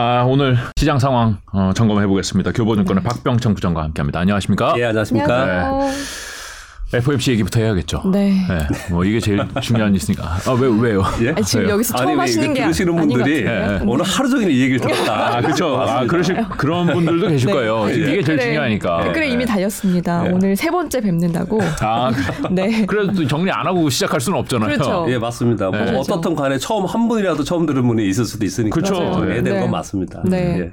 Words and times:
아, 0.00 0.22
오늘 0.22 0.56
시장 0.76 1.00
상황 1.00 1.38
어, 1.52 1.72
점검해 1.74 2.06
보겠습니다. 2.06 2.52
교보증권의 2.52 3.02
박병청 3.02 3.54
부장과 3.54 3.82
함께합니다. 3.82 4.20
안녕하십니까? 4.20 4.74
예, 4.76 4.84
안녕하십니까. 4.84 5.42
안녕하세요. 5.42 6.27
FOMC 6.92 7.32
얘기부터 7.32 7.60
해야겠죠. 7.60 8.02
네. 8.10 8.46
뭐 8.90 9.04
이게 9.04 9.20
제일 9.20 9.46
중요한 9.60 9.94
일이니까. 9.94 10.24
아, 10.46 10.52
왜 10.58 10.68
왜요? 10.68 11.02
예? 11.22 11.30
아니, 11.32 11.42
지금 11.44 11.64
왜요? 11.66 11.74
여기서 11.74 11.94
처음 11.98 12.08
아니, 12.08 12.16
왜 12.16 12.20
하시는 12.22 12.54
게 12.54 12.62
들으시는 12.62 12.96
분들이 12.96 13.44
같은데요? 13.44 13.80
오늘 13.86 14.04
하루 14.06 14.30
종일 14.30 14.50
이 14.50 14.60
얘기를 14.62 14.80
들었다. 14.80 15.36
아, 15.36 15.40
그렇죠. 15.42 15.76
아, 15.76 16.06
그러실 16.06 16.42
그런 16.56 16.86
분들도 16.86 17.28
계실 17.28 17.48
네. 17.48 17.52
거예요. 17.52 17.92
지금 17.92 18.08
이게 18.08 18.22
제일 18.22 18.38
댓글에- 18.38 18.42
중요하니까. 18.42 19.04
댓글에 19.04 19.28
이미 19.28 19.44
달렸습니다. 19.44 20.22
네. 20.22 20.30
오늘 20.32 20.56
세 20.56 20.70
번째 20.70 21.00
뵙는다고. 21.02 21.60
아, 21.80 22.10
네. 22.50 22.86
그래도 22.86 23.12
또 23.12 23.26
정리 23.26 23.50
안 23.50 23.66
하고 23.66 23.90
시작할 23.90 24.18
수는 24.20 24.38
없잖아요. 24.38 24.70
그렇죠. 24.78 25.06
예, 25.10 25.18
맞습니다. 25.18 25.68
뭐 25.68 25.78
네. 25.78 25.84
그렇죠. 25.90 26.00
어떻든 26.14 26.34
간에 26.34 26.56
처음 26.56 26.86
한 26.86 27.06
분이라도 27.06 27.44
처음 27.44 27.66
들은 27.66 27.86
분이 27.86 28.08
있을 28.08 28.24
수도 28.24 28.46
있으니까 28.46 28.74
그렇죠. 28.74 29.24
네. 29.26 29.60
건 29.60 29.70
맞습니다. 29.70 30.22
네. 30.24 30.70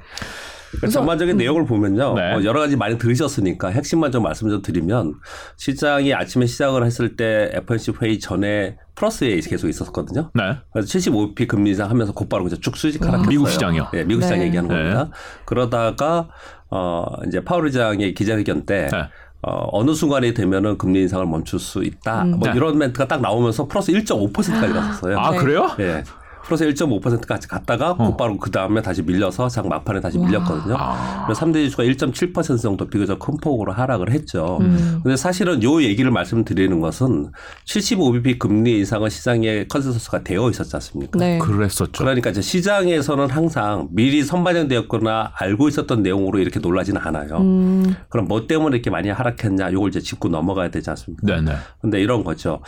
예. 0.76 0.80
그 0.80 0.88
전반적인 0.88 1.36
내용을 1.36 1.64
보면요. 1.64 2.14
네. 2.14 2.34
어, 2.34 2.44
여러 2.44 2.60
가지 2.60 2.76
많이 2.76 2.98
들으셨으니까 2.98 3.68
핵심만 3.68 4.12
좀 4.12 4.22
말씀 4.22 4.48
좀 4.48 4.62
드리면 4.62 5.14
시장이 5.56 6.14
아침에 6.14 6.46
시작을 6.46 6.84
했을 6.84 7.16
때 7.16 7.50
FOMC 7.52 7.92
회의 8.02 8.18
전에 8.18 8.76
플러스에 8.94 9.38
계속 9.40 9.68
있었거든요. 9.68 10.30
네. 10.34 10.42
그래서 10.72 10.88
75p 10.88 11.46
금리 11.48 11.70
인상 11.70 11.90
하면서 11.90 12.12
곧바로 12.12 12.44
그냥 12.44 12.60
쭉 12.60 12.76
수직 12.76 13.02
하락했어요. 13.02 13.28
미국 13.28 13.48
시장이요? 13.48 13.88
예, 13.94 14.04
미국 14.04 14.22
시장 14.22 14.38
네. 14.38 14.46
얘기하는 14.46 14.68
네. 14.68 14.74
겁니다. 14.74 15.10
그러다가 15.44 16.28
어 16.70 17.04
이제 17.26 17.44
파월 17.44 17.66
의장의 17.66 18.14
기자회견 18.14 18.66
때 18.66 18.88
네. 18.90 19.08
어, 19.42 19.68
어느 19.70 19.94
순간이 19.94 20.34
되면은 20.34 20.78
금리 20.78 21.02
인상을 21.02 21.24
멈출 21.26 21.60
수 21.60 21.84
있다. 21.84 22.24
뭐 22.24 22.48
네. 22.48 22.56
이런 22.56 22.78
멘트가 22.78 23.06
딱 23.06 23.20
나오면서 23.20 23.68
플러스 23.68 23.92
1.5%까지 23.92 24.72
갔었어요. 24.72 25.18
아, 25.18 25.30
네. 25.30 25.38
그래요? 25.38 25.70
예. 25.78 26.02
플러스 26.46 26.64
1.5%까지 26.64 27.48
갔다가 27.48 27.94
곧바로 27.94 28.38
그 28.38 28.50
다음에 28.52 28.80
다시 28.80 29.02
밀려서 29.02 29.48
장 29.48 29.68
막판에 29.68 30.00
다시 30.00 30.16
밀렸거든요. 30.18 30.76
아. 30.78 31.24
그래서 31.26 31.44
3대 31.44 31.54
지수가 31.64 31.82
1.7% 31.82 32.62
정도 32.62 32.86
비교적 32.86 33.18
큰 33.18 33.36
폭으로 33.36 33.72
하락을 33.72 34.12
했죠. 34.12 34.58
음. 34.60 35.00
근데 35.02 35.16
사실은 35.16 35.62
요 35.64 35.82
얘기를 35.82 36.10
말씀드리는 36.12 36.80
것은 36.80 37.32
75bp 37.66 38.38
금리 38.38 38.78
인상은 38.78 39.10
시장의 39.10 39.66
consensus가 39.66 40.22
되어 40.22 40.48
있었지 40.50 40.76
않습니까? 40.76 41.18
네. 41.18 41.38
그랬었죠. 41.38 42.04
그러니까 42.04 42.30
이제 42.30 42.40
시장에서는 42.40 43.28
항상 43.28 43.88
미리 43.90 44.22
선반영되었거나 44.22 45.32
알고 45.34 45.68
있었던 45.68 46.02
내용으로 46.02 46.38
이렇게 46.38 46.60
놀라지는 46.60 47.00
않아요. 47.00 47.38
음, 47.38 47.96
그럼 48.08 48.28
뭐 48.28 48.46
때문에 48.46 48.76
이렇게 48.76 48.90
많이 48.90 49.08
하락했냐? 49.08 49.72
요걸 49.72 49.88
이제 49.88 50.00
짚고 50.00 50.28
넘어가야 50.28 50.70
되지 50.70 50.90
않습니까? 50.90 51.26
네, 51.26 51.40
네. 51.40 51.52
근데 51.80 52.00
이런 52.00 52.22
거죠. 52.22 52.60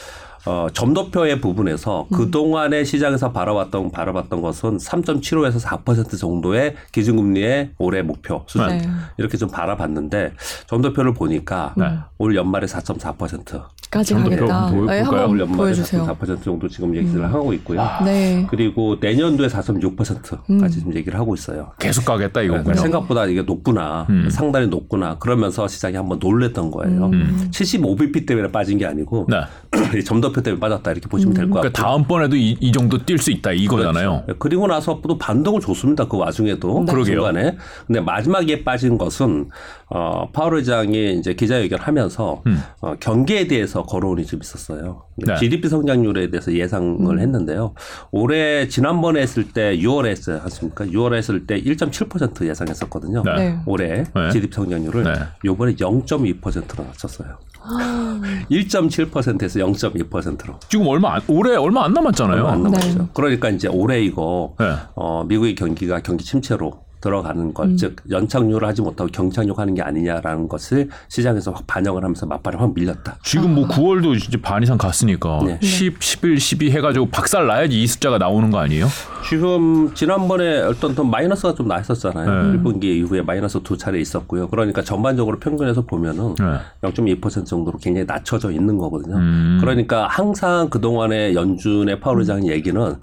어, 0.46 0.66
점도표의 0.72 1.40
부분에서 1.40 2.06
그동안의 2.12 2.84
시장에서 2.84 3.32
바라봤던, 3.32 3.90
바라봤던 3.90 4.40
것은 4.40 4.78
3.75에서 4.78 5.60
4% 5.60 6.18
정도의 6.18 6.74
기준금리의 6.92 7.70
올해 7.78 8.02
목표 8.02 8.44
수준. 8.46 8.68
네. 8.68 8.82
이렇게 9.18 9.36
좀 9.36 9.48
바라봤는데 9.50 10.32
점도표를 10.68 11.14
보니까 11.14 11.74
네. 11.76 11.84
올 12.18 12.34
연말에 12.36 12.66
4.4%. 12.66 13.62
까지 13.90 14.10
점도표 14.10 14.36
가겠다. 14.46 14.70
보여- 14.70 14.84
네, 14.86 15.02
볼까요? 15.02 15.28
올 15.28 15.40
연말에 15.40 15.56
보여주세요. 15.56 16.04
4.4% 16.06 16.42
정도 16.44 16.68
지금 16.68 16.94
얘기를 16.94 17.24
하고 17.32 17.52
있고요. 17.54 17.82
네. 18.04 18.46
그리고 18.50 18.96
내년도에 19.00 19.48
4.6%까지 19.48 20.78
지금 20.78 20.94
얘기를 20.94 21.18
하고 21.18 21.34
있어요. 21.34 21.72
계속 21.78 22.04
가겠다 22.04 22.42
이거군요. 22.42 22.64
그러니까 22.64 22.82
생각보다 22.82 23.24
이게 23.26 23.42
높구나. 23.42 24.06
음. 24.10 24.28
상당히 24.30 24.66
높구나. 24.66 25.16
그러면서 25.18 25.66
시장이 25.68 25.96
한번 25.96 26.18
놀랬던 26.20 26.70
거예요. 26.70 27.10
75bp 27.50 28.26
때문에 28.26 28.48
빠진 28.52 28.76
게 28.78 28.84
아니고 28.86 29.26
네. 29.28 29.40
이 29.98 30.04
점도표 30.28 30.42
때문에 30.42 30.60
빠졌다 30.60 30.90
이렇게 30.90 31.08
보시면 31.08 31.34
될 31.34 31.48
것 31.48 31.54
같고. 31.54 31.60
그러니까 31.60 31.82
다음번에도 31.82 32.36
이, 32.36 32.56
이 32.60 32.72
정도 32.72 32.98
뛸 32.98 33.18
수 33.18 33.30
있다 33.30 33.52
이거잖아요. 33.52 34.22
그렇죠. 34.24 34.38
그리고 34.38 34.66
나서 34.66 35.00
또 35.06 35.18
반동을 35.18 35.60
줬습니다. 35.60 36.06
그 36.06 36.16
와중에도 36.18 36.84
네. 36.86 36.92
그러게요. 36.92 37.16
중간에. 37.16 37.56
근데 37.86 38.00
마지막에 38.00 38.64
빠진 38.64 38.98
것은 38.98 39.48
어 39.90 40.30
파월 40.32 40.54
의장이 40.56 41.14
이제 41.18 41.34
기자회견하면서 41.34 42.42
음. 42.46 42.62
어, 42.80 42.94
경기에 43.00 43.46
대해서 43.46 43.82
거론이 43.84 44.26
좀 44.26 44.40
있었어요. 44.42 45.04
네. 45.16 45.34
GDP 45.36 45.68
성장률에 45.68 46.30
대해서 46.30 46.52
예상을 46.52 47.00
음. 47.00 47.18
했는데요. 47.18 47.74
올해 48.12 48.68
지난번에 48.68 49.20
했을 49.22 49.48
때 49.52 49.76
6월에 49.78 50.06
했어요. 50.08 50.40
않습니까? 50.44 50.84
6월에 50.86 51.14
했을 51.14 51.46
때 51.46 51.60
1.7% 51.60 52.46
예상했었거든요. 52.48 53.22
네. 53.24 53.34
네. 53.36 53.58
올해 53.66 54.04
네. 54.04 54.30
GDP 54.32 54.54
성장률을 54.54 55.04
네. 55.04 55.12
요번에 55.44 55.74
0.2%로 55.74 56.84
낮췄어요. 56.84 57.38
아. 57.70 58.20
1.7%에서 58.50 59.60
0.2%로. 59.60 60.58
지금 60.68 60.86
얼마 60.86 61.14
안, 61.14 61.20
올해 61.28 61.56
얼마 61.56 61.84
안 61.84 61.92
남았잖아요. 61.92 62.36
얼마 62.36 62.52
안 62.52 62.62
남았죠. 62.62 62.98
네. 62.98 63.08
그러니까 63.14 63.50
이제 63.50 63.68
올해 63.68 64.00
이거 64.02 64.54
네. 64.58 64.74
어, 64.94 65.24
미국의 65.24 65.54
경기가 65.54 66.00
경기 66.00 66.24
침체로 66.24 66.87
들어가는 67.00 67.54
것, 67.54 67.76
즉 67.76 67.96
연착륙을 68.10 68.64
하지 68.64 68.82
못하고 68.82 69.10
경착륙하는 69.10 69.74
게 69.74 69.82
아니냐라는 69.82 70.48
것을 70.48 70.88
시장에서 71.08 71.52
확 71.52 71.66
반영을 71.66 72.02
하면서 72.02 72.26
맞발이 72.26 72.56
확 72.56 72.74
밀렸다. 72.74 73.16
지금 73.22 73.54
뭐 73.54 73.68
9월도 73.68 74.16
이제 74.16 74.40
반 74.40 74.62
이상 74.62 74.78
갔으니까 74.78 75.40
네. 75.44 75.58
10, 75.62 76.00
11, 76.00 76.40
12 76.40 76.70
해가지고 76.70 77.08
박살 77.10 77.46
나야지 77.46 77.80
이 77.80 77.86
숫자가 77.86 78.18
나오는 78.18 78.50
거 78.50 78.58
아니에요? 78.58 78.86
지금 79.28 79.94
지난번에 79.94 80.60
어떤 80.60 80.94
더 80.94 81.04
마이너스가 81.04 81.54
좀 81.54 81.68
나있었잖아요. 81.68 82.52
네. 82.52 82.58
1분기 82.58 82.84
이후에 82.84 83.22
마이너스 83.22 83.60
두 83.62 83.76
차례 83.76 84.00
있었고요. 84.00 84.48
그러니까 84.48 84.82
전반적으로 84.82 85.38
평균에서 85.38 85.82
보면은 85.82 86.34
네. 86.36 86.88
0.2% 86.88 87.46
정도로 87.46 87.78
굉장히 87.78 88.06
낮춰져 88.06 88.50
있는 88.50 88.78
거거든요. 88.78 89.16
음. 89.16 89.58
그러니까 89.60 90.06
항상 90.08 90.68
그동안의 90.70 91.34
연준의 91.34 92.00
파월 92.00 92.20
의장 92.20 92.46
얘기는 92.48 92.96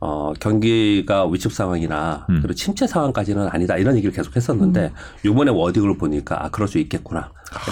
어, 0.00 0.32
경기가 0.40 1.26
위축 1.26 1.52
상황이나 1.52 2.26
음. 2.30 2.38
그리고 2.40 2.54
침체 2.54 2.86
상황까지는 2.86 3.48
아니다 3.48 3.76
이런 3.76 3.96
얘기를 3.96 4.14
계속 4.14 4.34
했었는데 4.34 4.92
요번에 5.26 5.50
워딩을 5.50 5.98
보니까 5.98 6.44
아 6.44 6.48
그럴 6.48 6.68
수 6.68 6.78
있겠구나. 6.78 7.30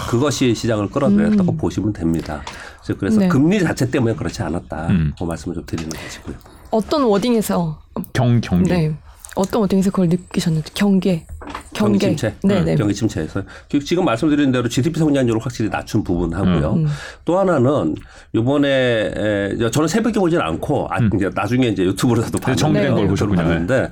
그것이 0.09 0.53
시장을 0.53 0.89
끌어들였다고 0.89 1.55
보시면 1.57 1.93
됩니다. 1.93 2.43
그래서, 2.83 2.99
그래서 2.99 3.19
네. 3.21 3.27
금리 3.29 3.59
자체 3.59 3.89
때문에 3.89 4.13
그렇지 4.13 4.43
않았다. 4.43 4.87
음. 4.89 5.13
그 5.17 5.23
말씀을 5.23 5.55
좀 5.55 5.65
드리는 5.65 5.89
것이고요. 5.89 6.35
어떤 6.69 7.03
워딩에서 7.03 7.81
경 8.13 8.39
경기. 8.41 8.69
네. 8.69 8.95
어떤 9.39 9.61
워딩에서 9.61 9.89
그걸 9.91 10.09
느끼셨는지 10.09 10.73
경계. 10.73 11.25
경계. 11.73 11.99
침체, 12.07 12.33
네, 12.43 12.61
네. 12.61 12.75
경기 12.75 12.93
침체에서 12.93 13.43
그 13.71 13.79
지금 13.79 14.03
말씀드린 14.03 14.51
대로 14.51 14.67
GDP 14.67 14.99
성장률을 14.99 15.39
확실히 15.41 15.69
낮춘 15.69 16.03
부분하고요. 16.03 16.73
음. 16.73 16.87
또 17.23 17.39
하나는 17.39 17.95
이번에 18.33 18.67
에, 19.15 19.69
저는 19.71 19.87
새벽에 19.87 20.19
오진 20.19 20.41
않고 20.41 20.87
아, 20.91 20.97
이제 21.15 21.29
나중에 21.33 21.67
이제 21.67 21.83
유튜브로도 21.85 22.37
봤는데 22.39 22.51
음. 22.51 22.55
정리된 22.55 22.93
걸 22.93 23.03
네, 23.03 23.07
보셨군요. 23.09 23.89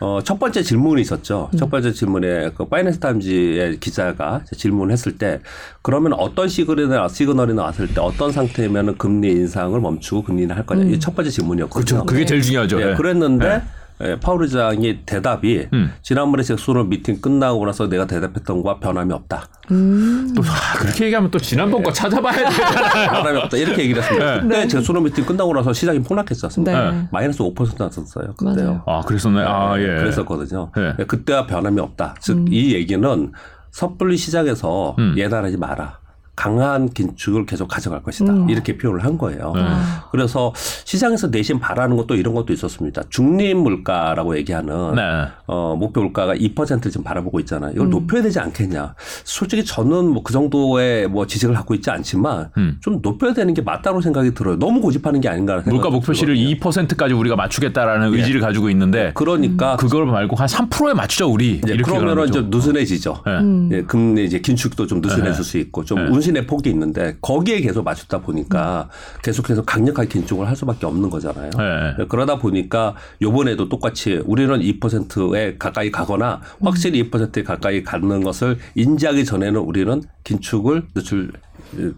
어, 0.00 0.20
첫 0.24 0.38
번째 0.38 0.62
질문이 0.62 1.02
있었죠. 1.02 1.50
음. 1.52 1.58
첫 1.58 1.70
번째 1.70 1.92
질문에 1.92 2.50
그 2.56 2.64
파이낸셜 2.66 2.98
타임즈의 3.00 3.80
기자가 3.80 4.42
질문했을 4.56 5.18
때 5.18 5.40
그러면 5.82 6.14
어떤 6.14 6.48
시그널이, 6.48 6.88
나- 6.88 7.08
시그널이 7.08 7.52
나왔을 7.54 7.88
때 7.88 8.00
어떤 8.00 8.32
상태면은 8.32 8.96
금리 8.96 9.30
인상을 9.32 9.78
멈추고 9.78 10.22
금리 10.22 10.44
인하할 10.44 10.64
거냐. 10.64 10.82
음. 10.82 10.88
이게 10.88 10.98
첫 10.98 11.14
번째 11.14 11.30
질문이었거든요. 11.30 12.04
그게 12.06 12.24
제일 12.24 12.40
중요하죠. 12.40 12.80
예, 12.80 12.90
예. 12.92 12.94
그랬는데 12.94 13.62
예, 14.02 14.18
파월 14.20 14.42
의장이 14.42 15.00
대답이 15.06 15.68
음. 15.72 15.92
지난번에 16.02 16.42
잭슨홀 16.42 16.88
미팅 16.90 17.20
끝나고 17.20 17.64
나서 17.64 17.88
내가 17.88 18.06
대답했던 18.06 18.62
거와 18.62 18.78
변함이 18.78 19.12
없다. 19.12 19.46
음. 19.70 20.32
또 20.36 20.42
아, 20.42 20.78
그렇게 20.78 21.06
얘기하면 21.06 21.30
또 21.30 21.38
지난번 21.38 21.82
거 21.82 21.90
찾아봐야 21.90 22.50
되잖아요. 22.50 23.10
변함이 23.10 23.38
없다. 23.38 23.56
이렇게 23.56 23.82
얘기를 23.84 24.02
했습니다. 24.02 24.40
그때 24.40 24.68
잭슨홀 24.68 25.04
미팅 25.04 25.24
끝나고 25.24 25.54
나서 25.54 25.72
시장이 25.72 26.02
폭락했지 26.02 26.44
않습니까? 26.44 26.90
네. 26.90 27.08
마이너스 27.10 27.38
5% 27.38 27.78
났었어요. 27.78 28.34
그때요. 28.36 28.54
맞아요. 28.54 28.82
아 28.86 29.00
그랬었네. 29.00 29.40
아 29.40 29.78
예. 29.80 29.86
그랬었거든요. 29.86 30.70
예. 30.76 30.94
예, 30.98 31.04
그때와 31.04 31.46
변함이 31.46 31.80
없다. 31.80 32.16
즉이 32.20 32.74
얘기는 32.74 33.32
섣불리 33.70 34.16
시장에서 34.16 34.94
음. 34.98 35.14
예단하지 35.16 35.56
마라. 35.56 35.98
강한 36.36 36.90
긴축을 36.90 37.46
계속 37.46 37.66
가져갈 37.68 38.02
것이다. 38.02 38.32
음. 38.32 38.50
이렇게 38.50 38.76
표현을 38.76 39.04
한 39.04 39.16
거예요. 39.16 39.52
네. 39.54 39.62
그래서 40.10 40.52
시장에서 40.84 41.28
내심 41.28 41.58
바라는 41.58 41.96
것도 41.96 42.14
이런 42.14 42.34
것도 42.34 42.52
있었습니다. 42.52 43.02
중립 43.08 43.56
물가라고 43.56 44.36
얘기하는 44.36 44.94
네. 44.94 45.02
어, 45.46 45.74
목표 45.76 46.02
물가가 46.02 46.34
2%를 46.34 46.90
지금 46.90 47.04
바라보고 47.04 47.40
있잖아요. 47.40 47.70
음. 47.70 47.74
이걸 47.76 47.90
높여야 47.90 48.22
되지 48.22 48.38
않겠냐. 48.38 48.94
솔직히 49.24 49.64
저는 49.64 50.08
뭐 50.10 50.26
그 50.26 50.32
정도의 50.32 51.06
뭐 51.06 51.24
지식을 51.24 51.54
갖고 51.54 51.72
있지 51.74 51.88
않지만 51.88 52.50
음. 52.56 52.78
좀 52.80 52.98
높여야 53.00 53.32
되는 53.32 53.54
게 53.54 53.62
맞다고 53.62 54.00
생각이 54.00 54.34
들어요. 54.34 54.58
너무 54.58 54.80
고집하는 54.80 55.20
게 55.20 55.28
아닌가 55.28 55.52
생각이 55.54 55.70
물가 55.70 55.88
목표치를 55.88 56.34
들거든요. 56.34 56.56
2%까지 56.58 57.14
우리가 57.14 57.36
맞추겠다라는 57.36 58.12
의지를 58.12 58.40
가지고 58.40 58.68
있는데 58.70 59.12
그러니까 59.14 59.76
그걸 59.76 60.04
말고 60.06 60.34
한 60.34 60.48
3%에 60.48 60.94
맞추자 60.94 61.26
우리 61.26 61.60
이렇게 61.64 61.82
그러면은. 61.84 62.32
좀 62.32 62.50
느슨해지죠. 62.50 63.22
예. 63.24 63.30
음. 63.30 63.68
예, 63.72 63.82
금리 63.82 64.24
이제 64.24 64.40
긴축도 64.40 64.88
좀 64.88 65.00
느슨해질 65.00 65.32
네. 65.32 65.42
수 65.42 65.58
있고 65.58 65.84
좀 65.84 65.98
네. 66.04 66.10
운신의 66.26 66.46
폭이 66.46 66.70
있는데 66.70 67.16
거기에 67.20 67.60
계속 67.60 67.84
맞추다 67.84 68.18
보니까 68.18 68.88
계속해서 69.22 69.62
강력하게 69.62 70.08
긴축을 70.08 70.46
할 70.46 70.56
수밖에 70.56 70.86
없는 70.86 71.08
거잖아요. 71.08 71.50
네. 71.56 71.94
예, 72.00 72.06
그러다 72.06 72.38
보니까 72.38 72.94
요번에도 73.22 73.68
똑같이 73.68 74.20
우리는 74.24 74.58
2%에 74.58 75.56
가까이 75.58 75.90
가거나 75.90 76.40
확실히 76.60 77.08
2%에 77.08 77.42
가까이 77.42 77.82
가는 77.82 78.22
것을 78.22 78.58
인지하기 78.74 79.24
전에는 79.24 79.60
우리는 79.60 80.02
긴축을 80.24 80.84
늦출 80.94 81.32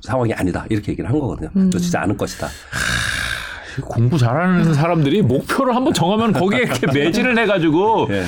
상황이 0.03 0.33
아니다 0.35 0.67
이렇게 0.69 0.93
얘기를 0.93 1.09
한 1.09 1.19
거거든요. 1.19 1.51
놓치지 1.55 1.97
않을 1.97 2.17
것이다. 2.17 2.49
공부 3.85 4.19
잘하는 4.19 4.75
사람들이 4.75 5.23
목표를 5.23 5.75
한번 5.75 5.95
정하면 5.95 6.33
거기에 6.33 6.63
이렇게 6.63 6.87
매진을 6.93 7.39
해가지고 7.39 8.09
예. 8.11 8.25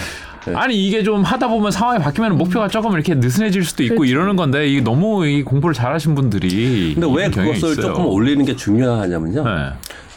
네. 0.46 0.54
아니 0.54 0.74
이게 0.86 1.02
좀 1.02 1.22
하다 1.22 1.48
보면 1.48 1.70
상황이 1.70 1.98
바뀌면 2.02 2.38
목표가 2.38 2.68
조금 2.68 2.92
이렇게 2.92 3.14
느슨해질 3.14 3.64
수도 3.64 3.82
있고 3.82 3.96
그렇죠. 3.96 4.10
이러는 4.10 4.36
건데 4.36 4.68
이게 4.68 4.80
너무 4.80 5.26
이 5.26 5.42
공부를 5.42 5.74
잘하신 5.74 6.14
분들이 6.14 6.94
근데 6.94 7.06
왜 7.14 7.30
그것을. 7.30 7.76
조금 7.76 8.06
올리는 8.06 8.44
게 8.44 8.56
중요하냐면요. 8.56 9.44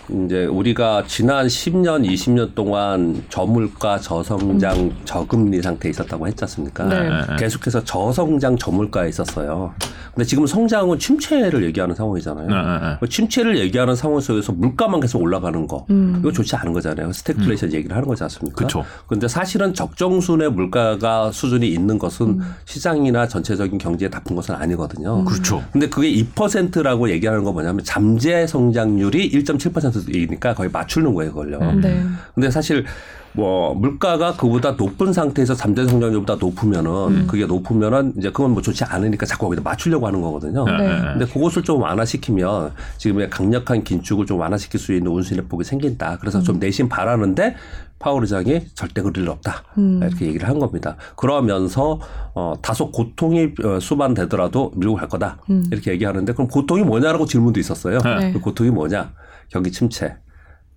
네. 0.08 0.26
이제 0.26 0.46
우리가 0.46 1.04
지난 1.08 1.48
10년, 1.48 2.06
20년 2.08 2.56
동안 2.56 3.24
저물가, 3.30 4.00
저성장, 4.00 4.92
저금리 5.06 5.62
상태에 5.62 5.92
있었다고 5.92 6.28
했지 6.28 6.44
않습니까? 6.44 6.86
네. 6.86 7.10
네. 7.10 7.36
계속해서 7.38 7.84
저성장, 7.84 8.58
저물가에 8.58 9.10
있었어요. 9.10 9.74
근데 10.14 10.26
지금 10.26 10.46
성장은 10.46 11.00
침체를 11.00 11.64
얘기하는 11.66 11.96
상황이잖아요. 11.96 12.48
네, 12.48 12.54
네, 12.54 12.90
네. 12.90 12.98
그 13.00 13.10
침체를 13.10 13.58
얘기하는 13.58 13.96
상황 13.96 14.20
속에서 14.20 14.52
물가만 14.52 15.00
계속 15.00 15.22
올라가는 15.22 15.68
거 15.68 15.88
음. 15.90 16.18
이거 16.20 16.32
좋지 16.32 16.56
않은 16.56 16.72
거잖아요. 16.74 17.12
스태그플레이션 17.12 17.74
얘기를 17.74 17.96
하는 17.96 18.08
거지 18.08 18.22
않습니까? 18.24 18.64
음. 18.64 18.68
그쵸. 18.68 18.86
근데 19.08 19.28
사실은 19.28 19.74
적정 19.74 20.18
수준의 20.18 20.52
물가가 20.52 21.32
수준이 21.32 21.68
있는 21.68 21.98
것은 21.98 22.28
음. 22.28 22.42
시장이나 22.66 23.28
전체적인 23.28 23.80
경제에 23.80 24.10
나쁜 24.10 24.36
것은 24.36 24.54
아니거든요. 24.54 25.26
그렇죠. 25.26 25.64
근데 25.72 25.90
그게 25.90 26.12
2%라고 26.12 27.10
얘기하는 27.10 27.44
거 27.44 27.52
뭐냐면 27.52 27.84
잠재 27.84 28.46
성장률이 28.46 29.32
1.7% 29.32 29.93
이니까 30.08 30.54
거의 30.54 30.70
맞추는 30.72 31.14
거예요, 31.14 31.32
그걸요. 31.34 31.60
음. 31.60 31.82
네. 31.82 32.04
근데 32.34 32.50
사실 32.50 32.86
뭐 33.34 33.74
물가가 33.74 34.34
그보다 34.34 34.72
높은 34.72 35.12
상태에서 35.12 35.56
잠재 35.56 35.88
성장률보다 35.88 36.36
높으면은 36.36 36.92
음. 36.92 37.28
그게 37.28 37.46
높으면은 37.46 38.14
이제 38.18 38.30
그건 38.30 38.52
뭐 38.52 38.62
좋지 38.62 38.84
않으니까 38.84 39.26
자꾸 39.26 39.46
거기다 39.46 39.64
맞추려고 39.64 40.06
하는 40.08 40.22
거거든요. 40.22 40.66
네. 40.66 40.78
네. 40.78 41.02
근데 41.02 41.26
그것을 41.26 41.64
좀 41.64 41.82
완화시키면 41.82 42.72
지금의 42.98 43.30
강력한 43.30 43.84
긴축을 43.84 44.26
좀 44.26 44.40
완화시킬 44.40 44.80
수 44.80 44.94
있는 44.94 45.12
운신의 45.12 45.46
폭이 45.46 45.64
생긴다. 45.64 46.20
그래서 46.20 46.42
좀 46.42 46.60
내심 46.60 46.90
바라는데 46.90 47.56
파월 47.98 48.22
의장이 48.22 48.68
절대 48.76 49.02
그럴 49.02 49.18
일 49.18 49.30
없다. 49.30 49.64
음. 49.78 50.00
이렇게 50.04 50.28
얘기를 50.28 50.48
한 50.48 50.60
겁니다. 50.60 50.98
그러면서 51.16 52.00
어, 52.36 52.54
다소 52.62 52.92
고통이 52.92 53.54
어, 53.64 53.80
수반되더라도 53.80 54.74
밀고 54.76 54.96
갈 54.96 55.08
거다. 55.08 55.38
음. 55.50 55.64
이렇게 55.72 55.92
얘기하는데 55.92 56.34
그럼 56.34 56.48
고통이 56.50 56.84
뭐냐라고 56.84 57.26
질문도 57.26 57.60
있었어요. 57.60 58.00
네. 58.00 58.32
그 58.32 58.40
고통이 58.40 58.70
뭐냐? 58.70 59.12
경기 59.54 59.72
침체. 59.72 60.16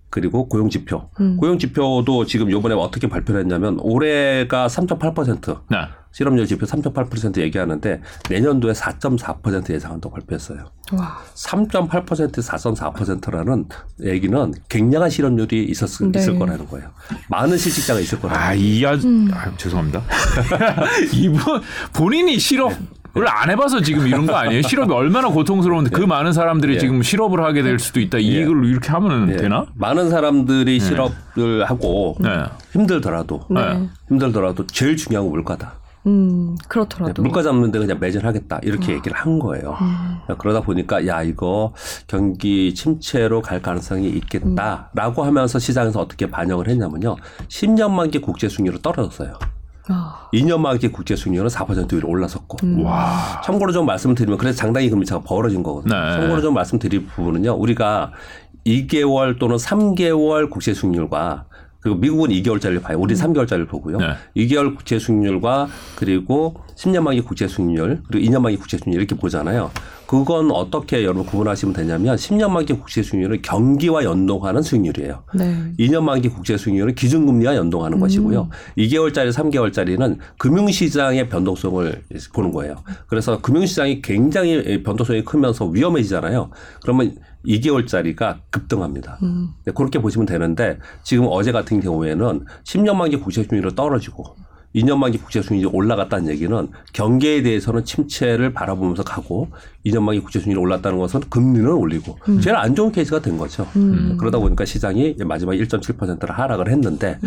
그리고 0.09 0.47
고용 0.47 0.69
지표. 0.69 1.09
음. 1.19 1.35
고용 1.37 1.57
지표도 1.57 2.25
지금 2.25 2.49
요번에 2.49 2.75
어떻게 2.75 3.09
발표를 3.09 3.41
했냐면 3.41 3.77
올해가 3.81 4.67
3.8% 4.67 5.61
네. 5.69 5.77
실업률 6.13 6.47
지표 6.47 6.65
3.8% 6.65 7.41
얘기하는데 7.41 8.01
내년도에 8.29 8.71
4.4% 8.71 9.73
예상한다고 9.73 10.13
발표했어요. 10.15 10.71
와. 10.93 11.17
3.8% 11.35 12.31
4.4%라는 12.31 13.65
얘기는 14.01 14.53
굉장한 14.69 15.09
실업률이 15.09 15.65
있었, 15.65 16.01
네. 16.11 16.19
있을 16.19 16.39
거라는 16.39 16.67
거예요. 16.67 16.89
많은 17.29 17.57
실직자가 17.57 17.99
있을 17.99 18.19
거라는 18.19 18.41
아, 18.41 18.47
거예요. 18.49 18.61
이 18.63 18.85
아, 18.85 18.93
음. 18.93 19.29
아 19.33 19.55
죄송합니다. 19.57 20.01
이분 21.13 21.39
본인이 21.93 22.39
실업 22.39 22.71
을안 23.17 23.49
해봐서 23.49 23.81
지금 23.81 24.07
이런 24.07 24.25
거 24.25 24.35
아니에요? 24.35 24.61
실업이 24.61 24.93
얼마나 24.93 25.29
고통스러운데 25.29 25.89
그 25.91 26.01
많은 26.01 26.33
사람들이 26.33 26.75
예. 26.75 26.79
지금 26.79 27.01
실업을 27.01 27.43
하게 27.43 27.63
될 27.63 27.79
수도 27.79 27.99
있다. 27.99 28.17
이걸 28.19 28.65
이렇게 28.65 28.89
하면 28.91 29.29
예. 29.31 29.37
되나? 29.37 29.65
많은 29.75 30.09
사람들이 30.09 30.79
실업을 30.79 31.65
하고 31.65 32.15
네. 32.19 32.43
힘들더라도 32.73 33.45
네. 33.49 33.87
힘들더라도 34.07 34.67
제일 34.67 34.95
중요한 34.97 35.25
건 35.25 35.33
물가다. 35.33 35.73
음, 36.07 36.55
그렇더라도. 36.69 37.21
물가 37.21 37.43
잡는 37.43 37.69
데 37.71 37.79
그냥 37.79 37.99
매진하겠다 37.99 38.61
이렇게 38.63 38.93
얘기를 38.93 39.17
한 39.17 39.39
거예요. 39.39 39.75
그러다 40.37 40.61
보니까 40.61 41.05
야 41.05 41.21
이거 41.21 41.73
경기 42.07 42.73
침체로 42.73 43.41
갈 43.41 43.61
가능성이 43.61 44.07
있겠다라고 44.09 45.23
하면서 45.25 45.59
시장에서 45.59 45.99
어떻게 45.99 46.29
반영을 46.31 46.69
했냐면요. 46.69 47.17
10년 47.49 47.91
만기 47.91 48.19
국제 48.21 48.47
수익률이 48.47 48.81
떨어졌어요. 48.81 49.37
아, 49.89 50.29
2년 50.33 50.59
만기 50.59 50.89
국제 50.89 51.15
수익률은 51.15 51.49
4% 51.49 51.93
위로 51.93 52.09
올라섰고. 52.09 52.83
와. 52.83 53.41
참고로 53.43 53.71
좀 53.71 53.85
말씀드리면 53.85 54.37
그래서 54.37 54.57
장당히 54.57 54.89
금리 54.89 55.05
차가 55.05 55.21
벌어진 55.23 55.63
거거든요. 55.63 55.95
네. 55.95 56.13
참고로 56.13 56.41
좀 56.41 56.53
말씀드릴 56.53 57.05
부분은요. 57.05 57.53
우리가 57.53 58.11
2개월 58.65 59.39
또는 59.39 59.55
3개월 59.55 60.49
국제 60.49 60.73
수익률과 60.73 61.45
그리고 61.87 61.99
미국은 61.99 62.29
2개월짜리를 62.31 62.81
봐요. 62.81 62.97
우리 62.99 63.15
3개월짜리를 63.15 63.69
보고요. 63.69 63.97
네. 63.97 64.07
2개월 64.35 64.75
국제 64.75 64.99
수익률과 64.99 65.69
그리고 65.95 66.55
10년 66.75 67.01
만기 67.01 67.21
국제 67.21 67.47
수익률 67.47 68.01
그리고 68.07 68.29
2년 68.29 68.41
만기 68.41 68.57
국제 68.57 68.77
수익률 68.77 69.01
이렇게 69.01 69.15
보잖아요. 69.15 69.71
그건 70.05 70.51
어떻게 70.51 71.03
여러분 71.03 71.25
구분하시면 71.25 71.73
되냐면 71.73 72.15
10년 72.15 72.49
만기 72.49 72.73
국제 72.73 73.01
수익률은 73.01 73.41
경기와 73.41 74.03
연동하는 74.03 74.61
수익률이에요. 74.61 75.23
네. 75.35 75.71
2년 75.79 76.03
만기 76.03 76.29
국제 76.29 76.57
수익률은 76.57 76.95
기준금리와 76.95 77.55
연동하는 77.55 77.99
것이고요. 77.99 78.49
2개월짜리, 78.77 79.31
3개월짜리는 79.31 80.17
금융시장의 80.37 81.29
변동성을 81.29 82.03
보는 82.33 82.51
거예요. 82.51 82.75
그래서 83.07 83.41
금융시장이 83.41 84.01
굉장히 84.01 84.83
변동성이 84.83 85.23
크면서 85.23 85.65
위험해지잖아요. 85.65 86.49
그러면 86.81 87.15
2개월짜리가 87.47 88.39
급등합니다. 88.49 89.17
음. 89.23 89.49
네, 89.65 89.71
그렇게 89.73 89.99
보시면 89.99 90.25
되는데 90.25 90.77
지금 91.03 91.27
어제 91.29 91.51
같은 91.51 91.79
경우에는 91.79 92.45
10년 92.63 92.95
만기 92.95 93.17
국제 93.17 93.43
수익률이 93.43 93.73
떨어지고 93.75 94.35
2년 94.75 94.97
만기 94.97 95.17
국제 95.17 95.41
수익률이 95.41 95.73
올라갔다는 95.73 96.29
얘기는 96.29 96.67
경기에 96.93 97.41
대해서는 97.41 97.85
침체를 97.85 98.53
바라보면서 98.53 99.03
가고 99.03 99.47
2년 99.85 100.03
만기 100.03 100.19
국제 100.19 100.39
수익률이 100.39 100.61
올랐다는 100.61 100.99
것은 100.99 101.21
금리는 101.29 101.67
올리고 101.71 102.19
제일 102.41 102.57
안 102.57 102.75
좋은 102.75 102.91
케이스가 102.91 103.21
된 103.21 103.37
거죠. 103.37 103.65
그러다 104.19 104.37
보니까 104.39 104.65
시장이 104.65 105.15
마지막 105.25 105.53
1.7%를 105.53 106.37
하락을 106.37 106.69
했는데 106.69 107.17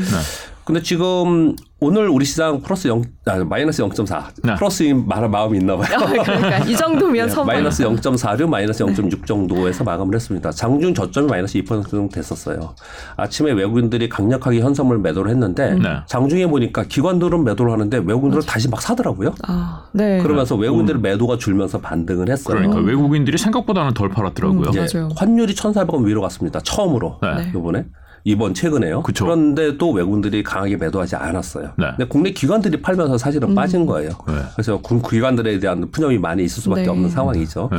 근데 0.64 0.82
지금 0.82 1.56
오늘 1.80 2.08
우리 2.08 2.24
시장 2.26 2.60
플러스 2.60 2.86
0, 2.86 3.02
아, 3.24 3.42
마이너스 3.42 3.82
0.4 3.82 4.24
네. 4.44 4.54
플러스인 4.56 5.08
말 5.08 5.26
마음이 5.28 5.58
있나 5.58 5.76
봐요. 5.76 5.98
그러니까 6.22 6.58
이 6.58 6.76
정도면 6.76 7.26
네, 7.26 7.32
선 7.32 7.46
마이너스 7.46 7.82
0.4를 7.82 8.46
마이너스 8.46 8.84
0.6 8.84 9.24
정도에서 9.26 9.82
마감을 9.82 10.14
했습니다. 10.14 10.50
장중 10.50 10.92
저점이 10.92 11.28
마이너스 11.28 11.58
2% 11.58 11.88
정도 11.88 12.08
됐었어요. 12.14 12.74
아침에 13.16 13.52
외국인들이 13.52 14.10
강력하게 14.10 14.60
현선물 14.60 14.98
매도를 14.98 15.30
했는데 15.30 15.74
네. 15.74 16.00
장중에 16.06 16.46
보니까 16.46 16.84
기관들은 16.84 17.44
매도를 17.44 17.72
하는데 17.72 17.96
외국인들은 17.96 18.42
다시 18.46 18.68
막 18.68 18.82
사더라고요. 18.82 19.34
아, 19.48 19.86
네. 19.92 20.18
그러면서 20.22 20.56
외국인들의 20.56 21.00
매도가 21.00 21.38
줄면서 21.38 21.80
반등을 21.80 22.28
했어요. 22.28 22.56
그러니까 22.56 22.80
외국인들이 22.80 23.38
생각보다는 23.38 23.94
덜 23.94 24.10
팔았더라고요. 24.10 24.68
음, 24.68 24.74
예, 24.74 24.80
맞아요. 24.80 25.08
환율이 25.16 25.54
1,400원 25.54 26.04
위로 26.04 26.20
갔습니다. 26.20 26.60
처음으로 26.60 27.18
네. 27.22 27.34
네. 27.36 27.52
이번에 27.56 27.86
이번 28.24 28.52
최근에요. 28.54 29.02
그쵸. 29.02 29.24
그런데 29.24 29.76
또 29.78 29.90
외국인들이 29.92 30.42
강하게 30.42 30.76
매도하지 30.76 31.16
않았어요. 31.16 31.70
네. 31.78 31.86
근데 31.96 32.04
국내 32.06 32.30
기관들이 32.32 32.80
팔면서 32.82 33.16
사실은 33.18 33.54
빠진 33.54 33.86
거예요. 33.86 34.10
네. 34.28 34.34
그래서 34.54 34.78
군- 34.80 35.00
기관들에 35.02 35.58
대한 35.58 35.90
푸념이 35.90 36.18
많이 36.18 36.44
있을 36.44 36.62
수밖에 36.62 36.82
네. 36.82 36.88
없는 36.88 37.08
상황이죠. 37.08 37.70
네. 37.72 37.78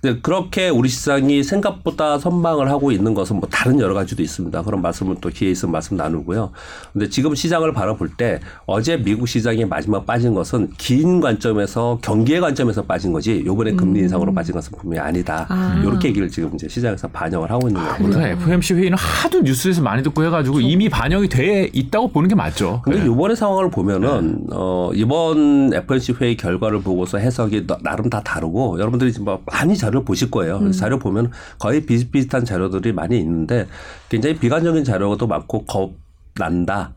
근데 0.00 0.20
그렇게 0.20 0.68
우리 0.68 0.88
시장이 0.88 1.42
생각보다 1.42 2.18
선방을 2.18 2.68
하고 2.70 2.92
있는 2.92 3.14
것은 3.14 3.36
뭐 3.36 3.48
다른 3.50 3.80
여러 3.80 3.94
가지도 3.94 4.22
있습니다. 4.22 4.62
그런 4.62 4.82
말씀은 4.82 5.16
또 5.20 5.28
기회 5.30 5.50
있으면 5.50 5.72
말씀 5.72 5.96
나누고요. 5.96 6.50
근데 6.92 7.08
지금 7.08 7.34
시장을 7.34 7.72
바라볼 7.72 8.10
때 8.16 8.40
어제 8.66 8.96
미국 8.98 9.26
시장이 9.26 9.64
마지막 9.64 10.04
빠진 10.06 10.34
것은 10.34 10.70
긴 10.78 11.20
관점에서 11.20 11.98
경기의 12.02 12.40
관점에서 12.40 12.82
빠진 12.82 13.12
거지 13.12 13.42
요번에 13.46 13.72
금리 13.72 14.00
인상으로 14.00 14.32
빠진 14.34 14.54
것은 14.54 14.72
분명히 14.78 15.00
아니다. 15.08 15.46
아. 15.48 15.80
이렇게 15.82 16.08
얘기를 16.08 16.28
지금 16.28 16.50
이제 16.54 16.68
시장에서 16.68 17.08
반영을 17.08 17.50
하고 17.50 17.68
있는 17.68 17.82
거고요. 17.82 18.08
우리가 18.08 18.28
FOMC 18.28 18.74
회의는 18.74 18.96
하도 18.98 19.40
뉴스에서 19.40 19.77
많이 19.82 20.02
듣고 20.02 20.24
해가지고 20.24 20.60
이미 20.60 20.88
반영이 20.88 21.28
돼 21.28 21.70
있다고 21.72 22.08
보는 22.12 22.28
게 22.28 22.34
맞죠. 22.34 22.80
근데 22.84 23.00
네. 23.00 23.06
이번의 23.06 23.36
상황을 23.36 23.70
보면은 23.70 24.46
어 24.52 24.90
이번 24.94 25.72
FOMC 25.74 26.14
회의 26.20 26.36
결과를 26.36 26.80
보고서 26.82 27.18
해석이 27.18 27.66
나- 27.66 27.78
나름 27.82 28.10
다 28.10 28.22
다르고 28.22 28.78
여러분들이 28.78 29.12
지금 29.12 29.26
뭐 29.26 29.42
많이 29.46 29.76
자료 29.76 30.04
보실 30.04 30.30
거예요. 30.30 30.58
그래서 30.58 30.78
자료 30.80 30.98
보면 30.98 31.30
거의 31.58 31.82
비슷비슷한 31.86 32.44
자료들이 32.44 32.92
많이 32.92 33.18
있는데 33.18 33.66
굉장히 34.08 34.36
비관적인 34.36 34.84
자료도 34.84 35.26
많고 35.26 35.64
겁 35.64 35.92
난다. 36.36 36.94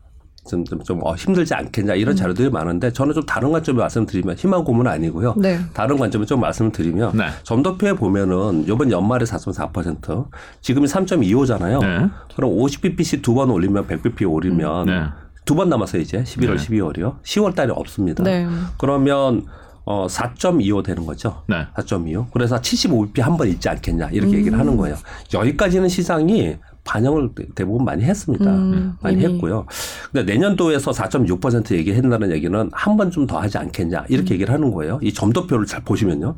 좀, 0.48 0.64
좀, 0.64 0.82
좀 0.82 1.00
어, 1.04 1.14
힘들지 1.14 1.54
않겠냐 1.54 1.94
이런 1.94 2.16
자료들이 2.16 2.50
많은데 2.50 2.92
저는 2.92 3.14
좀 3.14 3.24
다른 3.24 3.52
관점에 3.52 3.78
말씀드리면 3.78 4.36
희망 4.36 4.64
고문은 4.64 4.90
아니고요. 4.90 5.34
네. 5.38 5.58
다른 5.72 5.96
관점에 5.96 6.26
좀 6.26 6.40
말씀을 6.40 6.72
드리면 6.72 7.16
네. 7.16 7.26
점도표에 7.44 7.92
보면은 7.92 8.64
이번 8.68 8.90
연말에 8.90 9.24
4.4% 9.24 10.26
지금이 10.60 10.86
3.25잖아요. 10.86 11.80
네. 11.80 12.08
그럼 12.34 12.50
50bpc 12.56 13.22
두 13.22 13.32
번 13.34 13.50
올리면 13.50 13.86
100bp 13.86 14.30
올리면 14.30 14.86
네. 14.86 15.02
두번 15.44 15.68
남았어요 15.68 16.02
이제 16.02 16.22
11월, 16.22 16.56
네. 16.58 16.66
12월이요. 16.66 17.20
10월 17.22 17.54
달에 17.54 17.72
없습니다. 17.72 18.22
네. 18.24 18.46
그러면 18.78 19.46
어 19.84 20.06
4.25 20.06 20.84
되는 20.84 21.06
거죠. 21.06 21.42
네. 21.48 21.66
4.25. 21.76 22.26
그래서 22.32 22.56
75bp 22.60 23.20
한 23.22 23.36
번 23.36 23.48
있지 23.48 23.68
않겠냐 23.68 24.10
이렇게 24.12 24.34
얘기를 24.38 24.58
하는 24.58 24.76
거예요. 24.76 24.96
여기까지는 25.32 25.88
시장이 25.88 26.56
반영을 26.84 27.30
대- 27.34 27.46
대부분 27.54 27.84
많이 27.84 28.02
했습니다. 28.04 28.50
음, 28.50 28.94
많이 29.00 29.16
이미. 29.16 29.24
했고요. 29.26 29.66
근데 30.12 30.32
내년도에서 30.32 30.90
4.6% 30.90 31.74
얘기한다는 31.76 32.30
얘기는 32.32 32.70
한 32.72 32.96
번 32.96 33.10
좀 33.10 33.26
더 33.26 33.38
하지 33.38 33.58
않겠냐 33.58 34.04
이렇게 34.08 34.34
얘기를 34.34 34.52
하는 34.52 34.70
거예요. 34.72 34.98
이 35.02 35.12
점도표를 35.12 35.66
잘 35.66 35.82
보시면요. 35.84 36.36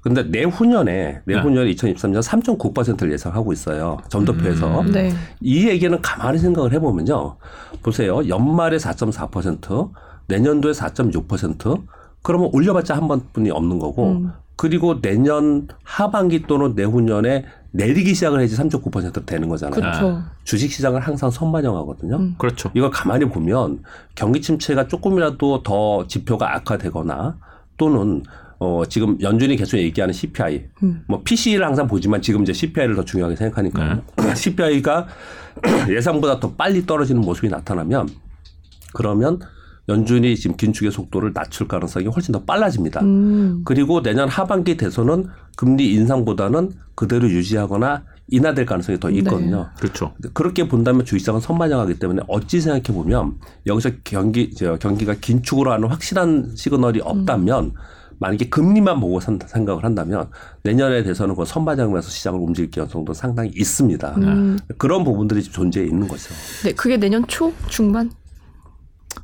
근데 0.00 0.24
내후년에 0.24 1.20
내후년에 1.26 1.70
2023년 1.74 2.22
3.9%를 2.22 3.12
예상하고 3.12 3.52
있어요. 3.52 3.98
점도표에서. 4.08 4.80
음. 4.80 4.92
네. 4.92 5.12
이 5.40 5.68
얘기는 5.68 5.96
가만히 6.02 6.38
생각을 6.38 6.72
해 6.72 6.80
보면요. 6.80 7.36
보세요. 7.84 8.26
연말에 8.28 8.78
4.4%, 8.78 9.90
내년도에 10.26 10.72
4.6%, 10.72 11.82
그러면 12.22 12.50
올려봤자 12.52 12.96
한 12.96 13.06
번뿐이 13.08 13.50
없는 13.50 13.78
거고, 13.78 14.08
음. 14.12 14.32
그리고 14.62 15.00
내년 15.00 15.66
하반기 15.82 16.44
또는 16.44 16.74
내후년에 16.76 17.46
내리기 17.72 18.14
시작을 18.14 18.38
해야지 18.38 18.56
3.9% 18.56 19.26
되는 19.26 19.48
거잖아요. 19.48 19.80
그렇죠. 19.80 20.22
주식 20.44 20.70
시장을 20.70 21.00
항상 21.00 21.32
선반영하거든요. 21.32 22.16
음. 22.16 22.34
그렇죠. 22.38 22.70
이걸 22.72 22.92
가만히 22.92 23.24
보면 23.24 23.82
경기 24.14 24.40
침체가 24.40 24.86
조금이라도 24.86 25.64
더 25.64 26.06
지표가 26.06 26.54
악화되거나 26.54 27.38
또는 27.76 28.22
어 28.60 28.84
지금 28.88 29.20
연준이 29.20 29.56
계속 29.56 29.78
얘기하는 29.78 30.12
CPI 30.12 30.68
음. 30.84 31.02
뭐 31.08 31.22
PC를 31.24 31.66
항상 31.66 31.88
보지만 31.88 32.22
지금 32.22 32.42
이제 32.42 32.52
CPI를 32.52 32.94
더 32.94 33.04
중요하게 33.04 33.34
생각하니까 33.34 34.02
CPI가 34.36 35.08
예상보다 35.90 36.38
더 36.38 36.52
빨리 36.52 36.86
떨어지는 36.86 37.20
모습이 37.20 37.48
나타나면 37.48 38.08
그러면 38.94 39.40
연준이 39.88 40.36
지금 40.36 40.56
긴축의 40.56 40.92
속도를 40.92 41.32
낮출 41.32 41.66
가능성이 41.66 42.06
훨씬 42.06 42.32
더 42.32 42.44
빨라집니다. 42.44 43.00
음. 43.00 43.62
그리고 43.64 44.02
내년 44.02 44.28
하반기 44.28 44.76
돼서는 44.76 45.26
금리 45.56 45.92
인상보다는 45.92 46.70
그대로 46.94 47.28
유지하거나 47.28 48.04
인하될 48.28 48.64
가능성이 48.64 48.98
더 48.98 49.10
있거든요. 49.10 49.70
그렇죠. 49.78 50.14
그렇게 50.32 50.68
본다면 50.68 51.04
주식시장은 51.04 51.40
선반영하기 51.40 51.98
때문에 51.98 52.22
어찌 52.28 52.60
생각해 52.60 52.96
보면 52.96 53.38
여기서 53.66 53.90
경기 54.04 54.54
저 54.54 54.76
경기가 54.78 55.14
긴축으로 55.14 55.72
하는 55.72 55.88
확실한 55.88 56.52
시그널이 56.54 57.00
없다면 57.02 57.72
만약에 58.18 58.48
금리만 58.48 59.00
보고 59.00 59.18
산, 59.18 59.38
생각을 59.44 59.84
한다면 59.84 60.28
내년에 60.62 61.02
대해서는 61.02 61.34
그 61.34 61.44
선반영하면서 61.44 62.08
시장을 62.08 62.40
움직일 62.40 62.70
가능성도 62.70 63.12
상당히 63.12 63.50
있습니다. 63.54 64.14
음. 64.18 64.58
그런 64.78 65.02
부분들이 65.02 65.42
존재해 65.42 65.86
있는 65.86 66.06
거죠. 66.06 66.32
네, 66.62 66.72
그게 66.72 66.96
내년 66.96 67.26
초 67.26 67.52
중반 67.66 68.10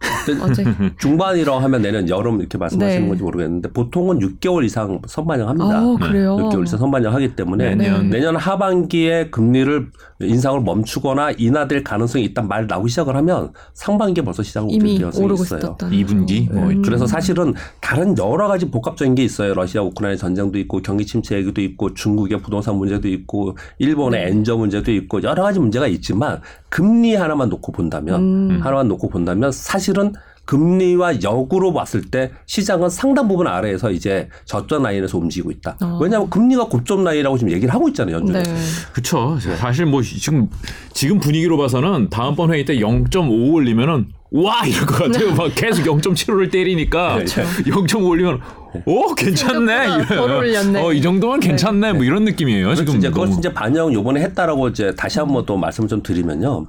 중반이라고 0.99 1.59
하면 1.59 1.83
내년 1.83 2.09
여름 2.09 2.41
이렇게 2.41 2.59
말씀하시는 2.59 3.03
네. 3.03 3.09
건지 3.09 3.23
모르겠는데 3.23 3.71
보통은 3.71 4.19
6개월 4.19 4.65
이상 4.65 5.01
선반영합니다. 5.07 5.79
아 5.79 5.97
그래요. 6.01 6.37
6개월 6.37 6.65
이상 6.65 6.79
선반영하기 6.79 7.37
때문에 7.37 7.75
내년. 7.75 8.11
내년 8.11 8.37
하반기에 8.37 9.31
금리를 9.31 9.91
인상을 10.21 10.61
멈추거나 10.61 11.33
인하될 11.33 11.85
가능성이 11.85 12.25
있단 12.27 12.49
말 12.49 12.67
나오기 12.67 12.91
시작을 12.91 13.17
하면 13.17 13.53
상반기에 13.75 14.25
벌써 14.25 14.43
시장을 14.43 14.69
움직일 14.73 14.97
이미 14.97 15.05
오르고 15.05 15.43
있어요. 15.45 15.59
있었다. 15.59 15.89
2분기 15.89 16.53
뭐 16.53 16.69
음. 16.69 16.83
그래서 16.83 17.07
사실은 17.07 17.55
다른 17.81 18.17
여러 18.19 18.49
가지 18.49 18.71
복합적인 18.71 19.15
게 19.15 19.25
있어요. 19.25 19.55
러시아 19.55 19.83
우크라이나 19.83 20.17
전쟁도 20.17 20.59
있고 20.61 20.81
경기 20.83 21.07
침체 21.07 21.37
얘기도 21.37 21.61
있고 21.61 21.95
중국의 21.95 22.39
부동산 22.39 22.77
문제도 22.77 23.07
있고 23.09 23.57
일본의 23.79 24.25
네. 24.25 24.31
엔저 24.31 24.57
문제도 24.57 24.91
있고 24.91 25.23
여러 25.23 25.43
가지 25.43 25.61
문제가 25.61 25.87
있지만 25.87 26.41
금리 26.69 27.15
하나만 27.15 27.49
놓고 27.49 27.73
본다면 27.73 28.21
음. 28.51 28.61
하나만 28.63 28.89
놓고 28.89 29.09
본다면 29.09 29.53
사실은 29.53 30.13
금리와 30.49 31.23
역으로 31.23 31.75
봤을 31.75 32.01
때 32.01 32.31
시장은 32.47 32.89
상당 32.89 33.29
부분 33.29 33.47
아래에서 33.47 33.91
이제 33.91 34.31
저점 34.47 34.83
라인에서 34.83 35.19
움직이고 35.19 35.51
있다. 35.51 35.77
어. 35.83 35.99
왜냐하면 36.01 36.31
금리가 36.31 36.69
고점 36.69 37.05
라인이라고 37.05 37.37
지금 37.37 37.53
얘기를 37.53 37.73
하고 37.75 37.87
있잖아요. 37.89 38.17
연준이. 38.17 38.43
네. 38.43 38.55
그렇죠. 38.93 39.39
사실 39.59 39.85
뭐 39.85 40.01
지금 40.01 40.49
지금 40.95 41.21
분위기로 41.21 41.59
봐서는 41.59 42.09
다음번 42.09 42.55
회의 42.55 42.65
때 42.65 42.79
0.5 42.79 43.53
올리면은 43.53 44.07
와 44.31 44.65
이럴 44.67 44.87
것 44.87 45.05
같아요. 45.05 45.35
막 45.35 45.53
계속 45.55 45.83
0.75를 45.83 46.51
때리니까 46.51 47.17
그렇죠. 47.17 47.43
0.5 47.43 48.09
올리면 48.09 48.41
오 48.87 49.15
괜찮네. 49.15 50.05
덜 50.07 50.31
올렸네. 50.31 50.83
어, 50.83 50.93
이 50.93 51.01
정도면 51.01 51.41
괜찮네. 51.41 51.93
뭐 51.95 52.05
이런 52.05 52.25
느낌이에요. 52.25 52.67
그렇죠. 52.67 52.85
지금 52.85 52.99
이제 52.99 53.09
그걸. 53.11 53.29
이제 53.31 53.53
반영 53.53 53.93
요번에 53.93 54.21
했다라고 54.23 54.69
이제 54.69 54.95
다시 54.95 55.19
한번 55.19 55.47
또 55.47 55.57
말씀을 55.57 55.89
좀 55.89 56.03
드리면요. 56.03 56.67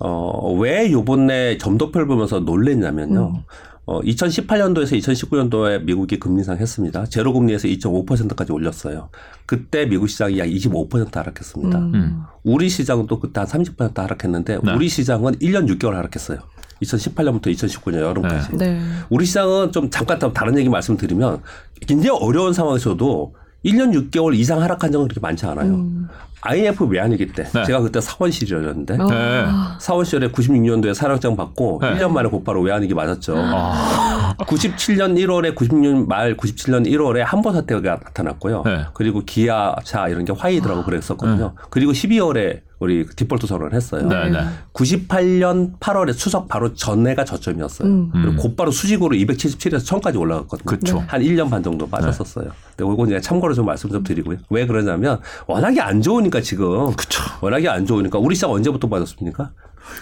어, 0.00 0.52
왜 0.54 0.90
요번에 0.92 1.58
점도표를 1.58 2.06
보면서 2.06 2.40
놀랬냐면요. 2.40 3.42
어, 3.86 4.02
2018년도에서 4.02 4.98
2019년도에 4.98 5.82
미국이 5.82 6.18
금리 6.18 6.40
인상했습니다. 6.40 7.06
제로 7.06 7.32
금리에서 7.32 7.68
2.5%까지 7.68 8.52
올렸어요. 8.52 9.08
그때 9.46 9.86
미국 9.86 10.08
시장이 10.08 10.38
약 10.38 10.44
25% 10.44 11.14
하락했습니다. 11.14 11.78
음. 11.78 12.22
우리 12.44 12.68
시장은 12.68 13.06
또 13.06 13.18
그때 13.18 13.40
한 13.40 13.48
30% 13.48 13.96
하락했는데 13.96 14.58
네. 14.62 14.72
우리 14.74 14.90
시장은 14.90 15.36
1년 15.36 15.66
6개월 15.70 15.92
하락했어요. 15.92 16.40
2018년부터 16.82 17.46
2019년 17.46 18.00
여름까지. 18.00 18.56
네. 18.56 18.80
우리 19.08 19.24
시장은 19.24 19.72
좀 19.72 19.90
잠깐 19.90 20.18
더 20.18 20.32
다른 20.32 20.56
얘기 20.58 20.68
말씀드리면 20.68 21.42
굉장히 21.86 22.18
어려운 22.20 22.52
상황에서도 22.52 23.34
1년 23.64 24.10
6개월 24.10 24.34
이상 24.36 24.62
하락한 24.62 24.92
적은 24.92 25.08
그렇게 25.08 25.20
많지 25.20 25.46
않아요. 25.46 25.74
음. 25.74 26.08
IMF 26.40 26.84
외환위기 26.84 27.32
때 27.32 27.44
네. 27.44 27.64
제가 27.64 27.80
그때 27.80 28.00
사원 28.00 28.30
시절이었는데 28.30 28.94
어. 28.94 29.06
네. 29.06 29.46
사원 29.80 30.04
시절에 30.04 30.30
96년도에 30.30 30.94
사령장 30.94 31.36
받고 31.36 31.80
네. 31.82 31.94
1년 31.94 32.12
만에 32.12 32.28
곧바로 32.28 32.62
외환위기 32.62 32.94
맞았죠. 32.94 33.34
아, 33.36 34.34
97년 34.38 35.16
1월에 35.18 35.56
96년 35.56 36.06
말 36.06 36.36
97년 36.36 36.86
1월에 36.86 37.18
한보 37.24 37.52
사태가 37.52 37.80
나타났고요. 37.80 38.62
네. 38.64 38.84
그리고 38.94 39.22
기아차 39.24 40.08
이런 40.08 40.24
게 40.24 40.32
화이더라고 40.32 40.84
그랬었거든요. 40.84 41.54
그리고 41.70 41.90
12월에 41.92 42.60
우리 42.78 43.04
디폴트 43.06 43.46
선언을 43.46 43.72
했어요. 43.72 44.06
네, 44.06 44.30
네. 44.30 44.38
98년 44.72 45.78
8월에 45.80 46.16
추석 46.16 46.48
바로 46.48 46.74
전해가 46.74 47.24
저점이었어요. 47.24 47.88
음. 47.88 48.10
그리고 48.12 48.36
곧바로 48.42 48.70
수직으로 48.70 49.16
277에서 49.16 49.84
1000까지 50.00 50.18
올라갔거든요. 50.20 50.64
그쵸. 50.66 51.04
한 51.08 51.20
1년 51.22 51.50
반 51.50 51.62
정도 51.62 51.88
빠졌었어요. 51.88 52.46
근데 52.76 52.92
이건 52.92 53.06
그냥 53.06 53.20
참고로 53.20 53.54
좀 53.54 53.66
말씀 53.66 53.90
좀 53.90 54.04
드리고요. 54.04 54.38
왜 54.50 54.66
그러냐면 54.66 55.18
워낙에 55.46 55.80
안 55.80 56.00
좋으니까 56.02 56.40
지금. 56.40 56.92
그쵸. 56.94 57.22
워낙에 57.40 57.68
안 57.68 57.84
좋으니까 57.84 58.18
우리 58.18 58.34
시장 58.36 58.52
언제부터 58.52 58.88
빠졌습니까? 58.88 59.50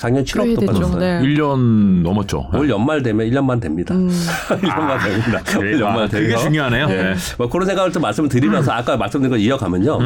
작년 0.01 0.25
7월부터 0.25 0.61
되죠. 0.61 0.73
빠졌어요. 0.73 0.99
네. 0.99 1.21
1년 1.23 2.03
넘었죠. 2.03 2.51
올 2.53 2.69
연말 2.69 3.03
되면 3.05 3.25
1년만 3.31 3.61
됩니다. 3.61 3.95
음. 3.95 4.09
1년만 4.51 5.05
됩니다. 5.05 5.59
올 5.59 5.75
아, 5.77 5.79
연말 5.81 6.09
그게 6.09 6.27
돼서. 6.29 6.43
중요하네요. 6.43 6.89
네. 6.89 7.15
뭐 7.39 7.49
그런 7.49 7.67
생각을 7.67 7.93
좀 7.93 8.03
말씀을 8.03 8.29
드리면서 8.29 8.73
아까 8.73 8.97
말씀드린 8.97 9.31
거 9.31 9.37
이어가면요. 9.37 9.99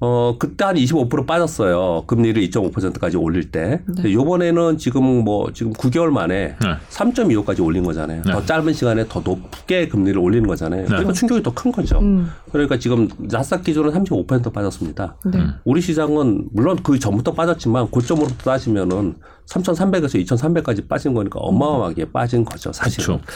어, 0.00 0.36
그때 0.38 0.64
한 0.64 0.74
25% 0.76 1.26
빠졌어요. 1.26 2.04
금리를 2.06 2.42
2.5%까지 2.50 3.16
올릴 3.16 3.50
때. 3.50 3.80
근데 3.86 4.12
요번에는 4.12 4.76
지금 4.76 5.02
뭐 5.24 5.52
지금 5.52 5.72
9개월 5.72 6.10
만에 6.10 6.56
네. 6.60 6.76
3.25까지 6.90 7.64
올린 7.64 7.84
거잖아요. 7.84 8.22
네. 8.26 8.32
더 8.32 8.44
짧은 8.44 8.72
시간에 8.74 9.06
더 9.08 9.20
높게 9.20 9.88
금리를 9.88 10.18
올리는 10.20 10.46
거잖아요. 10.46 10.84
그러니까 10.86 11.12
충격이 11.12 11.42
더 11.42 11.52
큰 11.54 11.70
거죠. 11.72 12.00
음. 12.00 12.30
그러니까 12.52 12.78
지금 12.78 13.08
나스닥 13.18 13.62
기준은 13.64 13.92
35% 13.92 14.52
빠졌습니다. 14.52 15.16
네. 15.24 15.38
우리 15.64 15.80
시장은 15.80 16.48
물론 16.52 16.76
그 16.82 16.98
전부터 16.98 17.32
빠졌지만 17.32 17.88
고점으로부터 17.90 18.50
따지면은 18.50 19.14
3,300에서 19.46 20.24
2,300까지 20.26 20.88
빠진 20.88 21.14
거니까 21.14 21.38
어마어마하게 21.38 22.10
빠진 22.10 22.44
거죠, 22.44 22.72
사실은. 22.72 23.18
그쵸. 23.18 23.32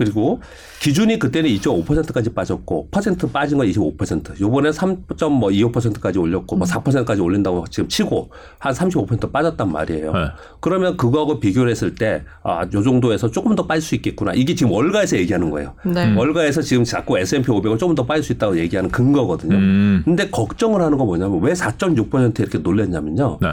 그리고 0.00 0.40
기준이 0.80 1.18
그때는 1.18 1.50
2.5%까지 1.50 2.32
빠졌고 2.32 2.88
퍼센트 2.90 3.30
빠진 3.30 3.58
건 3.58 3.66
25%. 3.66 4.40
요번에 4.40 4.70
3.25%까지 4.70 6.18
올렸고 6.18 6.56
뭐 6.56 6.66
4%까지 6.66 7.20
올린다고 7.20 7.66
지금 7.68 7.86
치고 7.86 8.30
한 8.58 8.72
35% 8.72 9.30
빠졌단 9.30 9.70
말이에요. 9.70 10.12
네. 10.14 10.20
그러면 10.60 10.96
그거하고 10.96 11.38
비교를 11.38 11.70
했을 11.70 11.94
때 11.94 12.22
아, 12.42 12.62
요 12.72 12.82
정도에서 12.82 13.30
조금 13.30 13.54
더 13.54 13.66
빠질 13.66 13.82
수 13.82 13.94
있겠구나. 13.96 14.32
이게 14.32 14.54
지금 14.54 14.72
월가에서 14.72 15.18
얘기하는 15.18 15.50
거예요. 15.50 15.74
네. 15.84 16.14
월가에서 16.14 16.62
지금 16.62 16.84
자꾸 16.84 17.18
S&P 17.18 17.48
500을 17.48 17.78
조금 17.78 17.94
더 17.94 18.06
빠질 18.06 18.22
수 18.22 18.32
있다고 18.32 18.58
얘기하는 18.58 18.90
근거거든요. 18.90 19.54
음. 19.54 20.00
근데 20.06 20.30
걱정을 20.30 20.80
하는 20.80 20.96
건 20.96 21.08
뭐냐면 21.08 21.42
왜 21.42 21.52
4.6% 21.52 22.40
이렇게 22.40 22.56
놀랬냐면요. 22.56 23.38
네. 23.42 23.48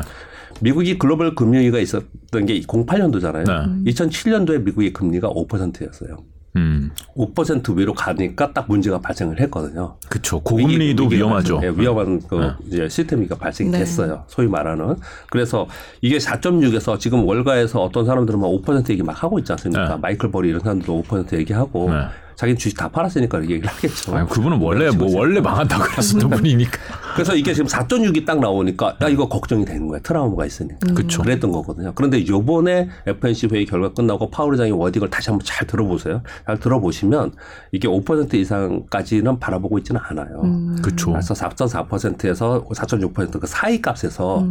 미국이 0.62 0.98
글로벌 0.98 1.36
금융위기가 1.36 1.80
있었던 1.80 2.46
게 2.46 2.62
08년도잖아요. 2.62 3.84
네. 3.84 3.92
2007년도에 3.92 4.64
미국의 4.64 4.94
금리가 4.94 5.28
5%였어요. 5.28 6.18
음. 6.58 6.92
5% 7.16 7.78
위로 7.78 7.94
가니까 7.94 8.52
딱 8.54 8.66
문제가 8.68 9.00
발생을 9.00 9.40
했거든요. 9.42 9.96
그쵸. 10.10 10.40
고금리도 10.42 11.04
위기- 11.06 11.18
위험하죠. 11.18 11.60
예, 11.64 11.70
위험한 11.70 12.22
그 12.28 12.36
네. 12.36 12.52
이제 12.68 12.90
시스템이가 12.90 13.36
발생이 13.36 13.70
네. 13.70 13.80
됐어요. 13.80 14.24
소위 14.28 14.48
말하는. 14.48 14.96
그래서 15.30 15.68
이게 16.02 16.18
4.6에서 16.18 17.00
지금 17.00 17.26
월가에서 17.26 17.82
어떤 17.84 18.06
사람들은 18.06 18.40
막 18.40 18.48
5% 18.48 18.90
얘기 18.92 19.04
막 19.04 19.22
하고 19.24 19.38
있지 19.40 19.52
않습니까? 19.54 19.90
네. 19.90 19.96
마이클 20.02 20.32
버리 20.32 20.50
이런 20.50 20.62
사람들도 20.62 21.04
5% 21.04 21.38
얘기하고 21.38 21.90
네. 21.92 22.02
자기는 22.36 22.58
주식 22.60 22.78
다 22.78 22.88
팔았으니까 22.90 23.42
얘기를 23.44 23.66
하겠죠. 23.68 24.16
아니, 24.16 24.30
그분은 24.30 24.60
원래 24.62 24.92
뭐 24.92 25.08
원래 25.18 25.40
망한다고 25.42 25.84
그랬었던 25.86 26.30
분이니까. 26.30 26.78
그래서 27.18 27.36
이게 27.36 27.54
지금 27.54 27.68
4.6이 27.68 28.26
딱 28.26 28.40
나오니까 28.40 28.96
야 29.02 29.08
이거 29.10 29.28
걱정이 29.28 29.66
되는 29.66 29.88
거야. 29.88 30.00
트라우마가 30.00 30.46
있으니까. 30.46 30.94
그쵸. 30.94 31.22
그랬던 31.24 31.52
거거든요. 31.52 31.92
그런데 31.96 32.26
요번에 32.28 32.90
FNC 33.06 33.48
회의 33.52 33.66
결과 33.66 33.92
끝나고 33.94 34.30
파월 34.30 34.54
의장의 34.54 34.72
워딩을 34.74 35.10
다시 35.10 35.30
한번 35.30 35.44
잘 35.46 35.66
들어보세요. 35.68 36.22
잘 36.46 36.60
들어보시면 36.60 37.34
이게 37.72 37.88
5% 37.88 38.34
이상까지는 38.36 39.40
바라보고 39.40 39.78
있지는 39.80 40.00
않아요. 40.04 40.42
음. 40.44 40.78
그쵸. 40.82 41.12
그래서 41.12 41.34
4.4%에서 41.34 42.64
4.6%그 42.66 43.48
사이 43.48 43.82
값에서 43.82 44.46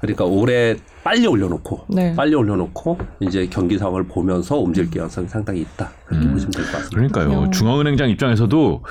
그러니까 0.00 0.24
올해 0.24 0.76
빨리 1.02 1.26
올려놓고 1.26 1.86
네. 1.88 2.14
빨리 2.14 2.34
올려놓고 2.34 2.98
이제 3.20 3.46
경기 3.50 3.78
상황을 3.78 4.04
보면서 4.06 4.58
움직일 4.58 4.90
가능성이 4.90 5.28
상당히 5.28 5.60
있다. 5.62 5.90
그렇게 6.06 6.28
보시면 6.28 6.50
될 6.52 6.64
것 6.64 6.72
같습니다. 6.72 6.90
그러니까요. 7.18 7.50
중앙은행장 7.50 8.10
입장에서도 8.10 8.82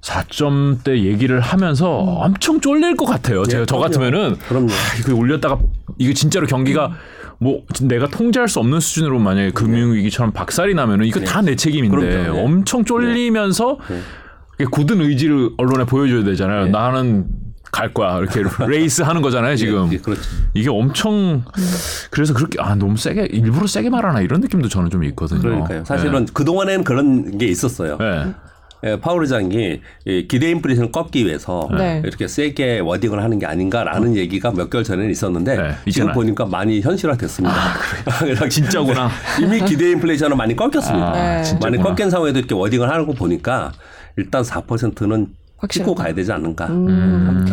4점대 0.00 0.98
얘기를 1.04 1.40
하면서 1.40 1.90
엄청 1.90 2.60
쫄릴 2.60 2.96
것 2.96 3.04
같아요. 3.04 3.44
제가 3.44 3.66
저 3.66 3.76
그럼요. 3.76 3.82
같으면은 3.92 4.36
그럼요. 4.48 4.68
아, 4.72 4.98
이거 4.98 5.14
올렸다가 5.14 5.58
이거 5.98 6.12
진짜로 6.14 6.46
경기가 6.46 6.92
뭐 7.38 7.62
내가 7.82 8.06
통제할 8.06 8.48
수 8.48 8.60
없는 8.60 8.80
수준으로 8.80 9.18
만약에 9.18 9.50
금융위기처럼 9.50 10.32
박살이 10.32 10.74
나면은 10.74 11.06
이거 11.06 11.20
다내 11.20 11.56
책임인데 11.56 11.96
그럼요. 11.96 12.32
네. 12.34 12.42
엄청 12.44 12.84
쫄리면서 12.84 13.78
이게 14.56 14.66
굳은 14.70 15.00
의지를 15.00 15.50
언론에 15.58 15.84
보여줘야 15.84 16.24
되잖아요. 16.24 16.66
나는 16.68 17.26
갈 17.72 17.94
거야 17.94 18.18
이렇게 18.18 18.42
레이스 18.66 19.02
하는 19.02 19.22
거잖아요 19.22 19.54
지금. 19.56 19.92
예, 19.92 19.98
그렇죠. 19.98 20.22
이게 20.54 20.68
엄청 20.70 21.44
그래서 22.10 22.34
그렇게 22.34 22.60
아 22.60 22.74
너무 22.74 22.96
세게 22.96 23.28
일부러 23.30 23.66
세게 23.66 23.90
말하나 23.90 24.20
이런 24.22 24.40
느낌도 24.40 24.68
저는 24.68 24.90
좀 24.90 25.04
있거든요. 25.04 25.40
그러니까요. 25.40 25.84
사실은 25.84 26.26
그 26.32 26.44
동안에는 26.44 26.84
그런 26.84 27.38
게 27.38 27.46
있었어요. 27.46 27.96
네. 28.82 28.90
예, 28.92 29.00
파월 29.00 29.22
의장이 29.22 29.80
이 30.06 30.28
기대 30.28 30.50
인플레이션을 30.50 30.92
꺾기 30.92 31.26
위해서 31.26 31.68
네. 31.76 32.02
이렇게 32.04 32.26
세게 32.26 32.80
wording을 32.80 33.22
하는 33.22 33.38
게 33.38 33.46
아닌가라는 33.46 34.16
얘기가 34.16 34.52
몇 34.52 34.70
개월 34.70 34.84
전에는 34.84 35.10
있었는데 35.10 35.56
네, 35.56 35.90
지금. 35.90 36.12
보니까 36.12 36.46
많이 36.46 36.80
현실화됐습니다. 36.80 37.54
그래서 38.20 38.48
진짜구나. 38.48 39.10
이미 39.42 39.60
기대 39.64 39.90
인플레이션은 39.90 40.36
많이 40.36 40.56
꺾였습니다. 40.56 41.12
아, 41.12 41.42
네. 41.42 41.58
많이. 41.60 41.80
꺾인 41.80 42.10
상황에도 42.10 42.38
이렇게 42.38 42.54
wording을 42.54 42.90
하는 42.90 43.06
거 43.06 43.12
보니까 43.12 43.72
일단 44.16 44.42
4%는 44.42 45.28
찍고 45.68 45.90
확실하다. 45.90 46.02
가야 46.02 46.14
되지 46.14 46.32
않는가. 46.32 46.66
음. 46.66 47.46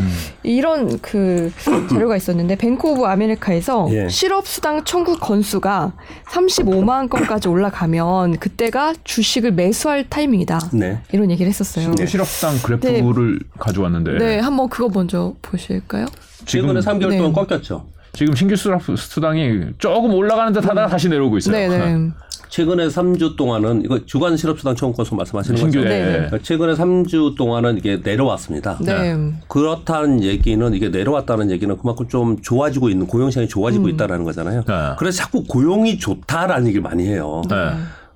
이런 0.43 0.99
그 1.01 1.51
자료가 1.89 2.15
있었는데 2.15 2.55
뱅크 2.55 2.87
오브 2.87 3.05
아메리카에서 3.05 3.87
예. 3.91 4.07
실업 4.09 4.47
수당 4.47 4.83
청구 4.85 5.17
건수가 5.19 5.93
35만 6.29 7.09
건까지 7.09 7.47
올라가면 7.49 8.37
그때가 8.39 8.93
주식을 9.03 9.51
매수할 9.51 10.09
타이밍이다. 10.09 10.59
네. 10.73 11.01
이런 11.11 11.29
얘기를 11.31 11.49
했었어요. 11.49 11.91
네. 11.95 12.05
실업수당 12.05 12.57
그래프를 12.63 13.39
가져왔는데 13.59 14.17
네, 14.17 14.39
한번 14.39 14.69
그거 14.69 14.89
먼저 14.93 15.33
보실까요? 15.41 16.05
최근에 16.45 16.79
3개월 16.79 17.09
네. 17.09 17.17
동안 17.17 17.33
꺾였죠. 17.33 17.85
지금 18.13 18.33
신규 18.35 18.55
수당 18.55 18.79
수당이 18.79 19.73
조금 19.77 20.11
올라가는 20.13 20.51
듯 20.51 20.63
하다가 20.63 20.87
다시 20.87 21.07
내려오고 21.07 21.37
있어요. 21.37 21.55
네, 21.55 21.67
네. 21.67 22.09
최근에 22.49 22.87
3주 22.87 23.35
동안은 23.35 23.83
이거 23.85 24.05
주간 24.05 24.37
실업수당 24.37 24.75
청구 24.75 24.97
건수 24.97 25.15
말씀하시는 25.15 25.61
거죠? 25.61 25.81
네. 25.81 26.29
네. 26.29 26.39
최근에 26.41 26.73
3주 26.73 27.35
동안은 27.35 27.77
이게 27.77 27.99
내려왔습니다. 28.03 28.77
네. 28.81 29.15
그렇다는 29.47 30.23
얘기는 30.23 30.73
이게 30.73 30.89
내려왔다는 30.89 31.51
얘기는 31.51 31.75
그만큼 31.77 32.07
좀 32.07 32.41
좋아지고 32.41 32.89
있는 32.89 33.07
고용 33.07 33.29
시장이 33.29 33.47
좋아지고 33.47 33.89
있다라는 33.89 34.23
거잖아요. 34.23 34.63
네. 34.67 34.73
그래서 34.97 35.17
자꾸 35.17 35.43
고용이 35.43 35.99
좋다라는 35.99 36.67
얘기를 36.67 36.81
많이 36.81 37.07
해요. 37.07 37.41
네. 37.49 37.55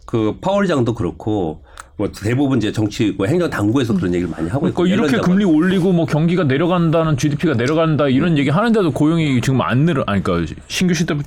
그 0.06 0.38
파월 0.42 0.68
장도 0.68 0.94
그렇고 0.94 1.64
뭐 2.02 2.10
대부분 2.12 2.58
이제 2.58 2.72
정치 2.72 3.14
뭐 3.16 3.28
행정 3.28 3.48
당국에서 3.48 3.94
그런 3.94 4.12
얘기를 4.16 4.28
많이 4.36 4.50
하고 4.50 4.68
있고 4.68 4.84
그러니까 4.84 5.06
이렇게 5.08 5.22
금리 5.22 5.46
올리고 5.46 5.92
뭐 5.92 6.08
경기가 6.08 6.44
내려간다는 6.46 7.16
GDP가 7.16 7.54
내려간다 7.54 8.08
이런 8.08 8.40
얘기 8.40 8.50
하는데도 8.50 8.92
고용이 8.92 9.40
지금 9.42 9.62
안 9.62 9.80
늘어 9.86 10.04
아니 10.08 10.24
그러니까 10.24 10.52
신규 10.68 10.96
실업 10.96 11.20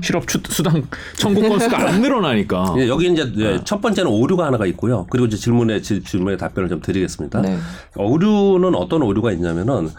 실업 0.00 0.26
추- 0.26 0.40
수당 0.48 0.82
청구 1.16 1.42
건수가 1.46 1.78
안 1.88 2.00
늘어나니까. 2.00 2.76
예, 2.80 2.88
여기 2.88 3.12
이제 3.12 3.30
네. 3.36 3.44
예, 3.44 3.60
첫 3.64 3.82
번째는 3.82 4.10
오류가 4.10 4.46
하나가 4.46 4.64
있고요. 4.66 5.06
그리고 5.10 5.26
이제 5.26 5.36
질문에 5.36 5.82
질- 5.82 6.02
질문에 6.02 6.38
답변을 6.38 6.70
좀 6.70 6.80
드리겠습니다. 6.80 7.42
네. 7.42 7.58
오류는 7.96 8.74
어떤 8.74 9.02
오류가 9.02 9.32
있냐면은 9.32 9.90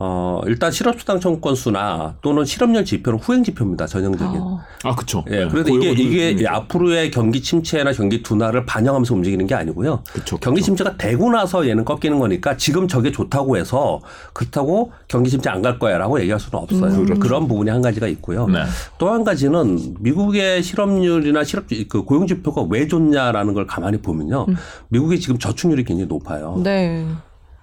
어 0.00 0.40
일단 0.46 0.70
실업수당 0.70 1.18
청구 1.20 1.40
건수나 1.40 2.14
또는 2.22 2.44
실업률 2.44 2.84
지표는 2.84 3.18
후행 3.18 3.42
지표입니다. 3.42 3.86
전형적인. 3.86 4.40
어, 4.40 4.60
아 4.84 4.94
그렇죠. 4.94 5.24
예, 5.30 5.48
그래서 5.48 5.70
이게 5.70 6.30
이게 6.30 6.46
앞으로의 6.46 7.10
경기 7.10 7.42
침체나 7.42 7.92
경기 7.92 8.22
둔화를 8.22 8.64
반영하면서 8.64 9.12
움직이는 9.14 9.46
게 9.48 9.54
아니고요. 9.56 10.04
그쵸, 10.12 10.36
경기 10.38 10.62
침체가 10.62 10.96
되고 10.96 11.30
나서 11.30 11.68
얘는 11.68 11.84
꺾이는 11.84 12.18
거니까 12.20 12.56
지금 12.56 12.86
저게 12.86 13.10
좋다고 13.10 13.56
해서 13.56 14.00
그렇다고 14.32 14.92
경기 15.08 15.30
침체 15.30 15.50
안 15.50 15.58
갈 15.62 15.80
거야라고 15.80 16.20
얘기할 16.20 16.38
수는 16.38 16.62
없어요. 16.62 17.04
그런 17.18 17.48
부분이 17.48 17.68
한 17.68 17.82
가지가 17.82 18.06
있고요. 18.06 18.46
네. 18.46 18.62
또한 18.98 19.24
가지는 19.24 19.96
미국의 19.98 20.62
실업률이나 20.62 21.42
실업 21.42 21.64
그 21.88 22.04
고용 22.04 22.28
지표가 22.28 22.62
왜 22.70 22.86
좋냐라는 22.86 23.54
걸 23.54 23.66
가만히 23.66 23.98
보면요. 23.98 24.46
미국이 24.88 25.18
지금 25.18 25.36
저축률이 25.40 25.82
굉장히 25.82 26.06
높아요. 26.06 26.60
네. 26.62 27.04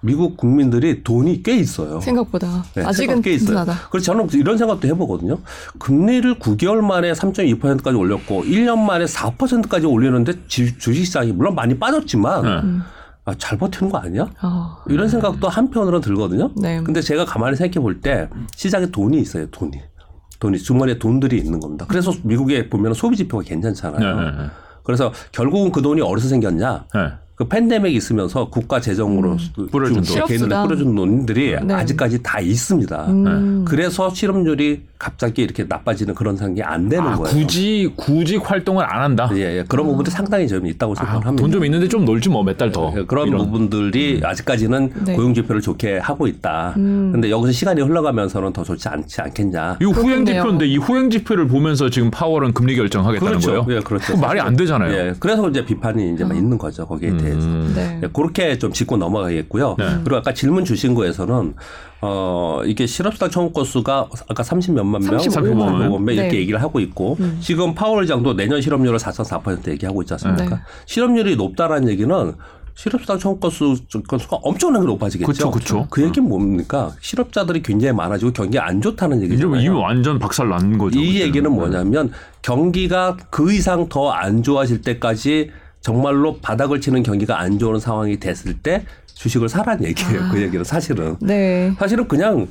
미국 0.00 0.36
국민들이 0.36 1.02
돈이 1.02 1.42
꽤 1.42 1.56
있어요. 1.56 2.00
생각보다 2.00 2.64
네, 2.74 2.84
아직은 2.84 3.22
꽤 3.22 3.32
있어요. 3.32 3.46
든든하다. 3.58 3.88
그래서 3.90 4.04
저는 4.12 4.28
이런 4.34 4.56
생각도 4.58 4.86
해보거든요. 4.88 5.38
금리를 5.78 6.38
9개월 6.38 6.80
만에 6.80 7.12
3.2%까지 7.12 7.96
올렸고 7.96 8.42
1년 8.44 8.78
만에 8.78 9.04
4%까지 9.06 9.86
올리는데 9.86 10.34
지- 10.48 10.78
주식시장이 10.78 11.32
물론 11.32 11.54
많이 11.54 11.76
빠졌지만 11.78 12.42
네. 12.42 12.82
아, 13.24 13.34
잘 13.38 13.58
버티는 13.58 13.90
거 13.90 13.98
아니야? 13.98 14.28
아, 14.40 14.76
이런 14.88 15.08
생각도 15.08 15.48
한편으로 15.48 16.00
들거든요. 16.00 16.52
네. 16.56 16.80
근데 16.84 17.00
제가 17.00 17.24
가만히 17.24 17.56
생각해 17.56 17.82
볼 17.82 18.00
때 18.00 18.28
시장에 18.54 18.86
돈이 18.86 19.18
있어요. 19.20 19.46
돈이. 19.50 19.72
돈이 20.38 20.58
주머니에 20.58 20.98
돈들이 20.98 21.38
있는 21.38 21.58
겁니다. 21.58 21.86
그래서 21.88 22.12
미국에 22.22 22.68
보면 22.68 22.92
소비 22.94 23.16
지표가 23.16 23.42
괜찮잖아요. 23.42 24.16
네, 24.16 24.24
네, 24.24 24.30
네. 24.42 24.46
그래서 24.84 25.10
결국은 25.32 25.72
그 25.72 25.80
돈이 25.82 26.00
어디서 26.02 26.28
생겼냐? 26.28 26.84
네. 27.38 27.44
그 27.44 27.44
팬데믹 27.48 27.94
있으면서 27.94 28.48
국가 28.48 28.80
재정으로 28.80 29.36
그 29.54 29.66
뿌려준 29.66 30.02
주- 30.02 30.14
돈. 30.16 30.26
실업수당. 30.26 30.66
뿌려준 30.66 30.94
돈들이 30.94 31.54
네. 31.62 31.74
아직까지 31.74 32.22
다 32.22 32.40
있습니다. 32.40 33.06
음. 33.08 33.64
그래서 33.68 34.08
실업률이 34.12 34.80
갑자기 34.98 35.42
이렇게 35.42 35.64
나빠지는 35.68 36.14
그런 36.14 36.36
상황이 36.38 36.62
안 36.62 36.88
되는 36.88 37.06
아, 37.06 37.16
거예요. 37.16 37.36
굳이 37.36 37.92
굳이 37.96 38.36
활동을 38.38 38.82
안 38.90 39.02
한다. 39.02 39.28
예, 39.34 39.58
예. 39.58 39.64
그런 39.68 39.86
부분도 39.86 40.10
상당히 40.10 40.48
좀 40.48 40.66
있다고 40.66 40.94
생각합니다. 40.94 41.30
아, 41.30 41.36
돈좀 41.36 41.62
있는데 41.66 41.86
좀 41.88 42.06
놀지 42.06 42.30
뭐 42.30 42.42
몇 42.42 42.56
달 42.56 42.72
더. 42.72 42.90
예, 42.96 43.04
그런 43.04 43.28
이런. 43.28 43.44
부분들이 43.44 44.22
아직까지는 44.24 44.92
네. 45.04 45.14
고용 45.14 45.34
지표를 45.34 45.60
좋게 45.60 45.98
하고 45.98 46.26
있다. 46.26 46.72
음. 46.78 47.10
근데 47.12 47.30
여기서 47.30 47.52
시간이 47.52 47.82
흘러가면서는 47.82 48.54
더 48.54 48.64
좋지 48.64 48.88
않지 48.88 49.20
않겠냐. 49.20 49.76
이 49.82 49.84
후행. 49.84 50.24
지표인데 50.24 50.66
이 50.66 50.78
후행 50.78 51.10
지표를 51.10 51.46
보면서 51.48 51.90
지금 51.90 52.10
파월은 52.10 52.54
금리 52.54 52.74
결정하겠다는 52.76 53.40
거예요. 53.40 53.66
예, 53.68 53.80
그렇죠. 53.80 54.16
말이 54.16 54.40
안 54.40 54.56
되잖아요. 54.56 54.90
예, 54.94 55.14
그래서 55.20 55.46
이제 55.50 55.62
비판이 55.66 56.14
이제 56.14 56.24
막 56.24 56.34
있는 56.34 56.56
거죠. 56.56 56.86
거기에 56.86 57.10
대해서. 57.10 57.25
음. 57.34 57.72
네. 57.74 58.00
예, 58.02 58.08
그렇게 58.12 58.58
좀 58.58 58.72
짚고 58.72 58.96
넘어가겠고요. 58.96 59.76
네. 59.78 59.84
그리고 60.04 60.16
아까 60.16 60.32
질문 60.34 60.64
주신 60.64 60.94
거에서는 60.94 61.54
어 62.02 62.60
이게 62.66 62.86
실업수당 62.86 63.30
청구 63.30 63.52
건수가 63.52 64.08
아까 64.28 64.42
30 64.42 64.74
몇만 64.74 65.02
명, 65.02 65.16
35만 65.16 65.32
35만 65.32 66.00
명 66.02 66.14
이렇게 66.14 66.28
네. 66.30 66.36
얘기를 66.38 66.60
하고 66.62 66.78
있고 66.80 67.16
지금 67.40 67.74
파월장도 67.74 68.34
내년 68.34 68.60
실업률을 68.60 68.98
4.4% 68.98 69.68
얘기하고 69.68 70.02
있지 70.02 70.12
않습니까? 70.14 70.44
네. 70.56 70.56
실업률이 70.86 71.36
높다라는 71.36 71.88
얘기는 71.88 72.34
실업수당 72.74 73.18
청구 73.18 73.40
건수 73.40 73.74
건수가 74.06 74.36
엄청나게 74.42 74.84
높아지겠죠. 74.86 75.50
그쵸. 75.50 75.86
그 75.88 76.02
얘기는 76.04 76.28
뭡니까? 76.28 76.92
실업자들이 77.00 77.62
굉장히 77.62 77.94
많아지고 77.96 78.32
경기 78.32 78.58
안 78.58 78.82
좋다는 78.82 79.22
얘기죠. 79.22 79.46
이미 79.56 79.68
완전 79.70 80.18
박살 80.18 80.50
난 80.50 80.76
거죠. 80.76 80.98
이 80.98 81.06
그때는. 81.06 81.26
얘기는 81.26 81.50
뭐냐면 81.50 82.10
경기가 82.42 83.16
그 83.30 83.50
이상 83.52 83.88
더 83.88 84.10
안 84.12 84.42
좋아질 84.42 84.82
때까지 84.82 85.50
정말로 85.86 86.38
바닥을 86.38 86.80
치는 86.80 87.04
경기가 87.04 87.38
안 87.38 87.60
좋은 87.60 87.78
상황이 87.78 88.18
됐을 88.18 88.54
때 88.58 88.84
주식을 89.14 89.48
사라는 89.48 89.84
얘기예요. 89.84 90.30
그 90.32 90.42
얘기는 90.42 90.64
사실은. 90.64 91.14
네. 91.20 91.72
사실은 91.78 92.08
그냥 92.08 92.48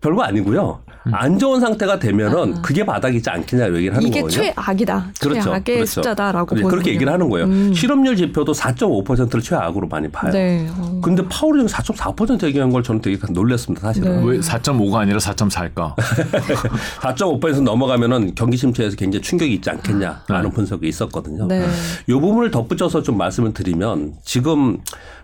별거 0.00 0.22
아니고요. 0.22 0.80
안 1.12 1.38
좋은 1.38 1.60
상태가 1.60 1.98
되면은 1.98 2.60
그게 2.62 2.84
바닥이지 2.84 3.30
않겠냐 3.30 3.74
얘기를 3.74 3.96
하는 3.96 4.06
이게 4.08 4.20
거거든요. 4.20 4.42
최악이다. 4.42 5.12
그렇죠. 5.20 5.42
최악의 5.42 5.62
그렇죠. 5.76 5.86
숫자다라고 5.86 6.54
네, 6.54 6.62
보는 6.62 6.70
그렇게 6.70 6.90
얘기를 6.92 7.12
하는 7.12 7.28
거예요. 7.30 7.46
음. 7.46 7.72
실업률 7.72 8.16
지표도 8.16 8.52
4.5%를 8.52 9.40
최악으로 9.40 9.88
많이 9.88 10.08
봐요. 10.08 10.30
네. 10.32 10.68
어. 10.76 11.00
근데 11.02 11.26
파월이 11.26 11.64
4.4% 11.64 12.44
얘기한 12.44 12.70
걸 12.70 12.82
저는 12.82 13.00
되게 13.00 13.18
놀랐습니다. 13.30 13.86
사실은. 13.88 14.20
네. 14.20 14.32
왜 14.32 14.38
4.5가 14.40 14.96
아니라 14.96 15.18
4.4일까? 15.18 15.94
4.5% 15.96 17.62
넘어가면은 17.62 18.34
경기 18.34 18.56
침체에서 18.56 18.96
굉장히 18.96 19.22
충격이 19.22 19.54
있지 19.54 19.70
않겠냐라는 19.70 20.50
분석이 20.50 20.86
있었거든요. 20.88 21.46
네. 21.46 21.66
이 22.06 22.12
부분을 22.12 22.50
덧붙여서 22.50 23.02
좀 23.02 23.16
말씀을 23.16 23.54
드리면 23.54 24.14
지금 24.24 24.78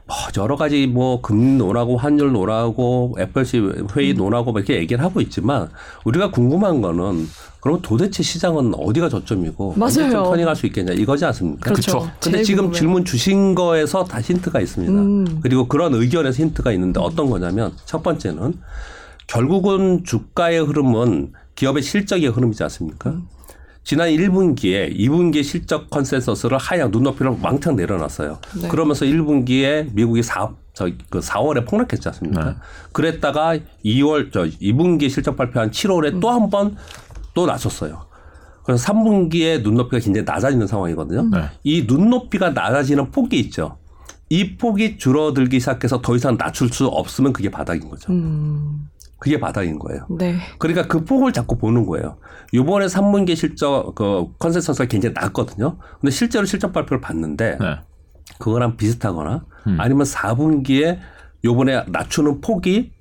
뭐 0.07 0.17
여러 0.37 0.57
가지 0.57 0.87
뭐 0.87 1.21
금리 1.23 1.57
논하고 1.57 1.97
환율 1.97 2.33
논하고 2.33 3.17
FOMC 3.19 3.87
회의 3.97 4.13
음. 4.13 4.17
논하고 4.17 4.53
뭐 4.53 4.61
이렇게 4.61 4.77
얘기를 4.77 5.03
하고 5.03 5.21
있지만 5.21 5.71
우리가 6.05 6.31
궁금한 6.31 6.83
거는 6.83 7.27
그럼 7.61 7.81
도대체 7.81 8.23
시장은 8.23 8.75
어디가 8.75 9.09
저점이고 9.09 9.75
맞아요. 9.79 10.25
터닝할 10.25 10.55
수 10.55 10.67
있겠냐 10.67 10.93
이거지 10.93 11.25
않습니까? 11.25 11.71
그렇죠. 11.71 12.01
그쵸. 12.01 12.11
근데 12.21 12.43
지금. 12.43 12.71
질문 12.73 13.07
주신 13.07 13.55
거에서 13.55 14.05
다 14.05 14.21
힌트가 14.21 14.61
있습니다. 14.61 14.93
음. 14.93 15.41
그리고 15.41 15.67
그런 15.67 15.95
의견에서 15.95 16.43
힌트가 16.43 16.73
있는데 16.73 17.01
어떤 17.01 17.31
거냐면 17.31 17.73
첫 17.87 18.03
번째는 18.03 18.55
결국은 19.27 20.05
주가의 20.05 20.61
흐름은 20.61 21.33
기업의 21.55 21.83
실적의 21.83 22.29
흐름이지 22.29 22.63
않습니까? 22.65 23.11
음. 23.11 23.27
지난 23.85 24.09
1분기에 24.09 24.97
2분기 24.99 25.45
실적 25.45 25.91
컨센서스를 25.91 26.59
하향 26.59 26.91
눈높이를 26.91 27.37
왕창 27.43 27.77
내려놨어요. 27.77 28.39
네. 28.63 28.69
그러면서 28.69 29.05
1분기에 29.05 29.93
미국이 29.93 30.23
4, 30.23 30.51
저, 30.73 30.89
그 31.11 31.21
4월에 31.21 31.67
폭락했지 31.69 32.09
않습니까? 32.09 32.57
그랬다가 32.93 33.59
2월, 33.85 34.33
저 34.33 34.45
2분기 34.45 35.11
실적 35.11 35.37
발표한 35.37 35.71
7월에 35.71 36.21
또한 36.21 36.49
번 36.51 36.77
또 37.35 37.47
낮췄어요. 37.47 38.07
그래서 38.65 38.91
3분기에 38.93 39.63
눈높이가 39.63 39.99
굉장히 39.99 40.25
낮아지는 40.25 40.67
상황이거든요. 40.67 41.29
네. 41.31 41.51
이 41.65 41.85
눈높이가 41.87 42.51
낮아지는 42.51 43.11
폭이 43.11 43.39
있죠. 43.41 43.77
이 44.31 44.57
폭이 44.57 44.97
줄어들기 44.97 45.61
시작해서 45.61 46.01
더 46.01 46.17
이상 46.17 46.39
낮출 46.39 46.71
수 46.71 46.87
없으면 46.87 47.35
그게 47.35 47.51
바닥인 47.51 47.91
거죠. 47.91 48.11
음, 48.11 48.89
그게 49.25 49.41
바닥인 49.41 49.79
거예요. 49.79 50.07
네. 50.11 50.37
그러니까 50.59 50.87
그 50.87 51.03
폭을 51.03 51.33
자꾸 51.33 51.57
보는 51.57 51.87
거예요. 51.87 52.19
요번에 52.53 52.85
3분기 52.85 53.35
실적 53.35 53.95
그 53.95 54.27
consensus가 54.39 54.87
굉장히 54.87 55.15
낮거든요. 55.15 55.79
근데 55.99 56.11
실제로 56.11 56.45
실적 56.45 56.75
발표를 56.75 57.01
봤는데 57.01 57.57
네. 57.59 57.79
그거랑 58.39 58.77
비슷하거나 58.77 59.47
음. 59.69 59.77
아니면 59.81 60.05
4분기에 60.05 60.99
요번에 61.43 61.85
낮추는 61.89 62.43
폭이 62.43 62.93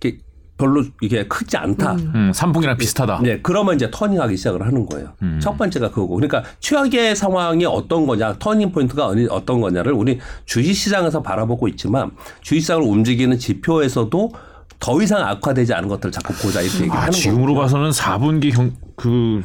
별로 0.57 0.85
이게 1.01 1.27
크지 1.27 1.57
않다. 1.57 1.95
음, 1.95 2.31
3분기랑 2.33 2.77
비슷하다. 2.77 3.19
네, 3.23 3.41
그러면 3.41 3.75
이제 3.75 3.91
turning하기 3.91 4.37
시작을 4.37 4.65
하는 4.65 4.85
거예요. 4.85 5.09
음. 5.23 5.41
첫 5.41 5.57
번째가 5.57 5.89
그거고. 5.89 6.15
그러니까 6.15 6.43
최악의 6.61 7.17
상황이 7.17 7.65
어떤 7.65 8.07
거냐, 8.07 8.37
turning 8.39 8.71
point가 8.71 9.07
어떤 9.29 9.59
거냐를 9.59 9.91
우리 9.91 10.19
주식시장에서 10.45 11.21
바라보고 11.21 11.67
있지만 11.67 12.11
주식시장을 12.43 12.87
움직이는 12.87 13.37
지표에서도 13.37 14.31
더 14.79 15.01
이상 15.01 15.21
악화되지 15.27 15.73
않은 15.73 15.87
것들을 15.89 16.11
자꾸 16.11 16.33
보자 16.33 16.61
이렇게 16.61 16.79
얘기를 16.79 16.95
아, 16.95 17.01
하는 17.01 17.11
지금으로. 17.11 17.55
봐서는 17.55 17.91
4분기 17.91 18.53
경, 18.53 18.71
그 18.95 19.41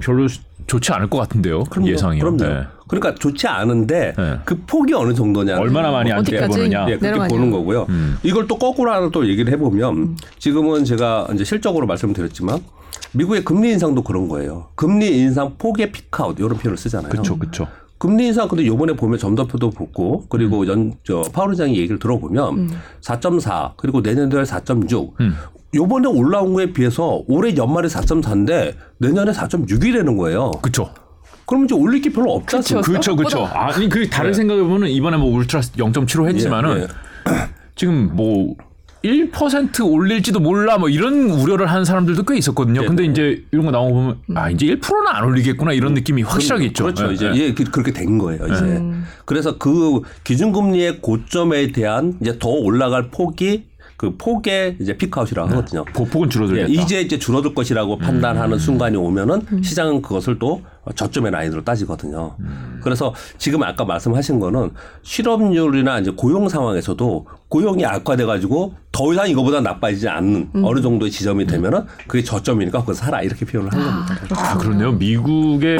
별로 0.00 0.26
좋지 0.66 0.92
않을 0.92 1.08
것 1.08 1.18
같은데요. 1.18 1.64
그럼요. 1.64 1.88
예상이. 1.90 2.18
그럼요. 2.18 2.36
네. 2.38 2.64
그러니까 2.88 3.14
좋지 3.14 3.46
않은데 3.46 4.14
네. 4.16 4.38
그 4.44 4.60
폭이 4.66 4.92
어느 4.94 5.14
정도냐. 5.14 5.58
얼마나 5.58 5.90
많이 5.90 6.12
안? 6.12 6.22
빼보느냐. 6.22 6.86
예, 6.88 6.98
그렇게. 6.98 7.28
보는 7.28 7.50
거고요. 7.50 7.86
음. 7.88 8.18
이걸 8.22 8.46
또 8.46 8.58
거꾸로 8.58 8.92
하나 8.92 9.08
또 9.10 9.28
얘기를 9.28 9.52
해보면 9.52 10.16
지금은 10.38 10.84
제가 10.84 11.28
이제 11.34 11.44
실적으로 11.44 11.86
말씀드렸지만 11.86 12.60
미국의 13.12 13.44
금리 13.44 13.70
인상도 13.72 14.02
그런 14.02 14.28
거예요. 14.28 14.68
금리 14.74 15.18
인상 15.18 15.54
폭의 15.58 15.92
피크아웃 15.92 16.38
이런 16.38 16.58
표현을 16.58 16.76
쓰잖아요. 16.76 17.08
그렇죠, 17.10 17.38
그렇죠. 17.38 17.66
금리 17.98 18.26
인상 18.26 18.48
근데 18.48 18.66
요번에 18.66 18.94
보면 18.94 19.18
점도표도 19.18 19.70
붙고 19.70 20.26
그리고 20.28 20.60
음. 20.60 20.68
연저 20.68 21.22
파월 21.32 21.50
의장이 21.50 21.78
얘기를 21.78 21.98
들어보면 21.98 22.70
4.4 23.00 23.72
그리고 23.76 24.00
내년도에 24.00 24.42
4.6 24.42 25.12
음. 25.20 25.34
요번에 25.74 26.08
올라온 26.08 26.54
거에 26.54 26.72
비해서 26.72 27.22
올해 27.26 27.56
연말에 27.56 27.88
4.4인데 27.88 28.74
내년에 28.98 29.32
4.6이라는 29.32 30.16
거예요. 30.18 30.50
그렇죠. 30.62 30.90
그러면 31.46 31.66
이제 31.66 31.74
올릴 31.74 32.02
게 32.02 32.10
별로 32.10 32.42
않습니까? 32.52 32.86
그렇죠, 32.86 33.14
그렇죠. 33.14 33.44
아니 33.44 33.88
그 33.88 34.08
다른 34.10 34.30
네. 34.30 34.34
생각해 34.34 34.62
보면 34.62 34.88
이번에 34.88 35.16
뭐 35.16 35.36
울트라 35.36 35.60
0.75 35.60 36.28
했지만은 36.28 36.78
예, 36.78 36.82
예. 36.82 36.86
지금 37.76 38.10
뭐 38.14 38.56
1% 39.06 39.86
올릴지도 39.90 40.40
몰라 40.40 40.78
뭐 40.78 40.88
이런 40.88 41.30
우려를 41.30 41.66
하는 41.66 41.84
사람들도 41.84 42.24
꽤 42.24 42.36
있었거든요. 42.36 42.82
예, 42.82 42.86
근데 42.86 43.04
네. 43.04 43.10
이제 43.10 43.44
이런 43.52 43.64
거 43.66 43.70
나오고 43.70 43.94
보면 43.94 44.16
아 44.34 44.50
이제 44.50 44.66
1%는 44.66 45.06
안 45.08 45.24
올리겠구나 45.24 45.72
이런 45.72 45.94
느낌이 45.94 46.22
확실하게 46.22 46.66
있죠. 46.66 46.84
그렇죠. 46.84 47.08
예, 47.10 47.14
이제 47.14 47.26
예. 47.34 47.36
예, 47.36 47.54
그- 47.54 47.64
그렇게 47.64 47.92
된 47.92 48.18
거예요. 48.18 48.44
이제 48.46 48.64
음. 48.64 49.04
그래서 49.24 49.58
그 49.58 50.00
기준금리의 50.24 51.00
고점에 51.00 51.72
대한 51.72 52.14
이제 52.20 52.38
더 52.38 52.48
올라갈 52.48 53.10
폭이 53.10 53.64
그 53.96 54.14
폭의 54.18 54.76
이제 54.80 54.96
피크아웃이라고 54.96 55.48
하거든요. 55.50 55.84
보폭은 55.86 56.26
예, 56.26 56.30
줄어들겠다. 56.30 56.68
이제 56.68 57.00
이제 57.00 57.18
줄어들 57.18 57.54
것이라고 57.54 57.96
판단하는 57.98 58.58
순간이 58.58 58.96
오면은 58.96 59.40
시장은 59.62 60.02
그것을 60.02 60.38
또 60.38 60.62
저점의 60.94 61.32
라인으로 61.32 61.64
따지거든요. 61.64 62.36
그래서 62.82 63.14
지금 63.38 63.62
아까 63.62 63.84
말씀하신 63.84 64.38
거는 64.38 64.70
실업률이나 65.02 65.98
이제 65.98 66.10
고용 66.10 66.48
상황에서도 66.48 67.26
고용이 67.48 67.84
악화돼 67.84 68.24
가지고 68.24 68.74
더 68.92 69.12
이상 69.12 69.28
이거보다 69.28 69.60
나빠지지 69.60 70.08
않는 70.08 70.50
어느 70.62 70.80
정도의 70.80 71.10
지점이 71.10 71.46
되면은 71.46 71.84
그게 72.06 72.22
저점이니까 72.22 72.80
그거 72.80 72.94
사라 72.94 73.22
이렇게 73.22 73.44
표현을 73.44 73.72
한 73.72 73.84
겁니다. 73.84 74.16
아, 74.36 74.58
그렇네요. 74.58 74.92
미국의 74.92 75.78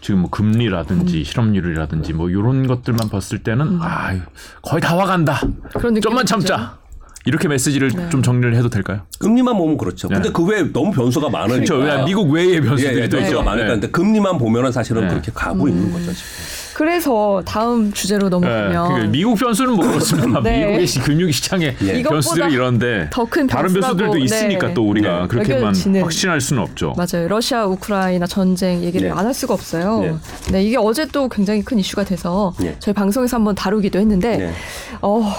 지금 0.00 0.20
뭐 0.20 0.30
금리라든지 0.30 1.24
실업률이라든지 1.24 2.12
뭐 2.12 2.30
이런 2.30 2.66
것들만 2.66 3.08
봤을 3.08 3.42
때는 3.42 3.78
아 3.80 4.14
거의 4.62 4.80
다 4.80 4.94
와간다. 4.94 5.40
그런 5.74 6.00
좀만. 6.00 6.24
참자. 6.26 6.78
이렇게 7.26 7.48
메시지를 7.48 7.90
좀 8.10 8.22
정리를 8.22 8.54
해도 8.54 8.68
될까요? 8.68 9.00
금리만 9.18 9.56
보면 9.56 9.78
그렇죠. 9.78 10.08
근데 10.08 10.30
그 10.30 10.44
외에 10.44 10.62
너무 10.72 10.90
변수가 10.92 11.30
많으니까. 11.30 11.56
그렇죠. 11.64 11.76
왜냐 11.76 12.04
미국 12.04 12.30
외의 12.30 12.60
변수들이 12.60 12.98
예, 12.98 13.02
예, 13.04 13.08
또 13.08 13.16
있죠. 13.16 13.20
변수가 13.36 13.42
많으니까. 13.42 13.66
네. 13.68 13.72
근데 13.80 13.90
금리만 13.90 14.38
보면은 14.38 14.72
사실은 14.72 15.02
네. 15.02 15.08
그렇게 15.08 15.32
가고 15.34 15.66
있는 15.68 15.90
거죠. 15.90 16.12
지금. 16.12 16.28
그래서 16.74 17.40
다음 17.46 17.92
주제로 17.92 18.24
네, 18.28 18.30
넘어가면 18.30 18.94
그게 18.96 19.06
미국 19.06 19.36
변수는 19.38 19.74
뭐 19.74 19.86
그렇습니다. 19.86 20.40
네. 20.42 20.66
미국의 20.66 20.86
시- 20.88 20.98
금융 20.98 21.30
시장의 21.30 21.76
예. 21.82 22.02
변수들이 22.02 22.52
이런데 22.52 23.08
더큰 23.12 23.46
다른 23.46 23.72
변수들도 23.72 24.18
있으니까 24.18 24.66
네. 24.68 24.74
또 24.74 24.86
우리가 24.88 25.20
네. 25.22 25.26
그렇게만. 25.28 25.74
확신할 26.02 26.40
수는 26.40 26.62
없죠. 26.62 26.92
맞아요. 26.96 27.28
러시아 27.28 27.64
우크라이나 27.64 28.26
전쟁 28.26 28.82
얘기를 28.82 29.08
네. 29.08 29.14
안할 29.14 29.32
수가 29.32 29.54
없어요. 29.54 30.00
네. 30.00 30.14
네. 30.50 30.64
이게 30.64 30.76
어제 30.76 31.06
또 31.06 31.28
굉장히 31.28 31.62
큰 31.62 31.78
이슈가 31.78 32.04
돼서 32.04 32.52
네. 32.58 32.74
저희 32.80 32.92
방송에서 32.92 33.36
한번 33.36 33.54
다루기도 33.54 34.00
했는데 34.00 34.36
네. 34.36 34.52
어, 35.00 35.32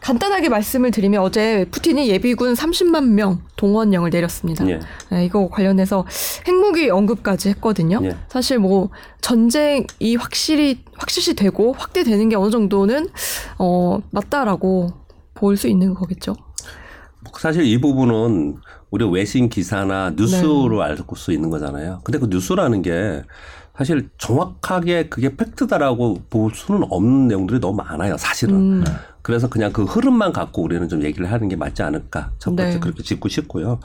간단하게 0.00 0.48
말씀을 0.48 0.90
드리면 0.90 1.20
어제 1.22 1.66
푸틴이 1.70 2.08
예비군 2.08 2.54
30만 2.54 3.08
명 3.10 3.42
동원령을 3.56 4.10
내렸습니다. 4.10 4.66
예. 4.68 4.80
네, 5.10 5.24
이거 5.24 5.48
관련해서 5.48 6.06
핵무기 6.46 6.88
언급까지 6.90 7.48
했거든요. 7.50 8.00
예. 8.04 8.16
사실 8.28 8.58
뭐 8.58 8.90
전쟁이 9.20 10.16
확실히 10.18 10.84
확실시 10.96 11.34
되고 11.34 11.72
확대되는 11.72 12.28
게 12.28 12.36
어느 12.36 12.50
정도는 12.50 13.08
어 13.58 13.98
맞다라고 14.10 14.90
볼 15.34 15.56
수 15.56 15.68
있는 15.68 15.94
거겠죠. 15.94 16.34
사실 17.38 17.64
이 17.64 17.80
부분은 17.80 18.56
우리 18.90 19.04
외신 19.04 19.48
기사나 19.48 20.14
뉴스로 20.16 20.82
네. 20.84 20.90
알수 20.90 21.32
있는 21.32 21.50
거잖아요. 21.50 22.00
근데 22.04 22.18
그 22.18 22.26
뉴스라는 22.30 22.82
게 22.82 23.22
사실 23.76 24.08
정확하게 24.18 25.08
그게 25.08 25.36
팩트다라고 25.36 26.22
볼 26.30 26.52
수는 26.54 26.84
없는 26.90 27.28
내용들이 27.28 27.60
너무 27.60 27.76
많아요. 27.76 28.16
사실은. 28.16 28.54
음. 28.54 28.84
그래서 29.28 29.46
그냥 29.46 29.74
그 29.74 29.84
흐름만 29.84 30.32
갖고 30.32 30.62
우리는 30.62 30.88
좀 30.88 31.02
얘기를 31.04 31.30
하는 31.30 31.50
게 31.50 31.56
맞지 31.56 31.82
않을까. 31.82 32.30
첫 32.38 32.56
번째 32.56 32.72
네. 32.72 32.80
그렇게 32.80 33.02
짚고 33.02 33.28
싶고요. 33.28 33.78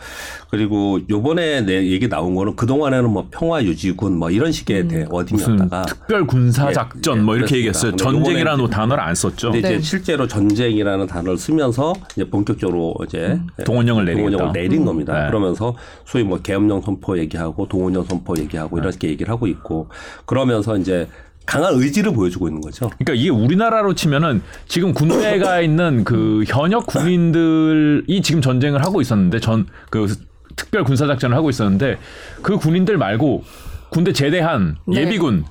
그리고 0.49 1.01
요번에 1.09 1.59
내 1.59 1.85
얘기 1.87 2.07
나온 2.07 2.33
거는 2.33 2.55
그동안에는 2.55 3.09
뭐 3.09 3.27
평화 3.29 3.61
유지군 3.61 4.17
뭐 4.17 4.31
이런 4.31 4.53
식의 4.53 4.87
대 4.87 4.99
무슨 4.99 5.11
워딩이었다가 5.11 5.81
특별 5.81 6.25
군사 6.25 6.69
예, 6.69 6.73
작전 6.73 7.17
예, 7.17 7.21
뭐 7.21 7.35
이렇게 7.35 7.61
그렇습니다. 7.61 7.87
얘기했어요. 7.89 7.95
전쟁이라는 7.97 8.69
단어를 8.69 9.03
안 9.03 9.13
썼죠. 9.13 9.51
근데 9.51 9.67
네. 9.67 9.75
이제 9.75 9.83
실제로 9.83 10.29
전쟁이라는 10.29 11.07
단어를 11.07 11.37
쓰면서 11.37 11.91
이제 12.13 12.29
본격적으로 12.29 12.95
이제 13.05 13.37
동원령을 13.65 14.05
내리겠다. 14.05 14.29
동원령을 14.37 14.53
내린 14.53 14.85
겁니다. 14.85 15.23
네. 15.23 15.27
그러면서 15.27 15.75
소위 16.05 16.23
뭐 16.23 16.37
계엄령 16.37 16.79
선포 16.83 17.17
얘기하고 17.19 17.67
동원령 17.67 18.05
선포 18.05 18.37
얘기하고 18.37 18.77
네. 18.77 18.87
이렇게 18.87 19.09
얘기를 19.09 19.29
하고 19.29 19.47
있고 19.47 19.89
그러면서 20.25 20.77
이제 20.77 21.09
강한 21.45 21.73
의지를 21.75 22.13
보여주고 22.13 22.47
있는 22.47 22.61
거죠. 22.61 22.89
그러니까 22.97 23.13
이게 23.13 23.29
우리나라로 23.29 23.95
치면은 23.95 24.41
지금 24.67 24.93
군대가 24.93 25.59
있는 25.61 26.03
그 26.03 26.43
현역 26.47 26.87
군인들이 26.87 28.21
지금 28.21 28.41
전쟁을 28.41 28.83
하고 28.85 29.01
있었는데 29.01 29.39
전 29.39 29.65
그 29.89 30.07
특별 30.55 30.83
군사 30.83 31.07
작전을 31.07 31.35
하고 31.35 31.49
있었는데 31.49 31.97
그 32.41 32.57
군인들 32.57 32.97
말고 32.97 33.43
군대 33.89 34.11
제대한 34.11 34.77
네. 34.87 35.01
예비군 35.01 35.45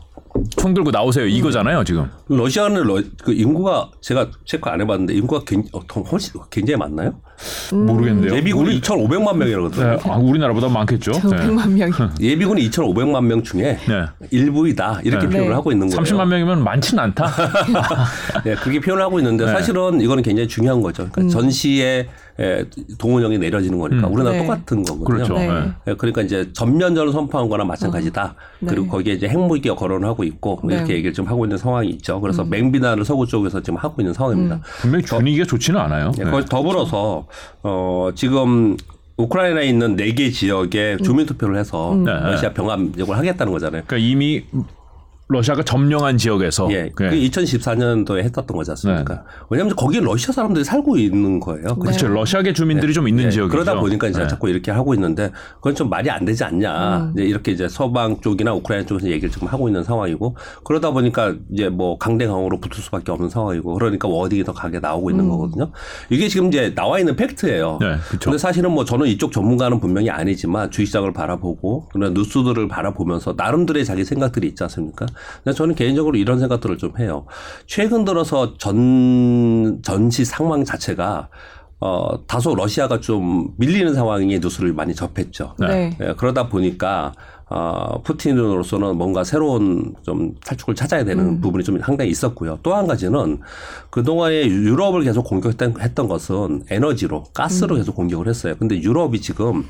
총 0.57 0.75
들고 0.75 0.91
나오세요 0.91 1.27
이거잖아요 1.27 1.85
지금. 1.85 2.09
러시아는 2.29 2.83
러, 2.83 3.03
그 3.23 3.33
인구가 3.33 3.91
제가 4.01 4.31
체크 4.45 4.69
안 4.71 4.81
해봤는데 4.81 5.15
인구가 5.15 5.45
굉, 5.45 5.65
어, 5.73 5.81
더 5.87 6.01
훨씬 6.03 6.41
굉장히 6.51 6.79
많나요? 6.79 7.21
모르겠는데요. 7.73 8.35
예비군이 8.37 8.71
우리, 8.71 8.81
2,500만 8.81 9.37
명이라거든요. 9.37 9.85
네, 9.85 9.99
아, 10.05 10.17
우리나라보다 10.17 10.69
많겠죠. 10.69 11.13
네. 11.13 11.21
100만 11.21 11.71
명이. 11.71 11.93
예비군이 12.21 12.71
2,500만 12.71 13.25
명 13.25 13.43
중에 13.43 13.79
네. 13.89 14.05
일부이다 14.31 15.01
이렇게 15.05 15.27
네. 15.27 15.31
표현을 15.31 15.49
네. 15.49 15.55
하고 15.55 15.73
있는 15.73 15.89
거예요. 15.89 16.03
30만 16.03 16.29
명이면 16.29 16.63
많지는 16.63 17.03
않다. 17.05 17.33
네, 18.45 18.55
그렇게 18.57 18.81
표현을 18.81 19.03
하고 19.03 19.19
있는데 19.19 19.45
네. 19.47 19.53
사실은 19.53 20.01
이거는 20.01 20.23
굉장히 20.23 20.49
중요한 20.49 20.83
거죠. 20.83 21.09
그러니까 21.11 21.33
전시에 21.33 22.09
에, 22.41 22.65
동원령이 22.99 23.39
내려지는 23.39 23.79
거니까 23.79 24.07
음. 24.07 24.15
우리나라 24.15 24.37
네. 24.37 24.43
똑같은 24.43 24.83
거거든요. 24.83 25.05
그렇죠. 25.05 25.35
네. 25.35 25.49
네. 25.49 25.73
예, 25.89 25.95
그러니까 25.95 26.23
이제 26.23 26.51
전면전을 26.53 27.13
선포한 27.13 27.49
거나 27.49 27.65
마찬가지다. 27.65 28.35
네. 28.61 28.69
그리고 28.71 28.87
거기에 28.89 29.15
이제 29.15 29.29
핵무기 29.29 29.69
거론을 29.69 30.09
하고 30.09 30.25
있고 30.25 30.61
네. 30.65 30.77
이렇게 30.77 30.95
얘기를 30.95 31.13
좀 31.13 31.27
하고 31.27 31.45
있는 31.45 31.59
상황이 31.59 31.89
있죠. 31.91 32.21
그래서 32.21 32.45
맹비난을 32.45 33.05
서구 33.05 33.27
쪽에서 33.27 33.61
지금 33.61 33.79
하고 33.79 34.01
있는 34.01 34.15
상황입니다. 34.15 34.61
분명히 34.81 35.05
분위기가 35.05 35.45
좋지는 35.45 35.79
않아요. 35.81 36.13
예, 36.19 36.25
네. 36.25 36.31
거기 36.31 36.47
더불어서 36.47 37.27
어 37.63 38.11
지금 38.15 38.77
우크라이나에 39.17 39.67
있는 39.67 39.95
네 39.97 40.13
개 40.15 40.31
지역에 40.31 40.97
주민 41.05 41.27
투표를 41.27 41.57
해서 41.59 41.95
네. 42.05 42.13
러시아 42.13 42.53
병합력을 42.53 43.17
하겠다는 43.17 43.53
거잖아요. 43.53 43.83
그러니까 43.87 43.97
이미 44.09 44.45
러시아가 45.33 45.63
점령한 45.63 46.19
지역에서 46.19 46.69
예, 46.71 46.83
네. 46.83 46.91
그 46.95 47.05
2014년도에 47.11 48.19
했었던 48.19 48.47
거지 48.47 48.71
않습니까? 48.71 49.25
왜냐하면 49.51 49.75
거기 49.77 50.01
러시아 50.01 50.33
사람들이 50.33 50.65
살고 50.65 50.97
있는 50.97 51.41
거예요. 51.41 51.75
그렇죠. 51.77 52.09
네. 52.09 52.15
러시아계 52.15 52.53
주민들이 52.53 52.93
좀 52.93 53.09
있는 53.09 53.25
네, 53.25 53.31
지역이죠. 53.31 53.53
그러다 53.53 53.81
보니까 53.81 54.09
이제 54.09 54.21
네. 54.21 54.29
자꾸 54.29 54.49
이렇게 54.49 54.71
하고 54.71 54.95
있는데 54.95 55.31
그건 55.57 55.75
좀 55.75 55.91
말이 55.91 56.11
안 56.11 56.25
되지 56.25 56.45
않냐. 56.45 56.99
음. 56.99 57.13
이제 57.15 57.25
이렇게 57.25 57.53
이제 57.53 57.69
서방 57.69 58.21
쪽이나 58.21 58.55
우크라이나 58.55 58.87
쪽에서 58.87 59.09
얘기를 59.09 59.31
지금 59.31 59.49
하고 59.49 59.69
있는 59.69 59.83
상황이고 59.83 60.37
그러다 60.65 60.91
보니까 60.91 61.35
이제 61.53 61.69
뭐 61.69 61.99
강대강으로 61.99 62.61
붙을 62.61 62.83
수밖에 62.83 63.11
없는 63.13 63.29
상황이고 63.29 63.75
그러니까 63.75 64.09
워딩이 64.09 64.45
더 64.45 64.53
강하게 64.53 64.81
나오고 64.81 65.11
있는 65.11 65.29
거거든요. 65.29 65.71
이게 66.11 66.29
지금 66.29 66.49
이제 66.49 66.75
나와 66.75 66.99
있는 66.99 67.17
팩트예요. 67.17 67.79
네, 67.81 67.97
그렇죠. 68.09 68.19
근데 68.31 68.39
사실은 68.39 68.73
뭐 68.73 68.85
저는 68.85 69.07
이쪽 69.07 69.33
전문가는 69.33 69.81
분명히 69.81 70.11
아니지만 70.11 70.71
주식시장을 70.71 71.13
바라보고 71.13 71.89
그런 71.93 72.15
뉴스들을 72.15 72.69
바라보면서 72.69 73.35
나름대로의 73.37 73.85
자기 73.85 74.05
생각들이 74.05 74.49
있지 74.49 74.63
않습니까? 74.65 75.07
근데 75.43 75.55
저는 75.57 75.75
개인적으로 75.75 76.17
이런 76.17 76.39
생각들을 76.39 76.79
좀 76.79 76.93
해요. 76.99 77.27
최근 77.67 78.05
들어서 78.05 78.55
전 78.59 79.81
전시 79.83 80.25
상황 80.25 80.65
자체가 80.65 81.29
어 81.81 82.27
다소 82.27 82.55
러시아가 82.55 83.01
좀 83.01 83.51
밀리는 83.57 83.93
상황의 83.95 84.39
뉴스를 84.39 84.73
많이 84.73 84.95
접했죠. 84.95 85.57
네. 85.59 85.97
예, 86.01 86.15
그러다 86.17 86.49
보니까 86.49 87.13
어, 87.55 88.01
푸틴으로서는 88.03 88.97
뭔가 88.97 89.25
새로운 89.25 89.95
좀 90.03 90.35
탈출을 90.43 90.75
찾아야 90.75 91.05
되는 91.05 91.23
음. 91.23 91.41
부분이 91.43 91.63
좀 91.65 91.79
상당히 91.81 92.11
있었고요. 92.11 92.59
또 92.63 92.73
한 92.73 92.87
가지는 92.87 93.41
그동안에 93.91 94.47
유럽을 94.47 95.03
계속 95.03 95.25
공격했던 95.25 95.75
했던 95.79 96.09
것은 96.09 96.63
에너지로 96.71 97.25
가스로 97.35 97.75
음. 97.75 97.81
계속 97.81 97.95
공격을 97.95 98.27
했어요. 98.27 98.55
근데 98.59 98.81
유럽이 98.81 99.21
지금 99.21 99.65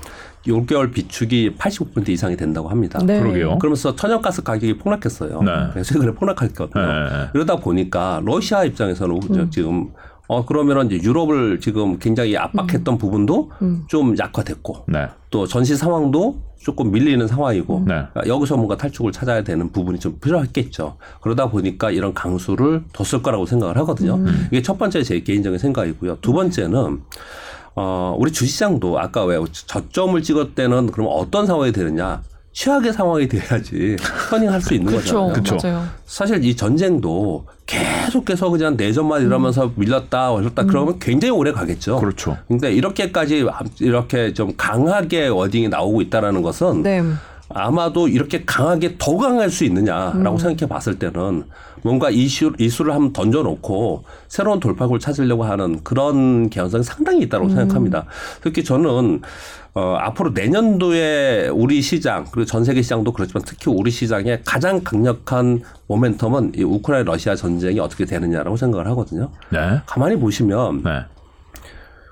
6개월 0.47 0.93
비축이 0.93 1.57
85% 1.59 2.09
이상이 2.11 2.37
된다고 2.37 2.69
합니다. 2.69 3.01
네. 3.05 3.19
그러게요. 3.19 3.59
그러면서 3.59 3.97
천연가스 3.97 4.45
가격이 4.45 4.79
폭락했어요. 4.79 5.43
네. 5.43 5.83
최근에 5.83 6.13
폭락했거든요. 6.13 6.85
네. 6.85 7.29
이러다 7.35 7.57
보니까 7.57 8.23
러시아 8.25 8.63
입장에서는 8.65 9.21
음. 9.31 9.51
지금 9.51 9.91
어 10.29 10.45
그러면은 10.45 10.91
이제 10.91 11.03
유럽을 11.03 11.61
지금 11.61 11.99
굉장히 11.99 12.37
압박했던 12.37 12.97
부분도 12.97 13.51
음. 13.61 13.85
좀 13.89 14.17
약화됐고 14.17 14.85
네. 14.89 15.09
또 15.31 15.47
전시 15.47 15.77
상황도 15.77 16.41
조금 16.61 16.93
밀리는 16.93 17.27
상황이고 17.27 17.81
네. 17.81 17.95
그러니까 18.13 18.27
여기서 18.27 18.57
뭔가 18.57 18.77
탈출을 18.77 19.11
찾아야 19.11 19.43
되는 19.43 19.71
부분이 19.73 19.99
좀 19.99 20.19
필요했겠죠. 20.21 20.97
그러다 21.21 21.51
보니까 21.51 21.91
이런 21.91 22.15
강수를 22.15 22.85
뒀을 22.93 23.23
거라고 23.23 23.47
생각을 23.47 23.77
하거든요. 23.79 24.15
음. 24.15 24.47
이게 24.53 24.63
첫 24.63 24.79
번째 24.79 25.03
제 25.03 25.21
개인적인 25.21 25.59
생각이고요. 25.59 26.19
두 26.21 26.33
번째는 26.33 27.01
어 27.75 28.17
우리 28.19 28.31
주시장도 28.31 29.01
아까 29.01 29.25
왜 29.25 29.39
저점을 29.53 30.23
찍을 30.23 30.55
때는 30.55 30.93
그럼 30.93 31.09
어떤 31.11 31.47
상황이 31.47 31.73
되느냐? 31.73 32.23
최악의 32.53 32.93
상황이 32.93 33.27
돼야지 33.29 33.97
터닝할 34.29 34.61
수 34.61 34.75
있는 34.75 34.93
그렇죠. 34.93 35.29
거잖아요. 35.29 35.33
그쵸. 35.33 35.57
맞아요. 35.63 35.85
사실 36.05 36.45
이 36.45 36.55
전쟁도 36.55 37.47
계속해서 37.67 38.51
그냥 38.51 38.77
내전만 38.77 39.23
이러면서 39.23 39.73
밀렸다 39.75 40.33
올렸다 40.33 40.65
그러면 40.65 40.99
굉장히 40.99 41.33
오래 41.33 41.53
가겠죠. 41.53 41.97
그렇죠. 41.97 42.37
근데 42.49 42.73
이렇게까지 42.73 43.47
이렇게 43.81 44.35
좀 44.35 44.53
강하게 44.57 45.29
워딩이 45.29 45.69
나오고 45.69 46.03
있다라는 46.03 46.43
것은 46.43 46.83
네. 46.83 47.03
아마도 47.55 48.09
이렇게 48.09 48.45
강하게 48.45 48.97
더 48.99 49.17
강할 49.17 49.51
수 49.51 49.65
있느냐라고 49.65 50.39
생각해 50.39 50.69
봤을 50.69 50.99
때는 50.99 51.45
뭔가 51.83 52.11
이슈, 52.11 52.53
이슈를 52.59 52.95
한번 52.95 53.13
던져놓고 53.13 54.05
새로운 54.29 54.61
돌파구를 54.61 55.01
찾으려고 55.01 55.45
하는 55.45 55.83
그런 55.83 56.49
개연성이 56.49 56.85
상당히 56.85 57.23
있다고 57.23 57.49
생각합니다. 57.49 58.07
특히 58.41 58.63
저는 58.65 59.21
어, 59.75 59.97
앞으로 59.99 60.31
내년도에 60.31 61.49
우리 61.49 61.81
시장 61.81 62.27
그리고 62.31 62.45
전 62.45 62.63
세계 62.65 62.83
시장도 62.83 63.13
그렇지만 63.13 63.43
특히 63.47 63.71
우리 63.71 63.91
시장의 63.91 64.43
가장 64.45 64.83
강력한 64.85 65.63
모멘텀은 65.89 66.59
이 66.59 66.63
우크라이나 66.63 67.11
러시아 67.11 67.35
전쟁이 67.35 67.81
어떻게 67.81 68.05
되느냐라고 68.05 68.57
생각을 68.57 68.87
하거든요. 68.89 69.31
네. 69.51 69.81
가만히 69.87 70.17
보시면 70.17 70.83
네. 70.83 70.91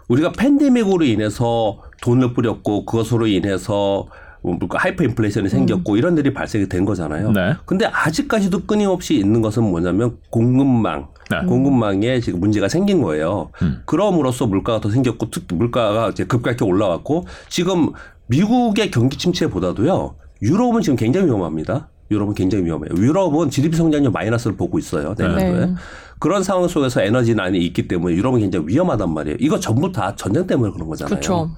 우리가 0.09 0.33
팬데믹으로 0.33 1.05
인해서 1.05 1.83
돈을 2.01 2.33
뿌렸고 2.33 2.87
그것으로 2.87 3.27
인해서 3.27 4.07
뭐 4.42 4.59
하이퍼 4.70 5.05
인플레이션이 5.05 5.51
생겼고 5.51 5.99
이런 5.99 6.16
일이 6.16 6.33
발생이 6.33 6.68
된 6.68 6.87
거잖아요. 6.87 7.33
네. 7.33 7.55
근데 7.66 7.85
아직까지도 7.85 8.64
끊임없이 8.64 9.16
있는 9.16 9.42
것은 9.42 9.62
뭐냐면 9.64 10.16
공급망, 10.31 11.09
네. 11.31 11.47
공급망에 11.47 12.21
지금 12.21 12.40
문제가 12.40 12.69
생긴 12.69 13.03
거예요. 13.03 13.51
음. 13.62 13.83
그럼으로써 13.87 14.47
물가가 14.47 14.81
더 14.81 14.90
생겼고 14.90 15.31
특히 15.31 15.55
물가가 15.55 16.09
이제 16.09 16.25
급격히 16.25 16.64
올라왔고 16.64 17.27
지금 17.49 17.90
미국의 18.27 18.90
경기 18.90 19.16
침체보다도요. 19.16 20.16
유럽은 20.43 20.83
지금 20.83 20.97
굉장히 20.97 21.27
위험합니다. 21.27 21.88
유럽은 22.11 22.35
굉장히 22.35 22.64
위험해요. 22.64 22.90
유럽은 22.97 23.51
GDP 23.51 23.77
성장률 23.77 24.11
마이너스를 24.11 24.57
보고 24.57 24.79
있어요. 24.79 25.14
내년도에. 25.16 25.66
네. 25.66 25.75
그런 26.19 26.43
상황 26.43 26.69
속에서 26.69 27.03
에너지난이 27.03 27.59
있기 27.59 27.88
때문에 27.88 28.14
유럽은 28.16 28.40
굉장히 28.40 28.66
위험하단 28.66 29.12
말이에요. 29.14 29.37
이거 29.40 29.59
전부 29.61 29.93
다 29.93 30.14
전쟁 30.16 30.47
때문에 30.47 30.73
그런 30.73 30.88
거잖아요. 30.88 31.09
그렇죠. 31.09 31.51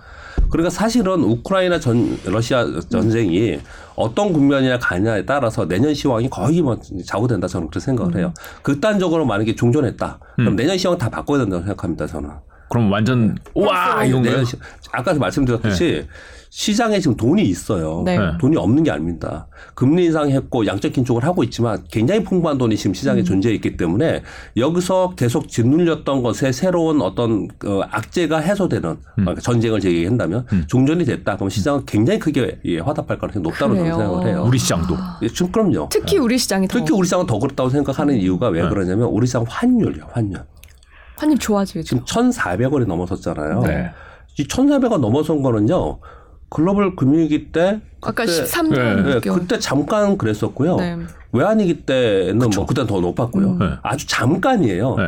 그러니까 0.50 0.70
사실은 0.70 1.24
우크라이나 1.24 1.80
전 1.80 2.18
러시아 2.26 2.66
전쟁이 2.88 3.58
어떤 3.96 4.32
국면이나 4.32 4.78
가냐에 4.78 5.24
따라서 5.24 5.66
내년 5.66 5.94
시황이 5.94 6.28
거의 6.28 6.62
뭐 6.62 6.78
좌우된다 7.04 7.46
저는 7.46 7.68
그렇게 7.68 7.84
생각을 7.84 8.16
해요. 8.16 8.32
극단적으로 8.62 9.24
만약에 9.24 9.54
종전했다. 9.54 10.18
그럼 10.36 10.56
내년 10.56 10.78
시황 10.78 10.96
다 10.98 11.08
바꿔야 11.08 11.38
된다고 11.40 11.62
생각합니다 11.62 12.06
저는. 12.06 12.30
그럼 12.68 12.90
완전 12.90 13.36
와 13.54 14.02
이건가요? 14.04 14.32
내년 14.32 14.44
시, 14.44 14.56
아까 14.92 15.12
말씀드렸듯이 15.14 16.06
시장에 16.54 17.00
지금 17.00 17.16
돈이 17.16 17.44
있어요. 17.44 18.02
네. 18.04 18.18
네. 18.18 18.24
돈이 18.38 18.58
없는 18.58 18.82
게 18.82 18.90
아닙니다. 18.90 19.46
금리 19.74 20.04
인상했고 20.04 20.66
양적 20.66 20.92
긴축을 20.92 21.24
하고 21.24 21.42
있지만 21.44 21.82
굉장히 21.90 22.22
풍부한 22.22 22.58
돈이 22.58 22.76
지금 22.76 22.92
시장에 22.92 23.22
존재해 23.22 23.54
있기 23.54 23.78
때문에 23.78 24.22
여기서 24.58 25.14
계속 25.16 25.48
짓눌렸던 25.48 26.22
것에 26.22 26.52
새로운 26.52 27.00
어떤 27.00 27.48
그 27.56 27.80
악재가 27.90 28.40
해소되는 28.40 28.96
그러니까 29.14 29.40
전쟁을 29.40 29.80
제기한다면 29.80 30.46
종전이 30.66 31.06
됐다. 31.06 31.36
그럼 31.36 31.48
시장은 31.48 31.86
굉장히 31.86 32.18
크게 32.18 32.60
예, 32.66 32.80
화답할 32.80 33.18
가능성이 33.18 33.44
높다고 33.44 33.74
저는. 33.74 33.90
생각을 33.90 34.26
해요. 34.28 34.44
우리 34.46 34.58
시장도. 34.58 34.94
예, 35.22 35.28
지금 35.28 35.50
그럼요. 35.50 35.88
특히 35.90 36.18
우리 36.18 36.36
시장이 36.36 36.68
더 36.68 36.78
특히 36.78 36.92
우리 36.92 37.06
시장은 37.06 37.24
더 37.24 37.38
그렇다고 37.38 37.70
생각하는 37.70 38.14
이유가 38.18 38.48
왜 38.48 38.60
그러냐면 38.68 39.06
우리 39.08 39.26
시장 39.26 39.46
환율이요, 39.48 40.04
환율. 40.12 40.44
환율 41.16 41.38
좋아지겠죠. 41.38 41.86
지금 41.86 42.04
1,400원이 42.04 42.84
넘어섰잖아요. 42.84 43.60
네. 43.62 43.90
이 44.38 44.46
1,400원 44.46 44.98
넘어선 44.98 45.42
거는요. 45.42 45.98
글로벌 46.52 46.94
금융위기 46.96 47.50
때 47.50 47.80
아까 48.02 48.24
그때- 48.24 48.44
13년 48.44 49.04
네, 49.06 49.18
6개월. 49.20 49.34
그때 49.40 49.58
잠깐 49.58 50.18
그랬었고요. 50.18 50.76
네. 50.76 50.98
외환위기 51.34 51.86
때는 51.86 52.50
뭐 52.54 52.66
그때 52.66 52.86
더 52.86 53.00
높았고요. 53.00 53.56
네. 53.58 53.70
아주 53.82 54.06
잠깐이에요. 54.06 54.96
네. 54.96 55.04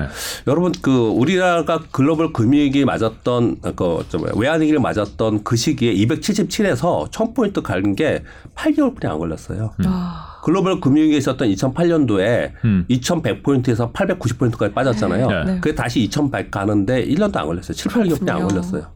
여러분 0.46 0.72
그 0.80 0.90
우리나라가 1.08 1.80
글로벌 1.90 2.32
금융위기 2.32 2.86
맞았던 2.86 3.60
그저 3.76 4.18
외환위기를 4.34 4.80
맞았던 4.80 5.44
그 5.44 5.54
시기에 5.56 5.92
277에서 5.94 7.10
1000포인트 7.10 7.60
가는 7.62 7.94
게 7.94 8.22
8개월 8.54 8.98
뿐이 8.98 9.12
안 9.12 9.18
걸렸어요. 9.18 9.72
아, 9.84 10.40
글로벌 10.44 10.80
금융위기 10.80 11.18
있었던 11.18 11.46
2008년도에 11.48 12.52
음. 12.64 12.86
2100포인트에서 12.88 13.92
890포인트까지 13.92 14.72
빠졌잖아요. 14.72 15.26
네. 15.28 15.44
네. 15.44 15.60
그게 15.60 15.74
다시 15.74 16.00
2100 16.04 16.50
가는데 16.50 17.04
1년도 17.06 17.36
안 17.36 17.46
걸렸어요. 17.48 17.74
7, 17.74 17.90
8개월 17.92 18.18
뿐이 18.18 18.30
안 18.30 18.38
그렇군요. 18.38 18.48
걸렸어요. 18.48 18.86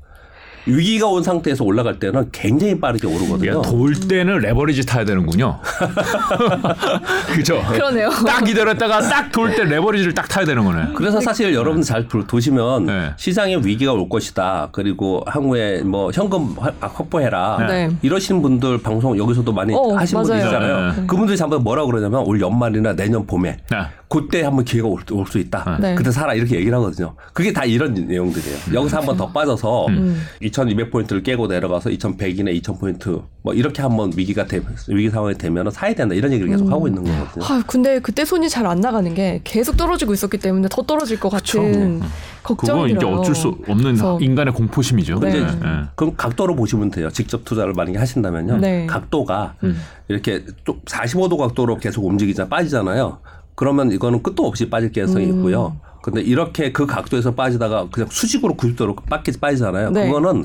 위기가 0.69 1.07
온 1.07 1.23
상태에서 1.23 1.65
올라갈 1.65 1.99
때는 1.99 2.29
굉장히 2.33 2.79
빠르게 2.79 3.07
오르거든요. 3.07 3.63
돌 3.63 3.95
때는 3.95 4.39
레버리지 4.39 4.85
타야 4.87 5.05
되는군요. 5.05 5.59
그죠? 7.35 7.63
그러네요. 7.73 8.11
딱 8.27 8.45
기다렸다가 8.45 9.01
딱 9.03 9.29
돌 9.33 9.55
때 9.55 9.65
레버리지를 9.65 10.15
딱 10.15 10.29
타야 10.29 10.45
되는 10.45 10.65
거네. 10.65 10.93
그래서 10.95 11.21
사실 11.21 11.55
여러분 11.55 11.83
잘 11.83 12.07
보시면 12.09 12.87
네. 12.87 13.11
시장에 13.17 13.57
위기가 13.57 13.93
올 13.93 14.09
것이다. 14.09 14.69
그리고 14.73 15.23
향후에 15.27 15.83
뭐 15.83 16.11
현금 16.13 16.55
확- 16.59 16.75
확보해라. 16.81 17.67
네. 17.69 17.91
이러시는 18.03 18.43
분들 18.43 18.83
방송 18.83 19.17
여기서도 19.17 19.53
많이 19.53 19.75
어, 19.75 19.95
하시는 19.97 20.23
분들 20.23 20.37
맞아요. 20.43 20.47
있잖아요. 20.47 20.93
네. 20.97 21.07
그분들이 21.07 21.37
잠깐 21.37 21.63
뭐라 21.63 21.85
그러냐면 21.85 22.23
올 22.27 22.41
연말이나 22.41 22.95
내년 22.95 23.27
봄에 23.27 23.59
네. 23.71 23.77
그때 24.09 24.43
한번 24.43 24.65
기회가 24.65 24.89
올 24.89 25.27
수 25.27 25.39
있다. 25.39 25.79
네. 25.81 25.95
그때 25.95 26.11
사라 26.11 26.33
이렇게 26.35 26.57
얘기를 26.57 26.75
하거든요. 26.79 27.15
그게 27.35 27.53
다 27.53 27.65
이런 27.65 27.93
내용들이에요. 27.93 28.57
여기서 28.73 28.99
한번 28.99 29.17
더 29.19 29.29
빠져서 29.31 29.87
음. 29.89 30.23
2200포인트를 30.41 31.23
깨고 31.23 31.47
내려가서 31.49 31.91
2100이나 31.91 32.59
2000포인트 32.63 33.23
뭐 33.43 33.53
이렇게 33.55 33.83
한번 33.83 34.11
위기가 34.17 34.47
되, 34.47 34.61
위기 34.89 35.11
상황이 35.11 35.37
되면 35.37 35.71
사야 35.71 35.95
된다 35.95 36.15
이런 36.15 36.33
얘기를 36.33 36.51
계속 36.51 36.71
하고 36.71 36.89
있는 36.89 37.05
거거든요. 37.05 37.45
아, 37.45 37.63
근데 37.67 37.99
그때 38.01 38.25
손이 38.25 38.49
잘 38.49 38.69
안 38.69 38.81
나가는 38.81 39.15
게 39.15 39.41
계속 39.45 39.77
떨어지고 39.79 40.13
있었기 40.13 40.37
때문에 40.39 40.69
더 40.71 40.83
떨어질 40.83 41.19
것 41.21 41.31
같은 41.31 42.01
걱정이 42.43 42.93
그건 42.95 42.97
이제. 42.97 43.07
어쩔 43.07 43.35
수 43.35 43.49
없는 43.67 43.85
그래서 43.95 44.19
인간의 44.21 44.53
공포심이죠. 44.55 45.21
네. 45.21 45.31
네. 45.33 45.41
네. 45.41 45.69
그럼 45.95 46.15
각도로 46.17 46.55
보시면 46.57 46.91
돼요. 46.91 47.11
직접 47.11 47.45
투자를 47.45 47.73
만약에 47.75 47.97
하신다면요. 47.99 48.59
네. 48.59 48.87
각도가 48.87 49.55
음. 49.65 49.79
이렇게 50.09 50.45
또 50.65 50.79
45도 50.87 51.37
각도로 51.39 51.77
계속 51.79 52.05
움직이자 52.05 52.49
빠지잖아요. 52.49 53.19
그러면 53.59 53.91
이거는 53.91 54.23
끝도 54.23 54.47
없이 54.47 54.71
빠질 54.71 54.93
가능성이 54.93 55.27
음. 55.27 55.39
있고요. 55.39 55.77
근데 56.01 56.21
이렇게 56.21 56.71
그 56.71 56.87
각도에서 56.87 57.35
빠지다가 57.35 57.89
그냥 57.91 58.09
수직으로 58.09 58.55
90도로 58.55 59.05
빠게 59.11 59.33
빠지잖아요. 59.33 59.91
네. 59.91 60.07
그거는 60.07 60.45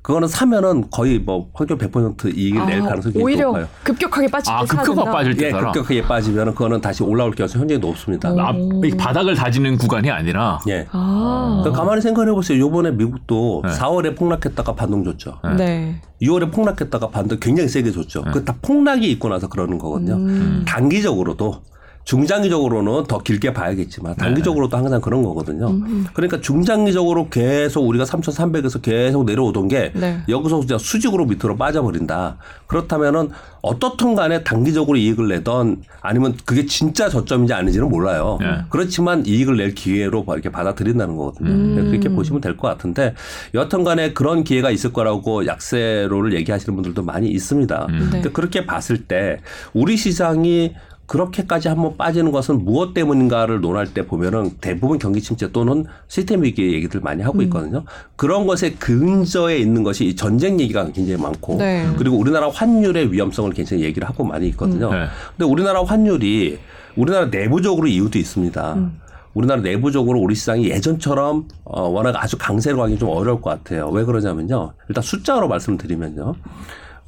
그거는 0.00 0.28
사면은 0.28 0.88
거의 0.90 1.18
뭐 1.18 1.50
확률 1.52 1.76
100% 1.76 2.34
이익을 2.34 2.64
낼 2.64 2.80
아, 2.80 2.86
가능성이 2.86 3.16
오히려 3.22 3.48
높아요. 3.48 3.68
급격하게 3.82 4.28
빠질 4.28 4.50
때 4.50 4.56
아, 4.56 4.64
급격하게? 4.64 5.10
빠질 5.10 5.36
때 5.36 5.46
예, 5.46 5.50
사라. 5.50 5.72
급격하게 5.72 6.02
빠지면 6.04 6.54
그거는 6.54 6.80
다시 6.80 7.02
올라올 7.02 7.32
가능성이 7.32 7.66
굉장히 7.66 7.80
높습니다. 7.80 8.32
오. 8.32 8.40
앞, 8.40 8.56
이 8.82 8.90
바닥을 8.96 9.34
다지는 9.34 9.76
구간이 9.76 10.10
아니라 10.10 10.58
예. 10.66 10.86
아, 10.90 11.60
그러니까 11.62 11.82
가만히 11.82 12.00
생각해 12.00 12.32
보세요. 12.32 12.58
요번에 12.58 12.92
미국도 12.92 13.62
네. 13.66 13.72
4월에 13.72 14.16
폭락했다가 14.16 14.74
반동 14.74 15.04
줬죠. 15.04 15.38
네. 15.58 16.00
2월에 16.22 16.50
폭락했다가 16.50 17.10
반등 17.10 17.36
굉장히 17.40 17.68
세게 17.68 17.90
줬죠. 17.92 18.24
그다 18.32 18.54
폭락이 18.62 19.10
있고 19.10 19.28
나서 19.28 19.48
그러는 19.48 19.76
거거든요. 19.76 20.14
음. 20.14 20.64
단기적으로도 20.66 21.60
중장기적으로는 22.04 23.04
더 23.04 23.18
길게 23.18 23.52
봐야겠지만 23.52 24.16
단기적으로도 24.16 24.76
항상 24.76 25.00
그런 25.00 25.22
거거든요. 25.22 25.78
그러니까 26.12 26.40
중장기적으로 26.40 27.28
계속 27.28 27.86
우리가 27.86 28.04
3,300에서 28.04 28.82
계속 28.82 29.24
내려오던 29.24 29.68
게 29.68 29.92
네. 29.94 30.20
여기서 30.28 30.60
그냥 30.60 30.78
수직으로 30.78 31.26
밑으로 31.26 31.56
빠져버린다. 31.56 32.36
그렇다면은 32.66 33.30
어떻든 33.62 34.14
간에 34.14 34.44
단기적으로 34.44 34.98
이익을 34.98 35.28
내던 35.28 35.82
아니면 36.02 36.36
그게 36.44 36.66
진짜 36.66 37.08
저점인지 37.08 37.54
아닌지는 37.54 37.88
몰라요. 37.88 38.36
네. 38.40 38.46
그렇지만 38.68 39.24
이익을 39.26 39.56
낼 39.56 39.74
기회로 39.74 40.24
이렇게 40.28 40.50
받아들인다는 40.50 41.16
거거든요. 41.16 41.50
음. 41.50 41.88
그렇게 41.90 42.08
보시면 42.10 42.40
될 42.40 42.54
것 42.54 42.68
같은데 42.68 43.14
여하튼 43.54 43.82
간에 43.82 44.12
그런 44.12 44.44
기회가 44.44 44.70
있을 44.70 44.92
거라고 44.92 45.44
약세로를 45.46 46.34
얘기하시는 46.34 46.72
분들도 46.76 47.02
많이 47.02 47.28
있습니다. 47.30 47.86
네. 47.90 47.98
근데 48.10 48.30
그렇게 48.30 48.64
봤을 48.64 49.04
때 49.06 49.40
우리 49.72 49.96
시장이 49.96 50.74
그렇게까지 51.06 51.68
한번 51.68 51.96
빠지는 51.96 52.32
것은 52.32 52.64
무엇 52.64 52.94
때문인가를 52.94 53.60
논할 53.60 53.92
때 53.92 54.06
보면은 54.06 54.52
대부분 54.60 54.98
경기 54.98 55.20
침체 55.20 55.52
또는 55.52 55.84
시스템 56.08 56.42
위기 56.42 56.72
얘기들 56.72 57.00
많이 57.00 57.22
하고 57.22 57.38
음. 57.38 57.42
있거든요. 57.42 57.84
그런 58.16 58.46
것에 58.46 58.72
근저에 58.72 59.58
있는 59.58 59.82
것이 59.82 60.06
이 60.06 60.16
전쟁 60.16 60.58
얘기가 60.60 60.84
굉장히 60.92 61.20
많고 61.20 61.56
네. 61.58 61.86
그리고 61.98 62.16
우리나라 62.16 62.48
환율의 62.48 63.12
위험성을 63.12 63.52
굉장히 63.52 63.82
얘기를 63.84 64.08
하고 64.08 64.24
많이 64.24 64.48
있거든요. 64.48 64.90
네. 64.90 65.06
근데 65.36 65.50
우리나라 65.50 65.84
환율이 65.84 66.58
우리나라 66.96 67.26
내부적으로 67.26 67.86
이유도 67.86 68.18
있습니다. 68.18 68.90
우리나라 69.34 69.60
내부적으로 69.60 70.20
우리 70.20 70.34
시장이 70.34 70.70
예전처럼 70.70 71.48
어, 71.64 71.88
워낙 71.88 72.14
아주 72.16 72.38
강세로 72.38 72.78
가기 72.78 72.98
좀 72.98 73.08
어려울 73.10 73.40
것 73.40 73.50
같아요. 73.50 73.88
왜 73.90 74.04
그러냐면요. 74.04 74.72
일단 74.88 75.02
숫자로 75.02 75.48
말씀드리면요. 75.48 76.34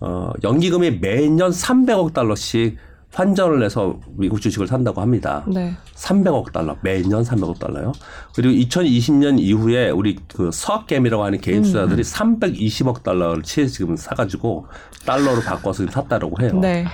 어, 0.00 0.30
연기금이 0.42 0.98
매년 0.98 1.50
300억 1.50 2.12
달러씩 2.12 2.76
환전을 3.20 3.62
해서 3.64 3.96
미국 4.14 4.42
주식을 4.42 4.66
산다고 4.66 5.00
합니다. 5.00 5.42
네. 5.46 5.72
300억 5.94 6.52
달러 6.52 6.76
매년 6.82 7.22
300억 7.22 7.58
달러요. 7.58 7.92
그리고 8.34 8.52
2020년 8.68 9.38
이후에 9.40 9.88
우리 9.88 10.16
그 10.34 10.50
서학겜이라고 10.52 11.24
하는 11.24 11.40
개인 11.40 11.62
투자들이 11.62 12.02
320억 12.02 13.02
달러를 13.02 13.42
치 13.42 13.66
지금 13.70 13.96
사가지고 13.96 14.66
달러로 15.06 15.40
바꿔서 15.40 15.78
지금 15.78 15.92
샀다라고 15.92 16.42
해요. 16.42 16.58
네. 16.60 16.84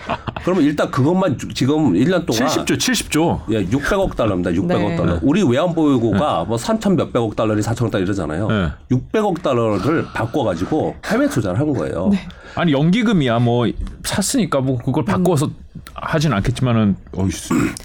그러면 0.44 0.62
일단 0.62 0.92
그것만 0.92 1.38
주- 1.38 1.52
지금 1.54 1.94
1년 1.94 2.24
동안 2.24 2.46
70조, 2.46 2.76
70조. 2.78 3.40
예, 3.50 3.64
600억 3.66 4.14
달러입니다. 4.14 4.50
600억 4.52 4.78
네. 4.90 4.96
달러. 4.96 5.18
우리 5.22 5.42
외환보유고가 5.42 6.44
뭐 6.44 6.56
3천 6.56 6.94
몇백억 6.94 7.34
달러니 7.34 7.62
4천억 7.62 7.90
달러 7.90 8.04
이러잖아요. 8.04 8.46
네. 8.46 8.68
600억 8.92 9.42
달러를 9.42 10.04
바꿔가지고 10.14 10.94
해외 11.06 11.28
투자를 11.28 11.58
한 11.58 11.72
거예요. 11.72 12.10
네. 12.54 12.60
아니 12.60 12.72
연기금이야 12.72 13.38
뭐 13.38 13.66
샀으니까 14.04 14.60
뭐 14.60 14.78
그걸 14.78 15.04
바꿔서 15.04 15.50
하진 15.94 16.32
않겠지만은 16.32 16.96
어이 17.16 17.28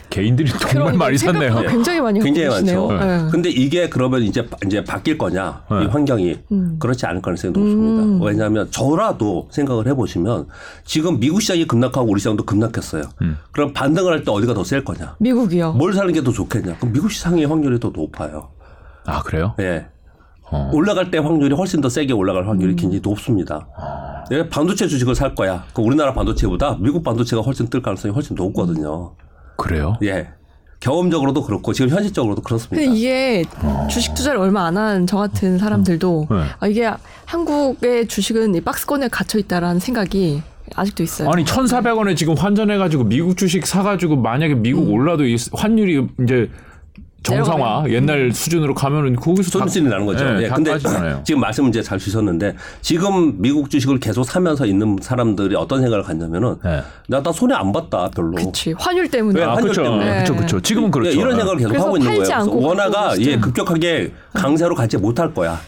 개인들이 0.09 0.49
정말 0.51 0.93
많이 0.93 1.17
샀네요. 1.17 1.61
굉장히 1.67 2.01
많이 2.01 2.19
굉장히. 2.19 2.47
많죠. 2.49 2.87
네. 2.91 3.27
근데 3.31 3.49
이게 3.49 3.89
그러면 3.89 4.23
이제 4.23 4.47
이제 4.65 4.83
바뀔 4.83 5.17
거냐 5.17 5.63
네. 5.71 5.83
이 5.83 5.87
환경이 5.87 6.37
음. 6.51 6.75
그렇지 6.79 7.05
않을 7.05 7.21
가능성이 7.21 7.53
높습니다. 7.53 8.25
왜냐하면 8.25 8.69
저라도 8.71 9.47
생각을 9.51 9.87
해보시면 9.87 10.47
지금 10.83 11.19
미국 11.19 11.41
시장이 11.41 11.65
급락하고 11.65 12.09
우리 12.09 12.19
시장도 12.19 12.45
급락했어요. 12.45 13.03
음. 13.21 13.37
그럼 13.51 13.73
반등을 13.73 14.11
할 14.13 14.23
때 14.23 14.31
어디가 14.31 14.53
더 14.53 14.63
셀 14.63 14.83
거냐? 14.83 15.15
미국이요. 15.19 15.73
뭘 15.73 15.93
사는 15.93 16.11
게 16.11 16.21
더 16.21 16.31
좋겠냐? 16.31 16.77
그럼 16.77 16.91
미국 16.93 17.11
시장의 17.11 17.45
확률이 17.45 17.79
더 17.79 17.89
높아요. 17.95 18.49
아 19.05 19.21
그래요? 19.21 19.53
예. 19.59 19.85
어. 20.51 20.69
올라갈 20.73 21.11
때 21.11 21.17
확률이 21.17 21.53
훨씬 21.55 21.81
더 21.81 21.89
세게 21.89 22.13
올라갈 22.13 22.47
확률이 22.47 22.73
음. 22.73 22.75
굉장히 22.75 23.01
높습니다. 23.03 23.67
아. 23.77 24.23
내가 24.29 24.47
반도체 24.49 24.87
주식을 24.87 25.15
살 25.15 25.35
거야. 25.35 25.65
그 25.73 25.81
우리나라 25.81 26.13
반도체보다 26.13 26.77
미국 26.79 27.03
반도체가 27.03 27.41
훨씬 27.41 27.67
뜰 27.69 27.81
가능성이 27.81 28.13
훨씬 28.13 28.35
높거든요. 28.35 29.13
그래요? 29.57 29.97
예. 30.03 30.29
경험적으로도 30.79 31.43
그렇고 31.43 31.73
지금 31.73 31.89
현실적으로도 31.89 32.43
그렇습니다. 32.43 32.75
근데 32.85 32.95
이게 32.97 33.43
주식 33.89 34.13
투자를 34.13 34.39
얼마 34.39 34.65
안 34.67 34.77
한 34.77 35.07
저 35.07 35.17
같은 35.17 35.57
사람들도 35.57 36.27
네. 36.29 36.35
아, 36.59 36.67
이게 36.67 36.87
한국의 37.25 38.07
주식은 38.07 38.53
이 38.55 38.61
박스권에 38.61 39.07
갇혀 39.07 39.39
있다라는 39.39 39.79
생각이 39.79 40.41
아직도 40.75 41.01
있어요. 41.01 41.29
아니 41.31 41.43
1,400원에 41.45 42.15
지금 42.15 42.35
환전해 42.35 42.77
가지고 42.77 43.05
미국 43.05 43.37
주식 43.37 43.65
사 43.65 43.81
가지고 43.81 44.17
만약에 44.17 44.53
미국 44.55 44.89
올라도 44.91 45.25
이 45.25 45.35
환율이 45.53 46.07
이제 46.23 46.49
정상화 47.27 47.57
내려가면. 47.83 47.91
옛날 47.93 48.31
수준으로 48.33 48.73
가면은 48.73 49.15
거기서 49.15 49.51
다- 49.51 49.59
손실이 49.59 49.85
나는 49.87 50.05
거죠. 50.05 50.23
네, 50.23 50.43
예. 50.43 50.47
다 50.47 50.55
근데 50.55 50.71
빠지잖아요. 50.71 51.21
지금 51.23 51.41
말씀 51.41 51.67
이제 51.67 51.81
잘 51.81 51.99
주셨는데 51.99 52.55
지금 52.81 53.33
미국 53.41 53.69
주식을 53.69 53.99
계속 53.99 54.23
사면서 54.23 54.65
있는 54.65 54.97
사람들이 55.01 55.55
어떤 55.55 55.81
생각을 55.81 56.03
갖냐면은 56.03 56.55
네. 56.63 56.81
나, 57.07 57.21
나 57.21 57.31
손해 57.31 57.55
안 57.55 57.71
봤다 57.71 58.09
별로. 58.15 58.31
그치 58.35 58.73
환율 58.77 59.09
때문에 59.09 59.39
왜? 59.39 59.45
아 59.45 59.49
환율 59.51 59.63
그렇죠. 59.63 59.83
때문에. 59.83 60.05
그렇죠, 60.13 60.35
그렇죠. 60.35 60.59
지금은 60.61 60.91
그렇죠. 60.91 61.11
예, 61.11 61.13
이런 61.21 61.35
생각을 61.35 61.57
계속 61.57 61.75
하고 61.85 61.97
있는 61.97 62.09
거예요. 62.15 62.23
그래서 62.23 62.51
원화가 62.55 63.19
예. 63.19 63.37
급격하게 63.37 64.11
강세로 64.33 64.75
가지 64.75 64.97
못할 64.97 65.33
거야. 65.33 65.59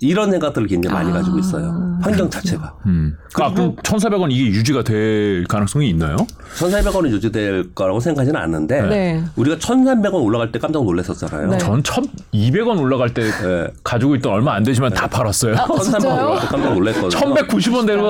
이런 0.00 0.30
생각들을 0.32 0.66
굉장히 0.66 0.94
많이 0.94 1.12
가지고 1.12 1.38
있어요. 1.38 1.96
환경 2.00 2.28
자체가. 2.28 2.74
음. 2.86 3.16
아, 3.40 3.52
그럼 3.52 3.76
1,400원 3.76 4.32
이게 4.32 4.46
유지가 4.46 4.82
될 4.82 5.44
가능성이 5.44 5.88
있나요? 5.90 6.16
1,400원은 6.56 7.10
유지될 7.10 7.72
거라고 7.74 8.00
생각하지는 8.00 8.38
않는데 8.40 8.82
네. 8.82 8.88
네. 8.88 9.24
우리가 9.36 9.56
1,300원 9.56 10.24
올라갈 10.24 10.50
때 10.50 10.58
깜짝 10.58 10.82
놀랐었잖아요. 10.84 11.50
네. 11.50 11.58
전 11.58 11.82
1,200원 11.82 12.80
올라갈 12.80 13.14
때 13.14 13.22
예. 13.22 13.68
가지고 13.84 14.16
있던 14.16 14.32
얼마 14.32 14.54
안 14.54 14.64
되지만 14.64 14.92
다 14.92 15.06
팔았어요. 15.06 15.54
아, 15.54 15.66
1,300원 15.66 15.82
진짜요? 15.82 16.14
올라갈 16.14 16.40
때 16.40 16.46
깜짝 16.48 16.74
놀랐거든요. 16.74 17.34
1,190원 17.34 17.86
되고 17.86 18.08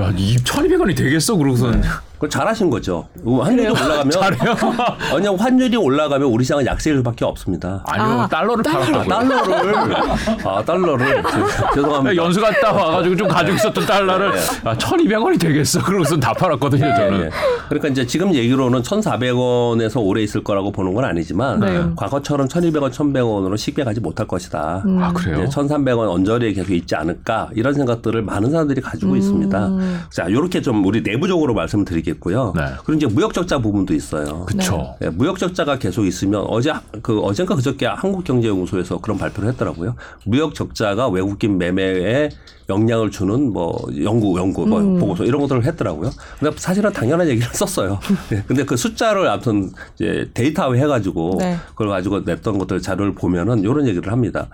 야, 0.00 0.14
이 0.16 0.36
1,200원이 0.36 0.96
되겠어 0.96 1.36
그러고선 1.36 1.82
그걸 2.20 2.28
잘하신 2.28 2.68
거죠. 2.68 3.08
환율이 3.24 3.68
올라가면 3.70 4.10
잘해요. 4.12 4.54
아니 5.16 5.26
환율이 5.26 5.74
올라가면 5.74 6.28
우리 6.28 6.44
시장은 6.44 6.66
약세일 6.66 6.98
수밖에 6.98 7.24
없습니다. 7.24 7.82
아니요 7.86 8.20
아, 8.20 8.28
달러를 8.28 8.62
달러. 8.62 9.02
팔았다고요. 9.02 9.08
달러를 9.08 9.96
아 10.44 10.62
달러를 10.62 11.22
죄송합니다. 11.74 12.16
연수 12.16 12.40
갔다 12.42 12.72
와가지고 12.74 13.16
좀 13.16 13.26
가지고 13.26 13.56
있었던 13.56 13.86
달러를 13.86 14.32
아, 14.64 14.76
1,200원이 14.76 15.40
되겠어. 15.40 15.82
그러고선 15.82 16.20
다 16.20 16.34
팔았거든요 16.34 16.94
저는. 16.94 17.20
예. 17.22 17.30
그러니까 17.70 17.88
이제 17.88 18.04
지금 18.06 18.34
얘기로는 18.34 18.82
1,400원에서 18.82 20.04
오래 20.04 20.20
있을 20.22 20.44
거라고 20.44 20.72
보는 20.72 20.92
건 20.92 21.06
아니지만 21.06 21.60
네. 21.60 21.82
과거처럼 21.96 22.48
1,200원, 22.48 22.90
1,100원으로 22.90 23.56
쉽게 23.56 23.82
가지 23.82 23.98
못할 24.00 24.26
것이다. 24.26 24.84
아 24.84 25.12
그래요? 25.14 25.46
1,300원 25.48 26.10
언저리에 26.10 26.52
계속 26.52 26.72
있지 26.74 26.94
않을까 26.94 27.48
이런 27.54 27.72
생각들을 27.72 28.20
많은 28.20 28.50
사람들이 28.50 28.82
가지고 28.82 29.16
있습니다. 29.16 29.70
자, 30.10 30.24
이렇게 30.24 30.60
좀 30.60 30.84
우리 30.84 31.00
내부적으로 31.02 31.54
말씀드리겠 31.54 32.09
고요. 32.12 32.52
네. 32.56 32.62
그리고 32.84 32.94
이제 32.94 33.06
무역 33.06 33.34
적자 33.34 33.58
부분도 33.58 33.94
있어요. 33.94 34.44
그쵸. 34.46 34.94
예, 35.02 35.08
무역 35.08 35.38
적자가 35.38 35.78
계속 35.78 36.06
있으면 36.06 36.44
어제 36.48 36.72
그 37.02 37.20
어젠가 37.20 37.54
그저께 37.54 37.86
한국경제연구소에서 37.86 38.98
그런 38.98 39.18
발표를 39.18 39.50
했더라고요. 39.50 39.94
무역 40.24 40.54
적자가 40.54 41.08
외국인 41.08 41.58
매매에 41.58 42.30
영향을 42.68 43.10
주는 43.10 43.52
뭐 43.52 43.76
연구 44.02 44.38
연구 44.38 44.66
뭐 44.66 44.80
보고서 44.98 45.24
이런 45.24 45.40
것들을 45.40 45.64
했더라고요. 45.64 46.10
근데 46.38 46.56
사실은 46.56 46.92
당연한 46.92 47.28
얘기를 47.28 47.48
썼어요. 47.52 47.98
예, 48.32 48.42
근데 48.46 48.64
그 48.64 48.76
숫자를 48.76 49.26
아무튼 49.28 49.72
이제 49.96 50.30
데이터화 50.34 50.74
해가지고 50.74 51.36
네. 51.40 51.56
그걸 51.70 51.88
가지고 51.88 52.20
냈던 52.20 52.58
것들 52.58 52.80
자료를 52.80 53.14
보면은 53.14 53.60
이런 53.60 53.86
얘기를 53.86 54.10
합니다. 54.12 54.48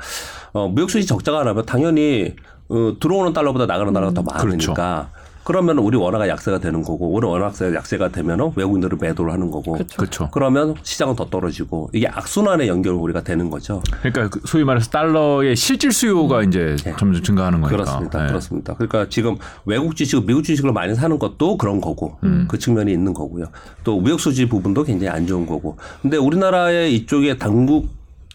어, 0.52 0.68
무역 0.68 0.90
수지 0.90 1.06
적자가 1.06 1.44
나면 1.44 1.66
당연히 1.66 2.34
어, 2.68 2.96
들어오는 2.98 3.32
달러보다 3.32 3.66
나가는 3.66 3.92
달러가 3.92 4.14
더 4.14 4.22
많으니까. 4.22 5.10
그 5.12 5.25
러면 5.52 5.78
우리 5.78 5.96
원화가 5.96 6.28
약세가 6.28 6.58
되는 6.58 6.82
거고 6.82 7.12
우리 7.12 7.26
원화가 7.26 7.74
약세가 7.74 8.08
되면 8.08 8.52
외국인들은 8.56 8.98
매도를 9.00 9.32
하는 9.32 9.50
거고 9.50 9.78
그렇죠. 9.96 10.28
그러면 10.32 10.74
시장은 10.82 11.16
더 11.16 11.26
떨어지고 11.26 11.90
이게 11.92 12.08
악순환의 12.08 12.68
연결 12.68 12.94
우리가 12.94 13.22
되는 13.22 13.50
거죠. 13.50 13.82
그러니까 14.02 14.28
그 14.28 14.40
소위 14.46 14.64
말해서 14.64 14.90
달러의 14.90 15.56
실질 15.56 15.92
수요가 15.92 16.42
이제 16.42 16.76
점점 16.98 17.22
증가하는 17.22 17.60
거니까. 17.60 17.76
그렇습니다. 17.76 18.22
네. 18.22 18.26
그렇습니다. 18.28 18.74
그러니까 18.74 19.08
지금 19.08 19.36
외국 19.64 19.96
주식, 19.96 20.24
미국 20.26 20.42
주식을 20.42 20.72
많이 20.72 20.94
사는 20.94 21.18
것도 21.18 21.56
그런 21.56 21.80
거고 21.80 22.18
그 22.48 22.58
측면이 22.58 22.92
있는 22.92 23.14
거고요. 23.14 23.46
또 23.84 24.00
무역 24.00 24.20
수지 24.20 24.48
부분도 24.48 24.84
굉장히 24.84 25.10
안 25.10 25.26
좋은 25.26 25.46
거고. 25.46 25.76
근데 26.02 26.16
우리나라의 26.16 26.94
이쪽에 26.94 27.36
당국 27.36 27.88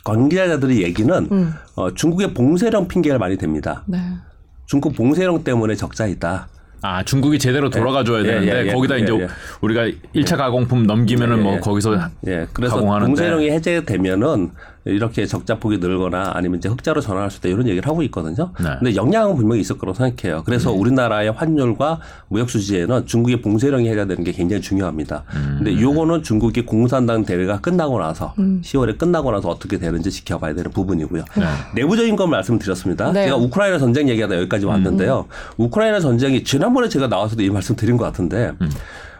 관계자들의 0.03 0.81
얘기는 0.81 1.27
음. 1.31 1.53
어, 1.75 1.93
중국의 1.93 2.33
봉쇄령 2.33 2.87
핑계가 2.87 3.17
많이 3.17 3.37
됩니다. 3.37 3.83
네. 3.85 3.99
중국 4.65 4.95
봉쇄령 4.95 5.43
때문에 5.43 5.75
적자이다. 5.75 6.47
아 6.83 7.03
중국이 7.03 7.37
제대로 7.37 7.69
돌아가줘야 7.69 8.21
예, 8.21 8.23
되는데 8.23 8.63
예, 8.63 8.67
예, 8.67 8.73
거기다 8.73 8.95
예, 8.97 8.99
이제 9.01 9.13
예. 9.13 9.27
우리가 9.61 9.87
1차 10.15 10.35
가공품 10.35 10.87
넘기면은 10.87 11.37
예, 11.37 11.41
뭐 11.41 11.55
예. 11.55 11.59
거기서 11.59 12.09
예, 12.27 12.47
그래서 12.53 12.75
가공하는데. 12.75 13.09
봉쇄령이 13.09 13.51
해제되면은 13.51 14.51
이렇게 14.85 15.25
적자폭이 15.25 15.77
늘거나 15.77 16.31
아니면 16.33 16.57
이제 16.57 16.67
흑자로 16.67 17.01
전환할 17.01 17.29
수 17.29 17.37
있다 17.37 17.49
이런 17.49 17.67
얘기를 17.67 17.87
하고 17.87 18.01
있거든요. 18.03 18.51
네. 18.59 18.69
근데 18.79 18.95
영향은 18.95 19.35
분명히 19.35 19.61
있을 19.61 19.77
거라고 19.77 19.95
생각해요. 19.97 20.43
그래서 20.43 20.71
우리나라의 20.71 21.31
환율과 21.31 21.99
무역 22.29 22.49
수지에는 22.49 23.05
중국의 23.05 23.41
봉쇄령이 23.41 23.87
해제되는 23.89 24.23
게 24.23 24.31
굉장히 24.31 24.61
중요합니다. 24.61 25.23
음. 25.35 25.55
근데 25.63 25.79
요거는 25.79 26.23
중국이 26.23 26.65
공산당 26.65 27.25
대회가 27.25 27.59
끝나고 27.59 27.99
나서 27.99 28.33
10월에 28.37 28.97
끝나고 28.97 29.31
나서 29.31 29.49
어떻게 29.49 29.77
되는지 29.77 30.09
지켜봐야 30.09 30.55
되는 30.55 30.71
부분이고요. 30.71 31.25
네. 31.37 31.45
내부적인 31.75 32.15
건 32.15 32.31
말씀드렸습니다. 32.31 33.11
네. 33.11 33.25
제가 33.25 33.37
우크라이나 33.37 33.77
전쟁 33.77 34.09
얘기하다 34.09 34.35
여기까지 34.37 34.65
왔는데요. 34.65 35.27
우크라이나 35.57 35.99
전쟁이 35.99 36.43
지난번에 36.43 36.89
제가 36.89 37.07
나와서도 37.07 37.43
이 37.43 37.49
말씀 37.49 37.75
드린 37.75 37.97
것 37.97 38.05
같은데 38.05 38.53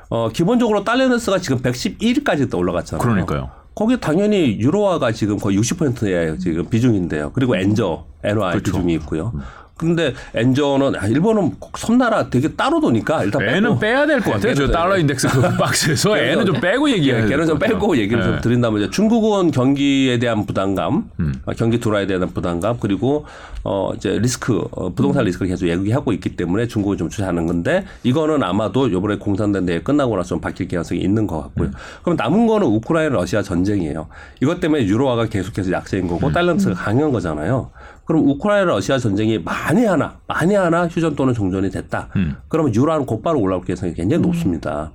어, 0.10 0.30
기본적으로 0.30 0.84
달러너스가 0.84 1.38
지금 1.40 1.60
111까지 1.60 2.54
올라갔잖아요. 2.54 3.02
그러니까요. 3.02 3.61
거기 3.74 4.00
당연히 4.00 4.60
유로화가 4.60 5.12
지금 5.14 5.38
거의 5.38 5.58
60%의 5.58 6.40
지금 6.40 6.70
비중인데요. 6.70 7.32
그리고 7.34 7.56
엔저, 7.56 8.06
NY 8.24 8.52
그렇죠. 8.52 8.72
비중이 8.72 8.94
있고요. 8.96 9.34
근데 9.78 10.14
엔저는 10.36 10.96
아, 10.96 11.08
일본은 11.08 11.54
섬나라 11.76 12.30
되게 12.30 12.50
따로 12.50 12.80
도니까 12.80 13.24
일단 13.24 13.42
애는 13.42 13.62
빼고. 13.62 13.80
빼야 13.80 14.06
될 14.06 14.22
것 14.22 14.34
같아요. 14.34 14.54
저 14.54 14.62
걔는 14.64 14.72
달러 14.72 14.98
인덱스 14.98 15.28
그 15.30 15.42
박스에서 15.58 16.18
애는 16.20 16.46
좀 16.46 16.62
빼고 16.62 16.88
얘기해야 16.92 17.24
예, 17.24 17.28
걔는 17.28 17.48
좀 17.48 17.58
빼고 17.58 17.98
얘기를 17.98 18.22
좀 18.22 18.40
드린다면 18.42 18.82
이제 18.82 18.90
중국은 18.92 19.50
경기에 19.50 20.20
대한 20.20 20.46
부담감, 20.46 21.10
음. 21.20 21.34
어, 21.46 21.54
경기 21.54 21.80
돌아에 21.80 22.06
대한 22.06 22.28
부담감 22.32 22.78
그리고 22.80 23.26
어 23.64 23.92
이제 23.96 24.18
리스크 24.20 24.62
어, 24.72 24.90
부동산 24.94 25.24
리스크를 25.26 25.50
계속 25.50 25.68
얘기하고 25.68 26.14
있기 26.14 26.36
때문에 26.36 26.68
중국은 26.68 26.98
좀 26.98 27.10
주시하는 27.10 27.48
건데 27.48 27.86
이거는 28.04 28.44
아마도 28.44 28.88
이번에 28.88 29.16
공산된 29.18 29.66
대회 29.66 29.82
끝나고 29.82 30.16
나서 30.16 30.30
좀 30.30 30.42
바뀔 30.42 30.68
가능성이 30.68 31.02
있는 31.02 31.26
것 31.26 31.42
같고요. 31.42 31.70
음. 31.70 31.74
그럼 32.04 32.18
남은 32.18 32.46
거는 32.46 32.68
우크라이나 32.68 33.16
러시아 33.16 33.42
전쟁이에요. 33.42 34.08
이것 34.42 34.60
때문에 34.60 34.86
유로화가 34.86 35.26
계속해서 35.26 35.72
약세인 35.72 36.08
거고 36.08 36.28
음. 36.28 36.34
달러스가 36.34 36.76
강한 36.76 37.12
거잖아요. 37.12 37.72
그럼 38.06 38.28
우크라이나 38.30 38.72
러시아 38.72 38.98
전쟁이 38.98 39.40
만에 39.40 39.86
하나 39.86 40.18
만에 40.28 40.56
하나 40.56 40.88
휴전 40.88 41.16
또는 41.16 41.34
종전이 41.34 41.70
됐다. 41.70 42.10
음. 42.16 42.36
그러면 42.48 42.74
유로화는 42.74 43.06
곧바로 43.06 43.40
올라올 43.40 43.62
가능성이 43.62 43.94
굉장히 43.94 44.22
높습니다. 44.24 44.92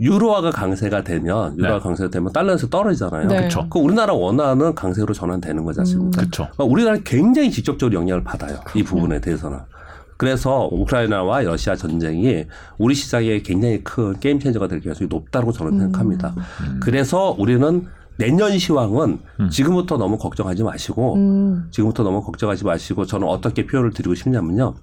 유로화가 0.00 0.50
강세가 0.50 1.02
되면 1.02 1.56
유로화가 1.58 1.78
네. 1.78 1.82
강세가 1.82 2.10
되면 2.10 2.32
달러에서 2.32 2.68
떨어지잖아요. 2.68 3.26
네. 3.26 3.42
그쵸. 3.42 3.66
그 3.68 3.78
우리나라 3.78 4.14
원화는 4.14 4.74
강세로 4.74 5.12
전환되는 5.12 5.64
거지 5.64 5.80
않습니까? 5.80 6.20
그렇죠. 6.20 6.48
그러니까 6.52 6.64
우리나라 6.64 6.98
굉장히 7.04 7.50
직접적으로 7.50 7.98
영향을 7.98 8.22
받아요. 8.22 8.60
이 8.74 8.82
부분에 8.82 9.20
대해서는. 9.20 9.58
그래서 10.16 10.68
우크라이나와 10.72 11.42
러시아 11.42 11.76
전쟁이 11.76 12.44
우리 12.76 12.94
시장에 12.94 13.40
굉장히 13.40 13.82
큰 13.84 14.18
게임 14.18 14.38
체인저가 14.40 14.66
될 14.66 14.80
가능성이 14.80 15.08
높다고 15.08 15.52
저는 15.52 15.78
생각합니다. 15.78 16.34
그래서 16.80 17.34
우리는 17.38 17.86
내년 18.18 18.58
시황은 18.58 19.20
지금부터 19.50 19.96
너무 19.96 20.18
걱정하지 20.18 20.64
마시고 20.64 21.14
음. 21.14 21.68
지금부터 21.70 22.02
너무 22.02 22.22
걱정하지 22.22 22.64
마시고 22.64 23.06
저는 23.06 23.26
어떻게 23.28 23.64
표현을 23.66 23.92
드리고 23.92 24.14
싶냐면요. 24.14 24.74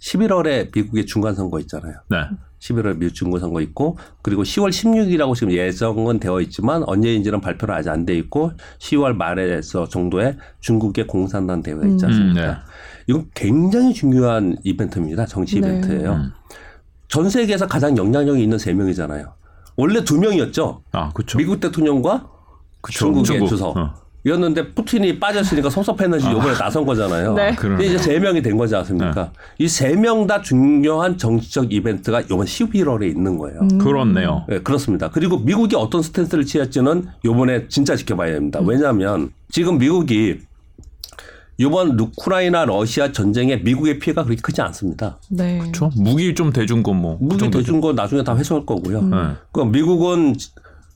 11월에 0.00 0.74
미국의 0.74 1.06
중간 1.06 1.34
선거 1.34 1.60
있잖아요. 1.60 1.94
네. 2.10 2.16
11월 2.58 2.96
미국 2.98 3.14
중간 3.14 3.40
선거 3.40 3.60
있고 3.60 3.96
그리고 4.22 4.42
10월 4.42 4.70
16일이라고 4.70 5.34
지금 5.36 5.52
예정은 5.52 6.18
되어 6.18 6.40
있지만 6.40 6.82
언제인지는 6.84 7.40
발표는 7.40 7.74
아직 7.74 7.90
안 7.90 8.04
돼 8.04 8.16
있고 8.18 8.52
10월 8.78 9.14
말에서 9.14 9.88
정도에 9.88 10.36
중국의 10.60 11.06
공산당 11.06 11.62
대회가 11.62 11.86
있지 11.86 12.04
않습니까? 12.06 12.40
음, 12.40 12.46
네. 12.46 12.54
이건 13.06 13.30
굉장히 13.34 13.94
중요한 13.94 14.56
이벤트입니다. 14.64 15.26
정치 15.26 15.60
네. 15.60 15.68
이벤트예요. 15.68 16.12
음. 16.14 16.32
전 17.08 17.28
세계에서 17.28 17.66
가장 17.66 17.96
영향력이 17.96 18.42
있는 18.42 18.58
세 18.58 18.72
명이잖아요. 18.72 19.32
원래 19.76 20.04
두 20.04 20.18
명이었죠. 20.18 20.82
아, 20.92 21.10
그렇죠. 21.10 21.38
미국 21.38 21.60
대통령과 21.60 22.26
그쵸. 22.80 22.98
중국의 22.98 23.24
중국. 23.24 23.48
주석. 23.48 23.76
어. 23.76 23.94
이었는데 24.24 24.72
푸틴이 24.74 25.18
빠졌으니까 25.18 25.68
섭섭했는지 25.68 26.30
이번에 26.30 26.52
나선 26.54 26.86
거잖아요. 26.86 27.34
네. 27.34 27.56
그러네. 27.56 27.84
이제 27.84 27.98
세 27.98 28.20
명이 28.20 28.40
된 28.40 28.56
거지 28.56 28.76
않습니까? 28.76 29.32
이세 29.58 29.96
명 29.96 30.28
다 30.28 30.40
중요한 30.40 31.18
정치적 31.18 31.72
이벤트가 31.72 32.20
이번 32.20 32.42
11월에 32.46 33.08
있는 33.08 33.36
거예요. 33.36 33.58
음. 33.62 33.78
그렇네요. 33.78 34.44
네, 34.48 34.60
그렇습니다. 34.60 35.10
그리고 35.10 35.38
미국이 35.38 35.74
어떤 35.74 36.02
스탠스를 36.02 36.44
취할지는 36.46 37.08
이번에 37.24 37.66
진짜 37.66 37.96
지켜봐야 37.96 38.32
됩니다. 38.34 38.60
왜냐하면 38.62 39.30
지금 39.50 39.78
미국이 39.78 40.38
이번 41.58 41.98
우크라이나 41.98 42.64
러시아 42.64 43.12
전쟁에 43.12 43.56
미국의 43.56 43.98
피해가 43.98 44.24
그렇게 44.24 44.40
크지 44.40 44.60
않습니다. 44.62 45.18
네. 45.30 45.58
그렇죠. 45.58 45.90
무기 45.96 46.34
좀 46.34 46.52
대준 46.52 46.82
거 46.82 46.92
뭐. 46.92 47.18
그 47.18 47.24
무기. 47.24 47.50
대준 47.50 47.80
거 47.80 47.92
나중에 47.92 48.24
다 48.24 48.36
회수할 48.36 48.66
거고요. 48.66 49.02
네. 49.02 49.16
그 49.52 49.60
미국은 49.60 50.34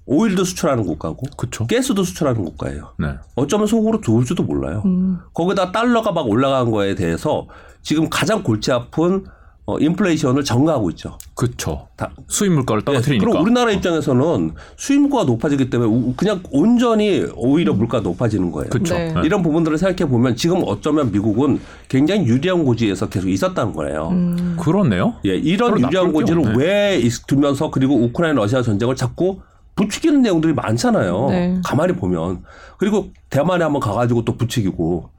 오일도 0.07 0.45
수출하는 0.45 0.85
국가고 0.85 1.23
그렇죠. 1.37 1.67
가스도 1.67 2.05
수출하는 2.05 2.45
국가예요. 2.45 2.93
네. 2.99 3.09
어쩌면 3.35 3.67
속으로 3.67 4.01
좋을지도 4.01 4.45
몰라요. 4.45 4.83
음. 4.87 5.19
거기다 5.35 5.73
달러가 5.73 6.13
막 6.13 6.29
올라간 6.29 6.71
거에 6.71 6.95
대해서 6.95 7.47
지금 7.83 8.09
가장 8.09 8.43
골치 8.43 8.73
아픈 8.73 9.25
어, 9.69 9.79
인플레이션을 9.81 10.45
전가하고 10.45 10.91
있죠. 10.91 11.19
그렇죠. 11.35 11.89
다. 11.97 12.13
수입 12.29 12.53
물가를 12.53 12.83
네, 12.83 12.85
떨어뜨리니까. 12.85 13.27
그럼 13.27 13.43
우리나라 13.43 13.73
입장에서는 13.73 14.53
수입무가 14.77 15.25
높아지기 15.25 15.71
때문에 15.71 15.91
우- 15.91 16.15
그냥 16.17 16.41
온전히 16.53 17.25
오히려 17.35 17.73
물가 17.73 17.99
가 17.99 18.03
높아지는 18.03 18.53
거예요. 18.53 18.71
그렇죠. 18.71 18.95
네. 18.95 19.13
네. 19.13 19.21
이런 19.25 19.43
부분들을 19.43 19.77
생각해 19.77 20.09
보면 20.09 20.37
지금 20.37 20.63
어쩌면 20.67 21.11
미국은 21.11 21.59
굉장히 21.89 22.27
유리한 22.27 22.65
고지에서 22.65 23.09
계속 23.09 23.29
있었다는 23.29 23.73
거예요. 23.73 24.09
음. 24.13 24.57
그렇네요. 24.61 25.15
예, 25.25 25.31
이런 25.37 25.81
유리한 25.81 26.13
고지를 26.13 26.43
없네. 26.47 26.57
왜 26.65 26.99
있- 26.99 27.27
두면서 27.27 27.71
그리고 27.73 27.97
우크라이나 27.97 28.41
러시아 28.41 28.63
전쟁을 28.63 28.95
자꾸 28.95 29.41
부추기는 29.75 30.23
내용들이 30.23 30.55
많잖아요. 30.55 31.27
네. 31.31 31.61
가만히 31.65 31.93
보면 31.95 32.43
그리고 32.79 33.09
대만에 33.31 33.65
한번 33.65 33.81
가가지고 33.81 34.25
또 34.25 34.37
부추기고 34.37 35.11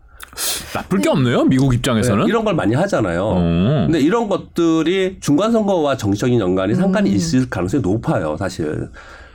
나쁠 0.73 0.99
게 0.99 1.09
없네요. 1.09 1.45
미국 1.45 1.73
입장에서는. 1.73 2.25
네, 2.25 2.29
이런 2.29 2.43
걸 2.45 2.53
많이 2.55 2.75
하잖아요. 2.75 3.23
어. 3.23 3.83
근데 3.87 3.99
이런 3.99 4.27
것들이 4.29 5.17
중간 5.19 5.51
선거와 5.51 5.97
정치적인 5.97 6.39
연관이 6.39 6.75
상관이 6.75 7.09
있을 7.11 7.49
가능성이 7.49 7.81
높아요, 7.81 8.35
사실. 8.37 8.89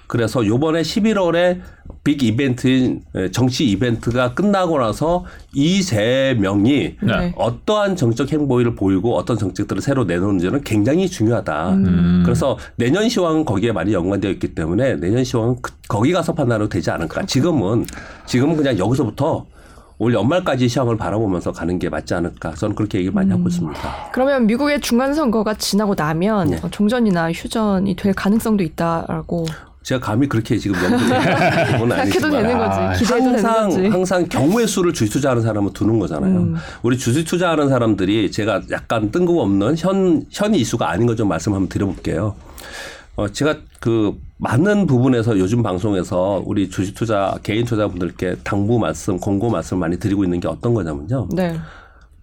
그래서 0.07 0.47
요번에 0.47 0.83
11월에 0.83 1.61
빅 2.05 2.23
이벤트인 2.23 3.01
에, 3.15 3.31
정치 3.31 3.65
이벤트가 3.71 4.35
끝나고 4.35 4.79
나서 4.79 5.25
이 5.55 5.81
세 5.83 6.37
명이 6.39 6.97
네. 7.03 7.33
어떠한 7.37 7.97
정책 7.97 8.31
행보를 8.31 8.75
보이고 8.75 9.17
어떤 9.17 9.39
정책들을 9.39 9.81
새로 9.81 10.05
내놓는지는 10.05 10.63
굉장히 10.65 11.09
중요하다. 11.09 11.71
음. 11.71 12.23
그래서 12.27 12.59
내년 12.77 13.09
시황은 13.09 13.47
거기에 13.47 13.73
많이 13.73 13.95
연관되어 13.95 14.31
있기 14.33 14.55
때문에 14.55 14.97
내년 14.97 15.25
시황은 15.25 15.57
그- 15.63 15.73
거기 15.89 16.13
가서 16.13 16.35
판단해도 16.35 16.69
되지 16.69 16.91
않을까. 16.91 17.25
지금은 17.25 17.87
지금은 18.27 18.57
그냥 18.57 18.77
여기서부터 18.79 19.47
올 20.03 20.13
연말까지 20.15 20.69
시황을 20.69 20.97
바라보면서 20.97 21.53
가는 21.53 21.79
게 21.79 21.89
맞지 21.89 22.13
않을까. 22.15 22.55
저는 22.55 22.75
그렇게 22.75 22.99
얘기를 22.99 23.15
많이 23.15 23.31
하고 23.31 23.47
있습니다. 23.47 24.11
그러면 24.13 24.49
미국의 24.49 24.81
중간 24.81 25.15
선거가 25.15 25.55
지나고 25.55 25.95
나면 25.95 26.51
네. 26.51 26.61
어, 26.61 26.69
종전이나 26.69 27.31
휴전이 27.31 27.95
될 27.95 28.13
가능성도 28.13 28.65
있다라고 28.65 29.47
제가 29.85 30.01
감히 30.01 30.29
그렇게 30.29 30.59
지금 30.59 30.75
연구를 30.83 31.23
생각해도 31.87 32.31
되는 32.31 32.59
거지. 32.59 33.05
기대해도 33.05 33.29
항상 33.29 33.69
되는 33.69 33.69
거지. 33.69 33.89
항상 33.91 34.29
경우의 34.29 34.67
수를 34.67 34.93
주식 34.93 35.13
투자하는 35.13 35.41
사람은 35.41 35.73
두는 35.73 36.01
거잖아요. 36.01 36.37
음. 36.37 36.57
우리 36.83 36.99
주식 36.99 37.25
투자하는 37.25 37.69
사람들이 37.69 38.33
제가 38.33 38.63
약간 38.73 39.13
뜬금없는 39.13 39.77
현, 39.79 40.25
현 40.33 40.53
이슈가 40.57 40.91
아닌 40.91 41.07
것좀 41.07 41.29
말씀 41.29 41.53
한번 41.55 41.69
드려볼게요. 41.69 42.35
어, 43.17 43.29
제가 43.29 43.57
그 43.81 44.19
많은 44.39 44.87
부분에서 44.87 45.39
요즘 45.39 45.63
방송에서 45.63 46.43
우리 46.47 46.71
주식 46.71 46.95
투자 46.95 47.37
개인 47.43 47.65
투자분들께 47.65 48.37
당부 48.43 48.79
말씀, 48.79 49.19
권고 49.19 49.51
말씀 49.51 49.79
많이 49.79 49.99
드리고 49.99 50.25
있는 50.25 50.41
게 50.41 50.49
어떤 50.49 50.73
거냐면요. 50.73 51.29
네. 51.33 51.59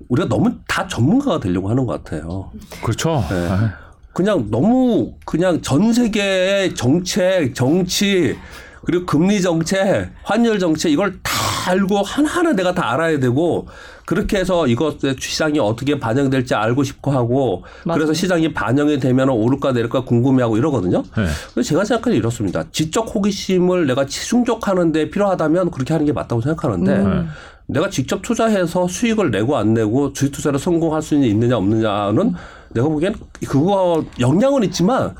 우리가 0.08 0.28
너무 0.28 0.52
다 0.68 0.88
전문가가 0.88 1.40
되려고 1.40 1.70
하는 1.70 1.86
것 1.86 2.04
같아요. 2.04 2.52
그렇죠. 2.82 3.24
네. 3.30 3.48
아, 3.50 3.74
그냥 4.14 4.48
너무 4.50 5.14
그냥 5.26 5.62
전 5.62 5.94
세계의 5.94 6.74
정책, 6.76 7.54
정치 7.54 8.36
그리고 8.84 9.06
금리 9.06 9.42
정책, 9.42 10.12
환율 10.24 10.58
정책 10.58 10.92
이걸 10.92 11.20
다 11.22 11.32
알고 11.68 11.98
하나하나 12.02 12.54
내가 12.54 12.74
다 12.74 12.92
알아야 12.94 13.20
되고 13.20 13.68
그렇게 14.10 14.38
해서 14.38 14.66
이것의 14.66 15.18
시장이 15.20 15.60
어떻게 15.60 16.00
반영될지 16.00 16.56
알고 16.56 16.84
싶고 16.84 17.12
하고 17.12 17.64
맞아요. 17.86 18.00
그래서 18.00 18.12
시장이 18.12 18.56
반영이 18.56 19.00
되면 19.00 19.30
오를까 19.30 19.72
내릴까 19.72 20.04
궁금해하고 20.04 20.58
이러거든요. 20.58 21.04
네. 21.16 21.28
그래서 21.54 21.70
제가 21.70 21.86
생각하는 21.86 22.18
이렇습니다. 22.18 22.64
지적 22.72 23.14
호기심을 23.14 23.86
내가 23.86 24.08
충족하는데 24.08 25.12
필요하다면 25.12 25.70
그렇게 25.70 25.94
하는 25.94 26.08
게 26.08 26.12
맞다고 26.12 26.42
생각하는데 26.42 26.92
음. 26.92 27.30
내가 27.68 27.92
직접 27.92 28.24
투자해서 28.24 28.88
수익을 28.88 29.30
내고 29.30 29.58
안 29.58 29.76
내고 29.76 30.12
주식 30.12 30.32
투자를 30.32 30.58
성공할 30.58 31.04
수 31.04 31.14
있느냐 31.14 31.58
없느냐는 31.58 32.34
내가 32.70 32.88
보기엔 32.88 33.14
그거 33.48 34.04
영향은 34.20 34.64
있지만 34.64 35.14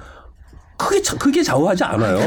크게 0.80 1.02
자- 1.02 1.18
크게 1.18 1.44
좌우하지 1.44 1.84
않아요. 1.84 2.18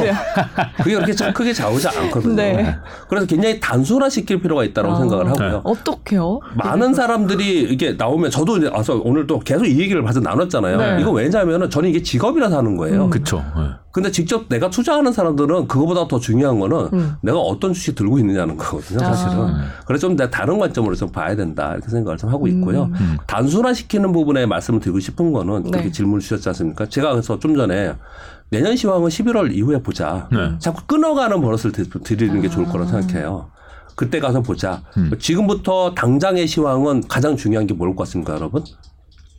그게 0.76 0.94
그렇게 0.94 1.12
자- 1.14 1.32
크게 1.32 1.54
좌우하지 1.54 1.88
않거든요. 1.88 2.34
네. 2.34 2.76
그래서 3.08 3.26
굉장히 3.26 3.58
단순화 3.58 4.10
시킬 4.10 4.42
필요가 4.42 4.62
있다고 4.62 4.92
아. 4.92 4.96
생각을 4.98 5.30
하고요. 5.30 5.62
어떻게요? 5.64 6.38
많은 6.54 6.92
사람들이 6.92 7.62
이게 7.62 7.92
나오면 7.94 8.30
저도 8.30 8.58
이제 8.58 8.68
와서 8.68 9.00
오늘 9.04 9.26
또 9.26 9.38
계속 9.38 9.64
이 9.64 9.80
얘기를 9.80 10.02
봐서 10.04 10.20
나눴잖아요. 10.20 10.76
네. 10.76 10.98
이거 11.00 11.10
왜냐하면 11.12 11.70
저는 11.70 11.88
이게 11.88 12.02
직업이라서 12.02 12.58
하는 12.58 12.76
거예요. 12.76 13.08
그렇죠. 13.08 13.42
네. 13.56 13.62
근데 13.90 14.10
직접 14.10 14.48
내가 14.48 14.70
투자하는 14.70 15.12
사람들은 15.12 15.68
그거보다 15.68 16.08
더 16.08 16.18
중요한 16.18 16.58
거는 16.60 16.88
음. 16.94 17.14
내가 17.22 17.38
어떤 17.38 17.72
주식 17.74 17.94
들고 17.94 18.18
있느냐는 18.18 18.56
거거든요, 18.56 18.98
사실은. 19.00 19.32
아. 19.34 19.64
그래서 19.86 20.06
좀 20.08 20.16
내가 20.16 20.30
다른 20.30 20.58
관점으로 20.58 20.94
좀 20.94 21.10
봐야 21.10 21.34
된다 21.36 21.72
이렇게 21.74 21.88
생각을 21.90 22.16
좀 22.16 22.30
하고 22.30 22.46
있고요. 22.48 22.84
음. 22.94 23.16
단순화시키는 23.26 24.12
부분에 24.12 24.46
말씀을 24.46 24.80
드리고 24.80 24.98
싶은 25.00 25.32
거는 25.32 25.64
그렇게 25.64 25.86
네. 25.86 25.92
질문을 25.92 26.20
주셨지 26.20 26.48
않습니까? 26.48 26.86
제가 26.86 27.10
그래서 27.12 27.38
좀 27.38 27.54
전에 27.54 27.92
내년 28.52 28.76
시황은 28.76 29.08
11월 29.08 29.50
이후에 29.56 29.82
보자. 29.82 30.28
네. 30.30 30.58
자꾸 30.58 30.84
끊어가는 30.86 31.40
버릇을 31.40 31.72
드- 31.72 31.88
드리는 31.88 32.38
게 32.42 32.50
좋을 32.50 32.66
아. 32.66 32.70
거라 32.70 32.84
고 32.84 32.90
생각해요. 32.90 33.50
그때 33.96 34.20
가서 34.20 34.42
보자. 34.42 34.82
음. 34.98 35.10
지금부터 35.18 35.94
당장의 35.94 36.46
시황은 36.46 37.08
가장 37.08 37.34
중요한 37.34 37.66
게 37.66 37.74
뭘 37.74 37.96
것 37.96 38.04
같습니까, 38.04 38.34
여러분? 38.34 38.62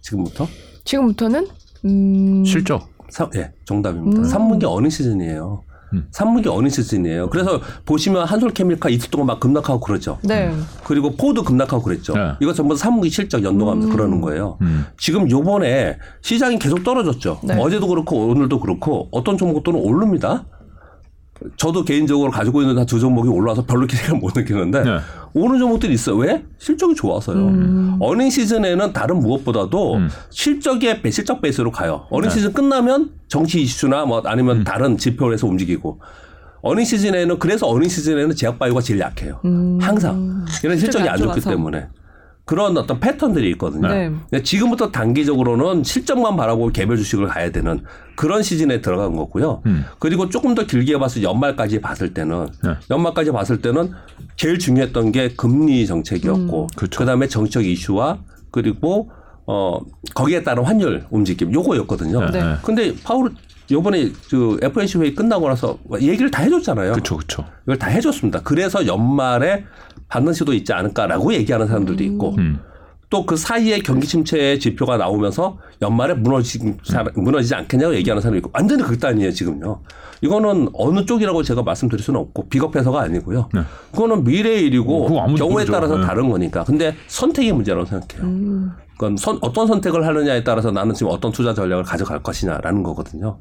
지금부터? 0.01 0.47
지금부터는 0.83 1.47
음, 1.85 2.43
실적. 2.43 2.89
사, 3.11 3.29
예, 3.35 3.51
정답입니다. 3.65 4.21
음. 4.21 4.23
3분기 4.23 4.63
어느 4.67 4.89
시즌이에요. 4.89 5.61
음. 5.93 6.07
3분기 6.11 6.47
어느 6.47 6.69
시즌이에요. 6.69 7.29
그래서 7.29 7.61
보시면 7.85 8.25
한솔케미칼 8.25 8.91
이틀 8.91 9.09
동안 9.09 9.27
막 9.27 9.39
급락하고 9.39 9.79
그러죠. 9.79 10.19
네. 10.23 10.51
그리고 10.83 11.15
포도 11.15 11.43
급락하고 11.43 11.83
그랬죠. 11.83 12.13
네. 12.13 12.33
이거 12.41 12.53
전부 12.53 12.75
3분기 12.75 13.09
실적 13.09 13.43
연동하면서 13.43 13.87
음. 13.87 13.91
그러는 13.93 14.21
거예요. 14.21 14.57
음. 14.61 14.85
지금 14.97 15.29
요번에 15.29 15.97
시장이 16.21 16.59
계속 16.59 16.83
떨어졌죠. 16.83 17.39
네. 17.43 17.55
어제도 17.59 17.87
그렇고 17.87 18.27
오늘도 18.27 18.59
그렇고 18.59 19.07
어떤 19.11 19.37
종목들은 19.37 19.79
오릅니다. 19.79 20.45
저도 21.57 21.83
개인적으로 21.83 22.31
가지고 22.31 22.61
있는 22.61 22.77
한 22.77 22.85
두 22.85 22.99
종목이 22.99 23.27
올라와서 23.29 23.65
별로 23.65 23.85
기대를 23.87 24.17
못 24.19 24.31
느끼는데 24.35 24.83
네. 24.83 24.97
오는 25.33 25.57
종목들이 25.59 25.93
있어요. 25.93 26.15
왜? 26.17 26.43
실적이 26.57 26.95
좋아서요. 26.95 27.37
음. 27.37 27.97
earning 27.99 28.29
season에는 28.29 28.93
다른 28.93 29.19
무엇보다도 29.19 29.95
음. 29.95 30.09
실적의 30.29 31.01
배- 31.01 31.11
실적 31.11 31.41
베이스로 31.41 31.71
가요. 31.71 32.05
earning 32.11 32.29
네. 32.29 32.35
시즌 32.35 32.53
끝나면 32.53 33.11
정치 33.27 33.61
이슈나 33.61 34.05
뭐 34.05 34.21
아니면 34.25 34.63
다른 34.63 34.97
지표를 34.97 35.33
해서 35.33 35.47
움직이고 35.47 35.99
earning 36.61 36.85
season에는 36.85 37.39
그래서 37.39 37.67
earning 37.67 37.89
season에는 37.89 38.35
제약바이오가 38.35 38.81
제일 38.81 38.99
약해요. 38.99 39.39
음. 39.45 39.79
항상 39.81 40.45
이런 40.63 40.77
실적이 40.77 41.09
안 41.09 41.17
좋기 41.17 41.41
좋아서. 41.41 41.49
때문에 41.49 41.87
그런 42.45 42.77
어떤 42.77 42.99
패턴들이 42.99 43.49
있거든요. 43.51 43.87
네. 43.87 44.43
지금부터 44.43 44.91
단기적으로는 44.91 45.83
실적만 45.83 46.35
바라보고 46.35 46.71
개별 46.71 46.97
주식을 46.97 47.27
가야 47.27 47.51
되는 47.51 47.83
그런 48.15 48.43
시즌에 48.43 48.81
들어간 48.81 49.15
거고요. 49.15 49.61
음. 49.65 49.85
그리고 49.99 50.27
조금 50.27 50.53
더 50.53 50.65
길게 50.65 50.99
봐서 50.99 51.21
연말까지 51.21 51.79
봤을 51.79 52.13
때는 52.13 52.47
네. 52.63 52.71
연말까지 52.89 53.31
봤을 53.31 53.61
때는 53.61 53.91
제일 54.35 54.59
중요했던 54.59 55.13
게 55.13 55.29
금리 55.29 55.87
정책이었고 55.87 56.67
그렇죠. 56.75 56.99
그다음에 56.99 57.27
정책 57.27 57.65
이슈와 57.65 58.19
그리고 58.51 59.09
어 59.45 59.79
거기에 60.13 60.43
따른 60.43 60.63
환율 60.63 61.05
움직임 61.11 61.53
요거였거든요. 61.53 62.29
네. 62.31 62.43
네. 62.43 62.55
근데 62.61 62.93
파울 63.05 63.31
요번에 63.71 64.11
그 64.29 64.57
FNC 64.61 64.99
회의 64.99 65.15
끝나고 65.15 65.47
나서 65.47 65.77
얘기를 66.01 66.29
다 66.29 66.43
해줬잖아요. 66.43 66.91
그렇죠, 66.91 67.15
그렇죠. 67.15 67.45
이걸 67.63 67.79
다 67.79 67.87
해줬습니다. 67.87 68.41
그래서 68.43 68.85
연말에 68.85 69.63
받는 70.13 70.31
시도 70.33 70.53
있지 70.53 70.71
않을까라고 70.73 71.33
얘기하는 71.33 71.65
사람들도 71.65 72.03
있고 72.03 72.35
음. 72.37 72.59
또그 73.09 73.35
사이에 73.35 73.79
경기 73.79 74.05
침체의 74.07 74.59
지표가 74.59 74.97
나오면서 74.97 75.57
연말에 75.81 76.13
무너지, 76.13 76.59
무너지지 77.15 77.55
않겠냐고 77.55 77.95
얘기하는 77.95 78.21
사람이 78.21 78.37
있고 78.37 78.51
완전히 78.53 78.83
극단이에요 78.83 79.31
지금요. 79.31 79.81
이거는 80.21 80.69
어느 80.73 81.03
쪽이라고 81.05 81.41
제가 81.41 81.63
말씀드릴 81.63 82.03
수는 82.03 82.19
없고 82.19 82.47
비겁해서가 82.49 83.01
아니고요. 83.01 83.49
네. 83.53 83.61
그거는 83.91 84.23
미래의 84.23 84.65
일이고 84.65 85.05
어, 85.05 85.07
그거 85.09 85.25
경우에 85.35 85.53
모르죠. 85.53 85.71
따라서 85.71 85.97
네. 85.97 86.05
다른 86.05 86.29
거니까. 86.29 86.63
근데 86.63 86.95
선택의 87.07 87.53
문제라고 87.53 87.85
생각해요. 87.85 88.23
음. 88.27 88.71
그건 88.93 89.17
선- 89.17 89.39
어떤 89.41 89.65
선택을 89.67 90.05
하느냐에 90.05 90.43
따라서 90.43 90.69
나는 90.71 90.93
지금 90.93 91.11
어떤 91.11 91.31
투자 91.31 91.53
전략을 91.55 91.83
가져갈 91.83 92.21
것이냐라는 92.21 92.83
거거든요. 92.83 93.39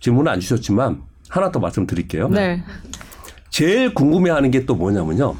질문은 0.00 0.30
안 0.30 0.40
주셨지만 0.40 1.02
하나 1.30 1.50
더 1.50 1.58
말씀드릴게요. 1.58 2.28
네. 2.28 2.62
제일 3.50 3.92
궁금해하는 3.94 4.50
게 4.50 4.64
또 4.66 4.74
뭐냐면요. 4.74 5.34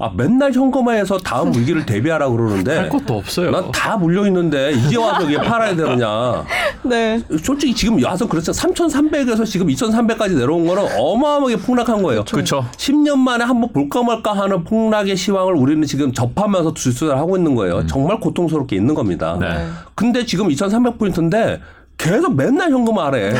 아 0.00 0.10
맨날 0.14 0.52
현금화해서 0.52 1.18
다음 1.18 1.52
위기를 1.54 1.84
대비하라 1.84 2.28
그러는데 2.28 2.76
할 2.76 2.88
것도 2.88 3.16
없어요. 3.18 3.50
난 3.50 3.68
다 3.72 3.96
물려 3.96 4.26
있는데 4.28 4.70
이제 4.72 4.96
와서 4.96 5.24
이게 5.28 5.36
팔아야 5.38 5.74
되느냐. 5.74 6.44
네. 6.84 7.20
솔직히 7.42 7.74
지금 7.74 8.02
와서 8.04 8.28
그렇죠. 8.28 8.52
3,300에서 8.52 9.44
지금 9.44 9.66
2,300까지 9.66 10.36
내려온 10.36 10.66
거는 10.66 10.84
어마어마하게 10.96 11.56
폭락한 11.56 12.02
거예요. 12.02 12.24
그렇죠. 12.24 12.64
10년 12.76 13.18
만에 13.18 13.44
한번 13.44 13.72
볼까 13.72 14.02
말까 14.02 14.32
하는 14.34 14.62
폭락의 14.64 15.16
시황을 15.16 15.54
우리는 15.54 15.82
지금 15.84 16.12
접하면서 16.12 16.74
주수를 16.74 17.16
하고 17.18 17.36
있는 17.36 17.54
거예요. 17.56 17.86
정말 17.86 18.20
고통스럽게 18.20 18.76
있는 18.76 18.94
겁니다. 18.94 19.34
음. 19.34 19.40
네. 19.40 19.66
근데 19.96 20.24
지금 20.24 20.48
2,300포인트인데 20.48 21.58
계속 21.96 22.36
맨날 22.36 22.70
현금화래. 22.70 23.34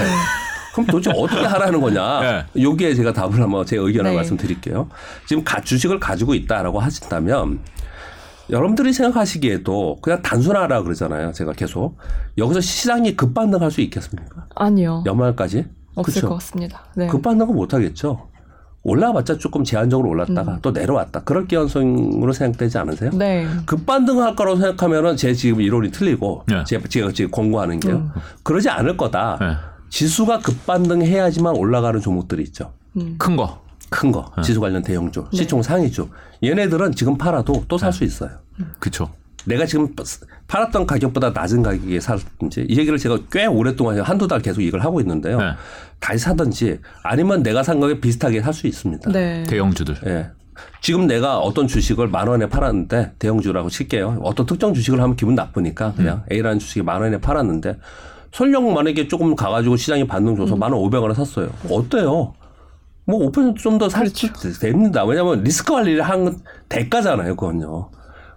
그럼 0.72 0.86
도대체 0.86 1.10
어떻게 1.16 1.44
하라는 1.44 1.80
거냐? 1.80 2.20
네. 2.20 2.62
여기에 2.62 2.94
제가 2.94 3.12
답을 3.12 3.40
한번 3.40 3.64
제 3.66 3.76
의견을 3.76 4.10
네. 4.10 4.16
말씀드릴게요. 4.16 4.88
지금 5.26 5.44
가, 5.44 5.60
주식을 5.60 5.98
가지고 5.98 6.34
있다라고 6.34 6.80
하신다면 6.80 7.60
여러분들이 8.50 8.92
생각하시기에도 8.92 9.98
그냥 10.00 10.22
단순하라 10.22 10.82
그러잖아요. 10.82 11.32
제가 11.32 11.52
계속 11.52 11.98
여기서 12.38 12.60
시장이 12.60 13.16
급반등할 13.16 13.70
수 13.70 13.80
있겠습니까? 13.82 14.46
아니요. 14.54 15.02
연말까지 15.06 15.66
없을 15.94 16.14
그쵸? 16.14 16.28
것 16.28 16.34
같습니다. 16.36 16.84
네. 16.96 17.06
급반등은 17.08 17.54
못 17.54 17.74
하겠죠. 17.74 18.28
올라봤자 18.84 19.36
조금 19.38 19.64
제한적으로 19.64 20.08
올랐다가 20.08 20.60
또 20.62 20.70
내려왔다. 20.70 21.20
그럴 21.24 21.46
개연성으로 21.46 22.32
생각되지 22.32 22.78
않으세요? 22.78 23.10
네. 23.10 23.46
급반등할 23.66 24.34
거라고 24.34 24.56
생각하면은 24.58 25.16
제 25.16 25.34
지금 25.34 25.60
이론이 25.60 25.90
틀리고 25.90 26.44
네. 26.46 26.64
제, 26.64 26.80
제가 26.80 27.12
지금 27.12 27.30
권고하는 27.30 27.80
게요. 27.80 28.10
그러지 28.44 28.70
않을 28.70 28.96
거다. 28.96 29.36
네. 29.40 29.56
지수가 29.91 30.41
급반등해야지만 30.41 31.57
올라가는 31.57 32.01
종목들이 32.01 32.43
있죠. 32.45 32.72
큰 33.18 33.36
거. 33.36 33.62
큰 33.91 34.12
거, 34.12 34.30
지수 34.45 34.61
관련 34.61 34.82
대형주, 34.82 35.28
시총 35.32 35.62
상위주. 35.62 36.11
얘네들은 36.45 36.93
지금 36.93 37.16
팔아도 37.16 37.64
또 37.68 37.78
살 37.78 37.91
수 37.91 38.05
있어요. 38.05 38.30
그렇죠. 38.78 39.11
내가 39.47 39.64
지금 39.64 39.95
팔았던 40.47 40.86
가격보다 40.86 41.30
낮은 41.30 41.62
가격에 41.62 41.99
살든지 41.99 42.66
이 42.68 42.76
얘기를 42.78 42.99
제가 42.99 43.18
꽤 43.32 43.47
오랫동안 43.47 43.99
한두 44.01 44.28
달 44.28 44.43
계속 44.43 44.61
이걸 44.61 44.80
하고 44.80 45.01
있는데요. 45.01 45.39
네. 45.39 45.53
다시 46.01 46.18
사든지 46.18 46.80
아니면 47.03 47.43
내가 47.43 47.62
산 47.62 47.80
거에 47.80 47.99
비슷하게 47.99 48.43
살 48.43 48.53
수 48.53 48.66
있습니다. 48.66 49.11
네. 49.11 49.45
대형주들. 49.45 49.97
예. 50.07 50.30
지금 50.82 51.07
내가 51.07 51.39
어떤 51.39 51.66
주식을 51.66 52.09
만 52.09 52.28
원에 52.28 52.47
팔았는데 52.47 53.12
대형주라고 53.18 53.70
칠게요. 53.70 54.20
어떤 54.22 54.45
특정 54.45 54.74
주식을 54.74 55.01
하면 55.01 55.16
기분 55.16 55.34
나쁘니까 55.34 55.95
그냥 55.95 56.24
A라는 56.30 56.59
주식이 56.59 56.82
만 56.82 57.01
원에 57.01 57.18
팔았는데 57.18 57.78
설령 58.33 58.72
만약에 58.74 59.09
조금 59.09 59.35
가가지고 59.35 59.76
시장이 59.76 60.07
반등 60.07 60.37
줘서 60.37 60.57
만 60.57 60.72
원 60.72 60.83
오백 60.83 61.03
원에 61.03 61.14
샀어요. 61.14 61.49
어때요? 61.70 62.35
뭐 63.05 63.31
5%좀 63.31 63.79
더 63.79 63.89
살수 63.89 64.61
됩니다. 64.61 65.05
왜냐하면 65.05 65.43
리스크 65.43 65.72
관리를 65.72 66.03
한 66.03 66.37
대가잖아요. 66.68 67.37
그건요. 67.37 67.91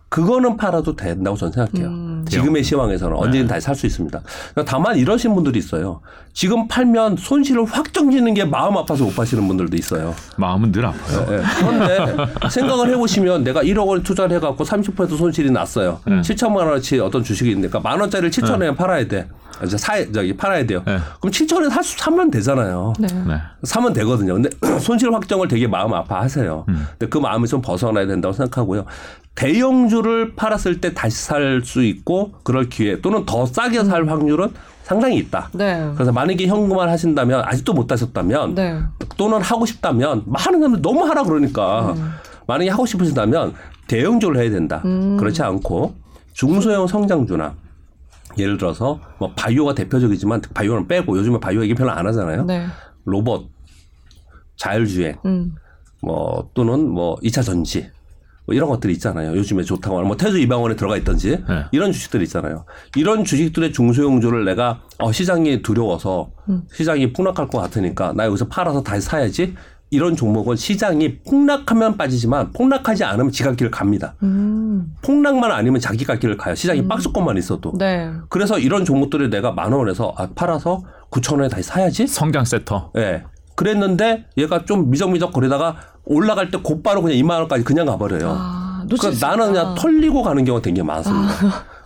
그거는 0.08 0.58
팔아도 0.58 0.96
된다고 0.98 1.38
저는 1.38 1.54
생각해요. 1.54 2.26
지금의 2.28 2.64
시황에서는 2.64 3.16
언제든 3.16 3.48
다시 3.48 3.66
살 3.66 3.76
수 3.76 3.86
있습니다. 3.86 4.22
다만 4.66 4.98
이러신 4.98 5.34
분들이 5.34 5.58
있어요. 5.60 6.02
지금 6.34 6.68
팔면 6.68 7.16
손실을 7.18 7.64
확 7.66 7.94
정지는 7.94 8.34
게 8.34 8.44
마음 8.44 8.76
아파서 8.78 9.06
못 9.06 9.16
파시는 9.16 9.48
분들도 9.48 9.76
있어요. 9.78 10.14
마음은 10.38 10.72
늘 10.74 10.86
아파요. 10.86 11.26
예. 11.32 11.42
그런데 11.60 12.26
생각을 12.50 12.90
해보시면 12.90 13.44
내가 13.46 13.64
1억 13.64 13.88
원 13.88 14.04
투자를 14.04 14.36
해갖고 14.38 14.64
30% 14.66 15.18
손실이 15.18 15.50
났어요. 15.52 16.00
네. 16.06 16.20
7천만 16.22 16.58
원어치 16.58 17.00
어떤 17.00 17.24
주식이 17.24 17.50
있는데 17.50 17.70
그러니까 17.70 17.90
만 17.90 18.00
원짜리를 18.02 18.32
7천 18.32 18.52
원에 18.52 18.76
팔아야 18.76 19.08
돼. 19.08 19.28
이제 19.66 19.78
사 19.78 19.94
저기 20.12 20.36
팔아야 20.36 20.66
돼요. 20.66 20.82
네. 20.86 20.98
그럼 21.20 21.32
7천 21.32 21.56
원에 21.56 21.70
살 21.70 21.84
수, 21.84 21.98
사면 21.98 22.32
되잖아요. 22.32 22.94
네. 23.00 23.08
네. 23.08 23.36
사면 23.64 23.94
되거든요. 23.94 24.34
근데 24.34 24.50
손실 24.80 25.14
확정을 25.14 25.48
되게 25.48 25.68
마음 25.68 25.94
아파하세요. 25.94 26.66
음. 26.68 26.88
근데 26.92 27.10
그 27.10 27.18
마음이 27.18 27.48
좀 27.48 27.62
벗어나야 27.62 28.08
된다고 28.08 28.34
생각하고요. 28.34 28.86
대형주를 29.36 30.36
팔았을 30.36 30.82
때 30.82 30.94
다시 30.94 31.24
살 31.24 31.62
수 31.64 31.84
있고 31.84 32.34
그럴 32.44 32.70
기회 32.70 33.02
또는 33.02 33.26
더 33.26 33.46
싸게 33.46 33.84
살 33.84 34.08
확률은 34.08 34.52
상당히 34.84 35.18
있다. 35.18 35.50
네. 35.54 35.90
그래서 35.94 36.12
만약에 36.12 36.48
현금화를 36.48 36.92
하신다면 36.92 37.44
아직도 37.46 37.74
못 37.74 37.92
하셨다면 37.92 38.56
네. 38.56 38.80
또는 39.18 39.42
하고 39.42 39.66
싶다면 39.66 40.24
많은 40.26 40.60
사람들 40.60 40.82
너무 40.82 41.06
하라 41.06 41.24
그러니까 41.24 41.96
만약에 42.48 42.70
하고 42.70 42.86
싶으시다면 42.86 43.54
대형주를 43.88 44.42
해야 44.42 44.50
된다. 44.50 44.82
음. 44.86 45.18
그렇지 45.18 45.42
않고 45.44 45.94
중소형 46.34 46.88
성장주나 46.88 47.54
예를 48.38 48.58
들어서 48.58 49.00
뭐 49.20 49.34
바이오가 49.36 49.76
대표적이지만 49.76 50.42
바이오는 50.54 50.88
빼고 50.88 51.18
요즘에 51.18 51.40
바이오 51.40 51.64
얘기 51.64 51.74
별로 51.74 51.92
안 51.92 52.06
하잖아요. 52.08 52.46
네. 52.46 52.66
로봇, 53.06 53.50
자율주행, 54.58 55.18
음. 55.26 55.56
뭐 56.02 56.50
또는 56.54 56.90
뭐 56.90 57.18
2차 57.18 57.44
전지 57.44 57.90
뭐 58.46 58.56
이런 58.56 58.70
것들이 58.70 58.94
있잖아요. 58.94 59.36
요즘에 59.36 59.64
좋다고 59.64 59.98
하는 59.98 60.08
뭐 60.08 60.18
태주 60.18 60.40
이방원에 60.40 60.76
들어가 60.76 60.98
있던지 60.98 61.44
네. 61.48 61.66
이런 61.72 61.92
주식들이 61.92 62.24
있잖아요. 62.24 62.66
이런 62.96 63.24
주식들의 63.24 63.72
중소형주를 63.72 64.46
내가 64.46 64.82
어, 65.00 65.12
시장이 65.12 65.62
두려워서 65.62 66.32
시장이 66.74 67.14
폭락할 67.14 67.48
것 67.48 67.60
같으니까 67.60 68.14
나 68.14 68.26
여기서 68.26 68.48
팔아서 68.48 68.84
다시 68.84 69.02
사야지. 69.02 69.56
이런 69.92 70.16
종목은 70.16 70.56
시장이 70.56 71.18
폭락하면 71.20 71.98
빠지지만 71.98 72.54
폭락하지 72.54 73.04
않으면 73.04 73.30
지각길을 73.30 73.72
갑니다. 73.72 74.16
음. 74.24 74.94
폭락만 75.02 75.52
아니면 75.52 75.82
자기 75.82 76.06
갈 76.06 76.18
길을 76.18 76.38
가요. 76.38 76.56
시장이 76.56 76.88
박스권만 76.88 77.38
있어도. 77.38 77.74
네. 77.78 78.10
그래서 78.30 78.58
이런 78.58 78.86
종목들을 78.86 79.30
내가 79.30 79.52
만 79.52 79.74
원에서 79.74 80.14
아, 80.16 80.30
팔아서 80.34 80.82
9천 81.12 81.34
원에 81.34 81.50
다시 81.50 81.64
사야지. 81.64 82.08
성장 82.08 82.46
세터. 82.46 82.94
예. 82.98 83.24
그랬는데 83.56 84.28
얘가 84.38 84.64
좀 84.64 84.90
미적미적 84.90 85.34
거리다가 85.34 85.76
올라갈 86.06 86.50
때 86.52 86.58
곧바로 86.64 87.02
그냥 87.02 87.18
2만 87.18 87.32
원까지 87.40 87.66
그냥 87.66 87.86
가버려요. 87.86 88.30
아, 88.30 88.86
그러니까 88.86 89.12
수 89.12 89.26
나는. 89.26 89.48
그냥 89.52 89.76
털리고 89.76 90.24
가는 90.24 90.46
경우가 90.46 90.64
되게 90.64 90.82
많습니다. 90.82 91.34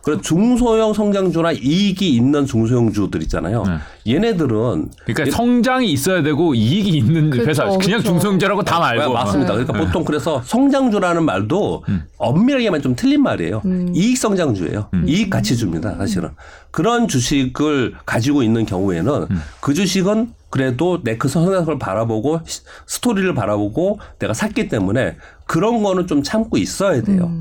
그래서 0.05 0.21
중소형 0.21 0.93
성장주나 0.93 1.51
이익이 1.53 2.09
있는 2.15 2.45
중소형주들 2.45 3.23
있잖아요. 3.23 3.63
네. 3.63 4.13
얘네들은 4.13 4.89
그러니까 5.03 5.35
성장이 5.35 5.91
있어야 5.91 6.21
되고 6.21 6.53
이익이 6.53 6.89
있는 6.95 7.31
그렇죠, 7.31 7.49
회사 7.49 7.63
그냥 7.65 7.79
그렇죠. 7.79 8.03
중소형제라고 8.09 8.61
다 8.61 8.75
네, 8.75 8.97
말고 8.99 9.13
맞습니다. 9.13 9.55
네. 9.55 9.63
그러니까 9.65 9.83
보통 9.85 10.05
그래서 10.05 10.43
성장주라는 10.45 11.25
말도 11.25 11.83
엄밀하게만 12.19 12.83
좀 12.83 12.95
틀린 12.95 13.23
말이에요. 13.23 13.63
이익 13.95 14.15
성장주예요. 14.19 14.89
이익 15.07 15.31
가치주입니다. 15.31 15.95
사실은 15.97 16.29
그런 16.69 17.07
주식을 17.07 17.95
가지고 18.05 18.43
있는 18.43 18.67
경우에는 18.67 19.25
그 19.59 19.73
주식은 19.73 20.33
그래도 20.51 20.99
내그 21.03 21.27
성장을 21.27 21.79
바라보고 21.79 22.41
시- 22.45 22.61
스토리를 22.85 23.33
바라보고 23.33 23.99
내가 24.19 24.35
샀기 24.35 24.67
때문에 24.69 25.17
그런 25.47 25.81
거는 25.81 26.05
좀 26.05 26.21
참고 26.21 26.57
있어야 26.57 27.01
돼요. 27.01 27.31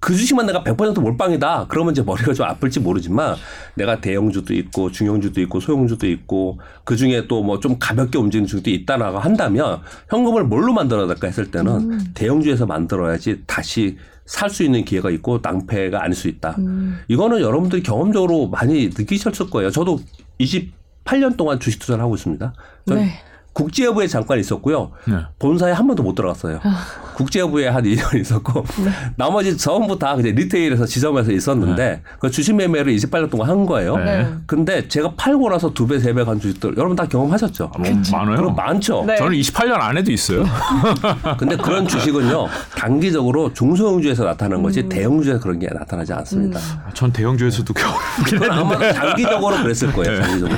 그 0.00 0.16
주식만 0.16 0.46
내가 0.46 0.64
100% 0.64 0.98
몰빵이다. 1.00 1.66
그러면 1.68 1.92
이제 1.92 2.02
머리가 2.02 2.32
좀 2.32 2.46
아플지 2.46 2.80
모르지만 2.80 3.36
내가 3.74 4.00
대형주도 4.00 4.54
있고 4.54 4.90
중형주도 4.90 5.40
있고 5.42 5.60
소형주도 5.60 6.06
있고 6.08 6.58
그 6.84 6.96
중에 6.96 7.26
또 7.28 7.42
뭐 7.42 7.60
좀 7.60 7.76
가볍게 7.78 8.16
움직이는 8.18 8.46
주도 8.46 8.70
있다라고 8.70 9.18
한다면 9.18 9.80
현금을 10.08 10.44
뭘로 10.44 10.72
만들어야 10.72 11.06
될까 11.06 11.26
했을 11.26 11.50
때는 11.50 12.14
대형주에서 12.14 12.64
만들어야지 12.66 13.42
다시 13.46 13.98
살 14.24 14.48
수 14.48 14.62
있는 14.62 14.84
기회가 14.84 15.10
있고 15.10 15.40
낭패가 15.42 16.02
아닐 16.02 16.14
수 16.14 16.28
있다. 16.28 16.56
이거는 17.08 17.40
여러분들이 17.40 17.82
경험적으로 17.82 18.46
많이 18.48 18.86
느끼셨을 18.88 19.50
거예요. 19.50 19.70
저도 19.70 20.00
28년 20.40 21.36
동안 21.36 21.58
주식 21.60 21.78
투자를 21.80 22.02
하고 22.02 22.14
있습니다. 22.14 22.52
전 22.86 22.98
네. 22.98 23.12
국제여부에 23.52 24.06
잠깐 24.06 24.38
있었고요. 24.38 24.92
네. 25.06 25.14
본사에 25.38 25.72
한 25.72 25.86
번도 25.86 26.02
못 26.02 26.14
들어갔어요. 26.14 26.60
아. 26.62 26.84
국제여부에 27.16 27.68
한 27.68 27.82
2년 27.84 28.18
있었고 28.18 28.64
네. 28.84 28.90
나머지 29.16 29.56
전부 29.58 29.98
다 29.98 30.14
그냥 30.16 30.34
리테일에서 30.36 30.86
지점에서 30.86 31.32
있었는데 31.32 32.02
그 32.20 32.30
주식 32.30 32.54
매매를 32.54 32.94
28년 32.96 33.28
동안 33.30 33.50
한 33.50 33.66
거예요. 33.66 33.96
네. 33.98 34.04
네. 34.22 34.28
근데 34.46 34.88
제가 34.88 35.12
팔고 35.16 35.50
나서 35.50 35.74
두 35.74 35.86
배, 35.86 35.98
세 35.98 36.12
배 36.14 36.24
간 36.24 36.38
주식들 36.40 36.74
여러분 36.76 36.96
다 36.96 37.04
경험하셨죠? 37.06 37.72
너무 37.74 38.02
많아요. 38.12 38.36
그럼 38.36 38.54
많죠. 38.54 39.04
네. 39.06 39.16
저는 39.16 39.32
28년 39.38 39.72
안에도 39.80 40.12
있어요. 40.12 40.44
근데 41.38 41.56
그런 41.56 41.86
주식은요 41.86 42.46
단기적으로 42.76 43.52
중소형주에서 43.52 44.24
나타나는 44.24 44.58
음. 44.58 44.62
거지 44.62 44.88
대형주에서 44.88 45.40
그런 45.40 45.58
게 45.58 45.66
나타나지 45.72 46.12
않습니다. 46.12 46.60
전 46.94 47.12
대형주에서도 47.12 47.74
그건 47.74 48.50
아마 48.50 48.70
했는데. 48.70 48.92
장기적으로 48.94 49.56
그랬을 49.62 49.92
거예요. 49.92 50.16
장기적으로. 50.22 50.56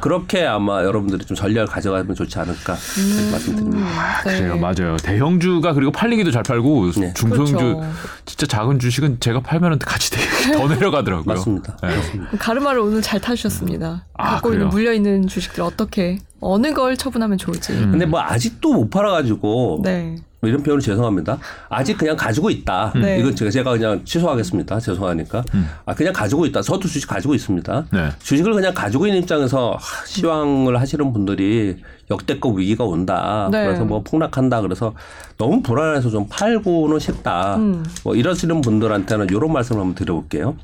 그렇게 0.00 0.44
아마 0.46 0.82
여러분들이 0.84 1.24
좀 1.24 1.36
전략을 1.36 1.66
가져가면 1.66 2.14
좋지 2.14 2.29
않을까 2.38 2.76
그렇게 2.94 3.30
말씀드립니다. 3.30 4.22
네. 4.24 4.38
그래요, 4.38 4.58
맞아요. 4.58 4.96
대형주가 4.98 5.72
그리고 5.72 5.90
팔리기도 5.92 6.30
잘 6.30 6.42
팔고 6.42 6.92
네. 6.92 7.12
중소형주 7.14 7.56
그렇죠. 7.56 7.92
진짜 8.24 8.46
작은 8.46 8.78
주식은 8.78 9.20
제가 9.20 9.40
팔면은 9.40 9.78
같이 9.78 10.10
더 10.56 10.68
내려가더라고요. 10.68 11.24
맞습니다. 11.34 11.76
네. 11.82 11.88
그렇습니다. 11.88 12.30
가르마를 12.38 12.80
오늘 12.80 13.02
잘 13.02 13.20
타주셨습니다. 13.20 14.06
아, 14.14 14.30
갖고 14.32 14.48
그래요? 14.50 14.62
있는 14.62 14.70
물려 14.70 14.92
있는 14.92 15.26
주식들 15.26 15.62
어떻게 15.62 16.18
어느 16.40 16.72
걸 16.72 16.96
처분하면 16.96 17.38
좋을지. 17.38 17.72
음. 17.72 17.92
근데 17.92 18.06
뭐 18.06 18.20
아직도 18.20 18.72
못 18.72 18.90
팔아가지고 18.90 19.80
네. 19.84 20.16
뭐 20.40 20.48
이런 20.48 20.62
표현은 20.62 20.80
죄송합니다. 20.80 21.38
아직 21.68 21.98
그냥 21.98 22.16
가지고 22.16 22.48
있다. 22.48 22.92
네. 22.96 23.18
이건 23.18 23.36
제가 23.36 23.50
제가 23.50 23.72
그냥 23.72 24.02
취소하겠습니다. 24.04 24.80
죄송하니까. 24.80 25.44
아 25.84 25.94
그냥 25.94 26.14
가지고 26.14 26.46
있다. 26.46 26.62
저도 26.62 26.80
주식 26.88 27.06
가지고 27.06 27.34
있습니다. 27.34 27.84
네. 27.92 28.08
주식을 28.20 28.54
그냥 28.54 28.72
가지고 28.72 29.06
있는 29.06 29.20
입장에서 29.20 29.76
하, 29.78 30.06
시황을 30.06 30.80
하시는 30.80 31.12
분들이 31.12 31.76
역대급 32.10 32.58
위기가 32.58 32.84
온다. 32.84 33.48
네. 33.52 33.66
그래서 33.66 33.84
뭐 33.84 34.02
폭락한다. 34.02 34.62
그래서 34.62 34.94
너무 35.36 35.60
불안해서 35.62 36.08
좀 36.08 36.26
팔고는 36.30 36.98
싶다. 36.98 37.56
음. 37.56 37.84
뭐 38.02 38.14
이러시는 38.14 38.62
분들한테는 38.62 39.26
이런 39.30 39.52
말씀을 39.52 39.82
한번 39.82 39.94
드려볼게요. 39.94 40.56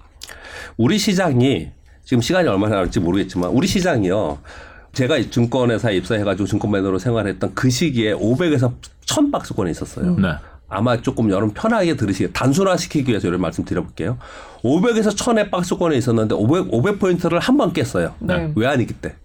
우리 0.78 0.98
시장이 0.98 1.68
지금 2.04 2.22
시간이 2.22 2.48
얼마나 2.48 2.76
남을지 2.76 3.00
모르겠지만 3.00 3.50
우리 3.50 3.66
시장이요. 3.66 4.38
제가 4.96 5.18
이 5.18 5.30
증권회사에 5.30 5.94
입사해가지고 5.96 6.46
증권 6.46 6.70
매너로 6.70 6.98
생활했던 6.98 7.52
그 7.54 7.68
시기에 7.68 8.14
500에서 8.14 8.72
1000박스권이 9.04 9.70
있었어요. 9.70 10.16
네. 10.16 10.28
아마 10.70 11.02
조금 11.02 11.30
여러분 11.30 11.52
편하게 11.52 11.96
들으시게 11.96 12.32
단순화시키기 12.32 13.10
위해서 13.10 13.28
이런 13.28 13.42
말씀 13.42 13.62
드려볼게요. 13.62 14.16
500에서 14.62 15.14
1000의 15.14 15.50
박스권에 15.50 15.96
있었는데 15.98 16.34
500, 16.34 16.70
500포인트를 16.70 17.38
한 17.40 17.58
번 17.58 17.74
깼어요. 17.74 18.14
네. 18.20 18.50
외환위기 18.56 18.94
때. 18.94 19.16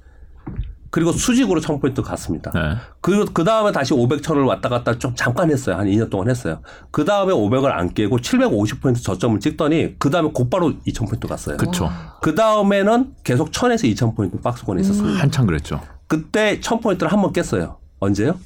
그리고 0.92 1.12
수직으로 1.14 1.62
1000포인트 1.62 2.04
갔습니다. 2.04 2.52
네. 2.54 2.76
그, 3.00 3.26
그 3.34 3.44
다음에 3.46 3.72
다시 3.72 3.94
500, 3.94 4.22
1000을 4.22 4.46
왔다 4.46 4.68
갔다 4.70 4.98
좀 5.00 5.16
잠깐 5.16 5.50
했어요. 5.50 5.78
한 5.78 5.88
2년 5.88 6.10
동안 6.10 6.30
했어요. 6.30 6.60
그 6.92 7.06
다음에 7.06 7.32
500을 7.34 7.66
안 7.72 7.94
깨고 7.94 8.18
750포인트 8.18 9.02
저점을 9.02 9.39
찍더니 9.39 9.96
그 9.98 10.10
다음에 10.10 10.30
곧바로 10.34 10.74
2000포인트 10.86 11.28
갔어요. 11.28 11.56
그쵸. 11.58 11.89
그 12.22 12.36
다음에는 12.36 13.14
계속 13.24 13.52
1000에서 13.52 13.96
2000포인트 13.96 14.42
박스권이 14.44 14.82
있었습니다. 14.82 15.18
한참 15.20 15.46
그랬죠. 15.48 15.82
그때 16.08 16.60
1000포인트를 16.60 17.08
한 17.08 17.22
번 17.22 17.32
깼어요. 17.32 17.78
언제요? 18.00 18.38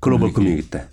글로벌 0.00 0.32
금융위기 0.32 0.70
때. 0.70 0.86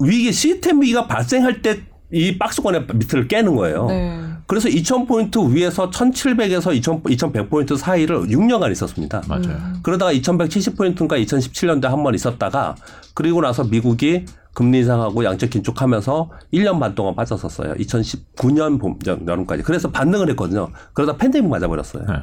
위기, 0.00 0.32
시스템 0.32 0.80
위기가 0.80 1.06
발생할 1.06 1.60
때 1.60 1.82
이 2.12 2.38
박스권의 2.38 2.86
밑을 2.94 3.26
깨는 3.28 3.56
거예요. 3.56 3.86
네. 3.86 4.20
그래서 4.46 4.68
2000포인트 4.68 5.50
위에서 5.52 5.88
1700에서 5.90 6.74
2000, 6.74 7.02
2100포인트 7.04 7.76
사이를 7.76 8.20
6년간 8.28 8.70
있었습니다. 8.72 9.22
맞아요. 9.26 9.58
그러다가 9.82 10.12
2170포인트인가 10.12 11.12
2017년도에 11.24 11.84
한 11.88 12.02
번 12.02 12.14
있었다가 12.14 12.74
그리고 13.14 13.40
나서 13.40 13.64
미국이 13.64 14.26
금리 14.52 14.78
인상하고 14.80 15.24
양적 15.24 15.48
긴축하면서 15.48 16.30
1년 16.52 16.78
반 16.78 16.94
동안 16.94 17.14
빠졌었어요. 17.14 17.72
2019년 17.74 18.78
봄, 18.78 18.98
여- 19.06 19.18
여름까지. 19.26 19.62
그래서 19.62 19.90
반등을 19.90 20.28
했거든요. 20.30 20.68
그러다 20.92 21.16
팬데믹 21.16 21.48
맞아버렸어요. 21.48 22.04
네. 22.06 22.14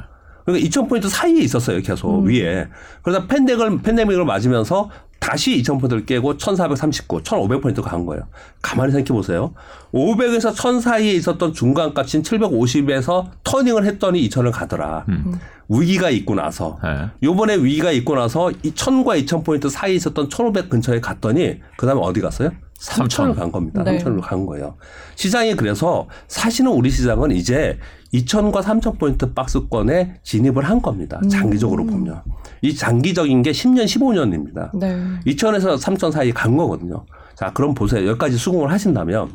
그러니까 0.44 0.68
2000포인트 0.68 1.08
사이에 1.08 1.40
있었어요. 1.42 1.80
계속 1.82 2.22
위에. 2.24 2.68
그러다 3.02 3.26
팬데믹을, 3.26 3.82
팬데믹을 3.82 4.24
맞으면서 4.24 4.90
다시 5.20 5.62
2000포인트를 5.62 6.06
깨고 6.06 6.38
1439, 6.38 7.22
1500포인트가 7.22 7.82
간 7.82 8.06
거예요. 8.06 8.26
가만히 8.62 8.90
생각해 8.92 9.14
보세요. 9.14 9.52
500에서 9.92 10.54
1000 10.54 10.80
사이에 10.80 11.12
있었던 11.12 11.52
중간 11.52 11.92
값인 11.92 12.22
750에서 12.22 13.28
터닝을 13.44 13.84
했더니 13.84 14.26
2000을 14.28 14.50
가더라. 14.50 15.04
위기가 15.68 16.08
있고 16.10 16.34
나서. 16.34 16.78
네. 16.82 17.08
요번에 17.22 17.56
위기가 17.56 17.92
있고 17.92 18.14
나서 18.14 18.50
이 18.50 18.72
1000과 18.72 19.24
2000포인트 19.24 19.68
사이에 19.68 19.94
있었던 19.94 20.30
1500 20.30 20.70
근처에 20.70 21.00
갔더니 21.00 21.60
그다음에 21.76 22.00
어디 22.02 22.20
갔어요? 22.20 22.50
3000을 22.80 23.36
간 23.36 23.52
겁니다. 23.52 23.82
네. 23.84 23.98
3000을 23.98 24.20
간 24.22 24.46
거예요. 24.46 24.76
시장이 25.14 25.54
그래서 25.54 26.08
사실은 26.28 26.72
우리 26.72 26.90
시장은 26.90 27.30
이제 27.32 27.78
2000과 28.14 28.62
3000포인트 28.62 29.34
박스권에 29.34 30.20
진입을 30.22 30.64
한 30.64 30.80
겁니다. 30.80 31.20
장기적으로 31.30 31.84
보면. 31.84 32.22
이 32.62 32.74
장기적인 32.74 33.42
게 33.42 33.52
10년, 33.52 33.84
15년입니다. 33.84 34.76
네. 34.76 34.98
2000에서 35.26 35.78
3000 35.78 36.10
사이 36.10 36.32
간 36.32 36.56
거거든요. 36.56 37.04
자, 37.34 37.52
그럼 37.52 37.74
보세요. 37.74 38.08
여기까지 38.08 38.36
수긍을 38.36 38.70
하신다면 38.70 39.30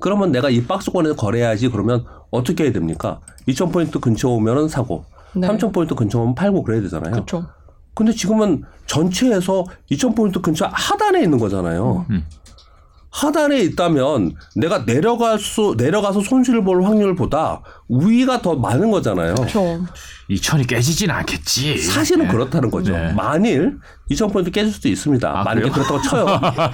그러면 0.00 0.32
내가 0.32 0.50
이 0.50 0.64
박스권에서 0.64 1.14
거래해야지 1.14 1.68
그러면 1.68 2.04
어떻게 2.30 2.64
해야 2.64 2.72
됩니까? 2.72 3.20
2000포인트 3.46 4.00
근처 4.00 4.28
오면은 4.28 4.68
사고, 4.68 5.04
네. 5.34 5.46
3000포인트 5.46 5.94
근처 5.94 6.18
오면 6.20 6.34
팔고 6.34 6.62
그래야 6.64 6.80
되잖아요. 6.80 7.12
그렇죠. 7.12 7.46
근데 7.94 8.12
지금은 8.12 8.64
전체에서 8.86 9.64
2000포인트 9.90 10.42
근처 10.42 10.68
하단에 10.72 11.22
있는 11.22 11.38
거잖아요. 11.38 12.06
음. 12.10 12.24
하단에 13.10 13.60
있다면 13.60 14.34
내가 14.56 14.86
내려갈 14.86 15.38
수, 15.38 15.74
내려가서 15.76 16.22
손실을 16.22 16.64
볼 16.64 16.82
확률보다 16.82 17.60
위가 17.90 18.40
더 18.40 18.56
많은 18.56 18.90
거잖아요. 18.90 19.34
그렇죠. 19.34 19.84
2000이 20.30 20.66
깨지진 20.66 21.10
않겠지. 21.10 21.76
사실은 21.76 22.26
그렇다는 22.28 22.70
거죠. 22.70 22.92
네. 22.92 23.12
만일 23.12 23.78
2000포인트 24.10 24.50
깨질 24.50 24.72
수도 24.72 24.88
있습니다. 24.88 25.28
아, 25.28 25.44
만약에 25.44 25.68
그래요? 25.68 25.72
그렇다고 25.72 26.02
쳐요. 26.02 26.24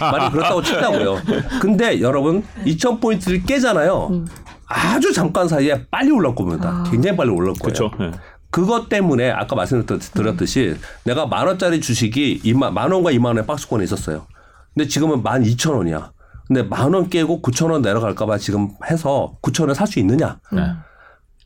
만약에 0.01 0.31
그렇다고 0.31 0.62
치자고요. 0.62 1.16
근데 1.61 2.01
여러분 2.01 2.45
2000포인트를 2.64 3.45
깨잖아요. 3.45 4.25
아주 4.66 5.12
잠깐 5.12 5.49
사이에 5.49 5.87
빨리 5.91 6.12
올라올 6.12 6.37
겁니다. 6.37 6.85
아. 6.87 6.91
굉장히 6.91 7.16
빨리 7.16 7.31
올라올 7.31 7.55
거예요. 7.59 7.91
그렇죠. 7.91 7.91
네. 7.99 8.12
그것 8.51 8.88
때문에 8.88 9.30
아까 9.30 9.55
말씀드렸듯이 9.57 10.76
내가 11.05 11.26
만 11.26 11.46
원짜리 11.46 11.80
주식이 11.80 12.40
2만, 12.44 12.72
만 12.72 12.90
원과 12.90 13.12
2만 13.12 13.26
원의 13.26 13.46
박스권에 13.46 13.84
있었어요. 13.84 14.26
근데 14.74 14.88
지금은 14.88 15.22
만 15.22 15.42
2천 15.42 15.74
원이야. 15.76 16.12
근데 16.46 16.62
만 16.62 16.94
원 16.94 17.11
깨고 17.11 17.42
9천 17.42 17.70
원 17.70 17.82
내려갈까봐 17.82 18.38
지금 18.38 18.70
해서 18.90 19.36
9천 19.42 19.66
원 19.66 19.74
살 19.74 19.86
수 19.86 19.99
있느냐? 19.99 20.38
네. 20.51 20.62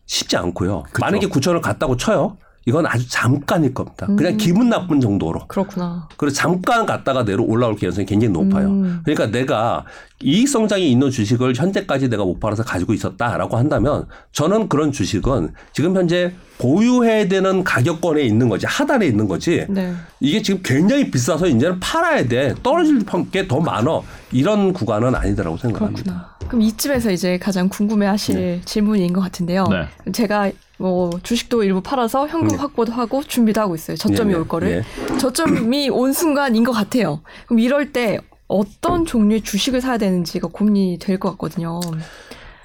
쉽지 0.07 0.37
않고요. 0.37 0.85
그쵸. 0.85 1.01
만약에 1.01 1.27
9천 1.29 1.49
원을 1.49 1.61
갔다고 1.61 1.97
쳐요. 1.97 2.37
이건 2.65 2.87
아주 2.87 3.09
잠깐일 3.09 3.75
겁니다. 3.75 4.07
그냥 4.17 4.37
기분 4.37 4.69
나쁜 4.69 5.01
정도로. 5.01 5.47
그렇구나. 5.49 6.09
그래서 6.17 6.37
잠깐 6.37 6.87
갔다가 6.87 7.25
내려 7.25 7.43
올라올 7.43 7.75
가능성이 7.77 8.07
굉장히 8.07 8.33
높아요. 8.33 8.69
음. 8.69 9.01
그러니까 9.05 9.27
내가 9.37 9.85
이익 10.23 10.49
성장이 10.49 10.89
있는 10.91 11.11
주식을 11.11 11.55
현재까지 11.57 12.09
내가 12.09 12.25
못 12.25 12.39
팔아서 12.39 12.63
가지고 12.63 12.93
있었다라고 12.93 13.57
한다면 13.57 14.07
저는 14.31 14.69
그런 14.69 14.93
주식은 14.93 15.53
지금 15.73 15.97
현재 15.97 16.33
보유해야 16.59 17.27
되는 17.27 17.65
가격권에 17.65 18.23
있는 18.23 18.49
거지 18.49 18.67
하단에 18.67 19.05
있는 19.07 19.27
거지 19.27 19.67
네. 19.69 19.93
이게 20.21 20.41
지금 20.41 20.61
굉장히 20.63 21.11
비싸서 21.11 21.49
이제는 21.49 21.81
팔아야 21.81 22.29
돼 22.29 22.55
떨어질 22.63 23.01
게 23.33 23.49
더 23.49 23.59
많어 23.59 24.05
이런 24.31 24.73
구간은 24.73 25.17
아니더라고 25.17 25.57
생각합니다. 25.57 26.03
그렇구나. 26.05 26.33
그럼 26.47 26.63
이쯤에서 26.63 27.11
이제 27.11 27.39
가장 27.39 27.69
궁금해하실 27.69 28.63
질문인 28.65 29.13
것 29.13 29.21
같은데요. 29.21 29.65
네. 29.69 30.13
제가 30.13 30.53
뭐 30.83 31.11
주식도 31.23 31.63
일부 31.63 31.81
팔아서 31.81 32.27
현금 32.27 32.49
네. 32.49 32.57
확보도 32.57 32.91
하고 32.93 33.23
준비도 33.23 33.61
하고 33.61 33.77
있어요. 33.77 33.97
저점이 33.97 34.31
네, 34.31 34.35
네. 34.35 34.41
올 34.41 34.49
거를. 34.49 34.85
예. 35.13 35.19
저점이 35.19 35.89
온 35.95 36.13
순간인 36.13 36.65
것 36.65 36.73
같아요. 36.73 37.21
그럼 37.47 37.61
이럴 37.61 37.93
때 37.93 38.19
어떤 38.49 39.05
종류의 39.07 39.43
주식을 39.43 39.81
사야 39.81 39.97
되는지가 39.97 40.49
고민이 40.49 40.99
될 40.99 41.21
것 41.21 41.31
같거든요. 41.33 41.79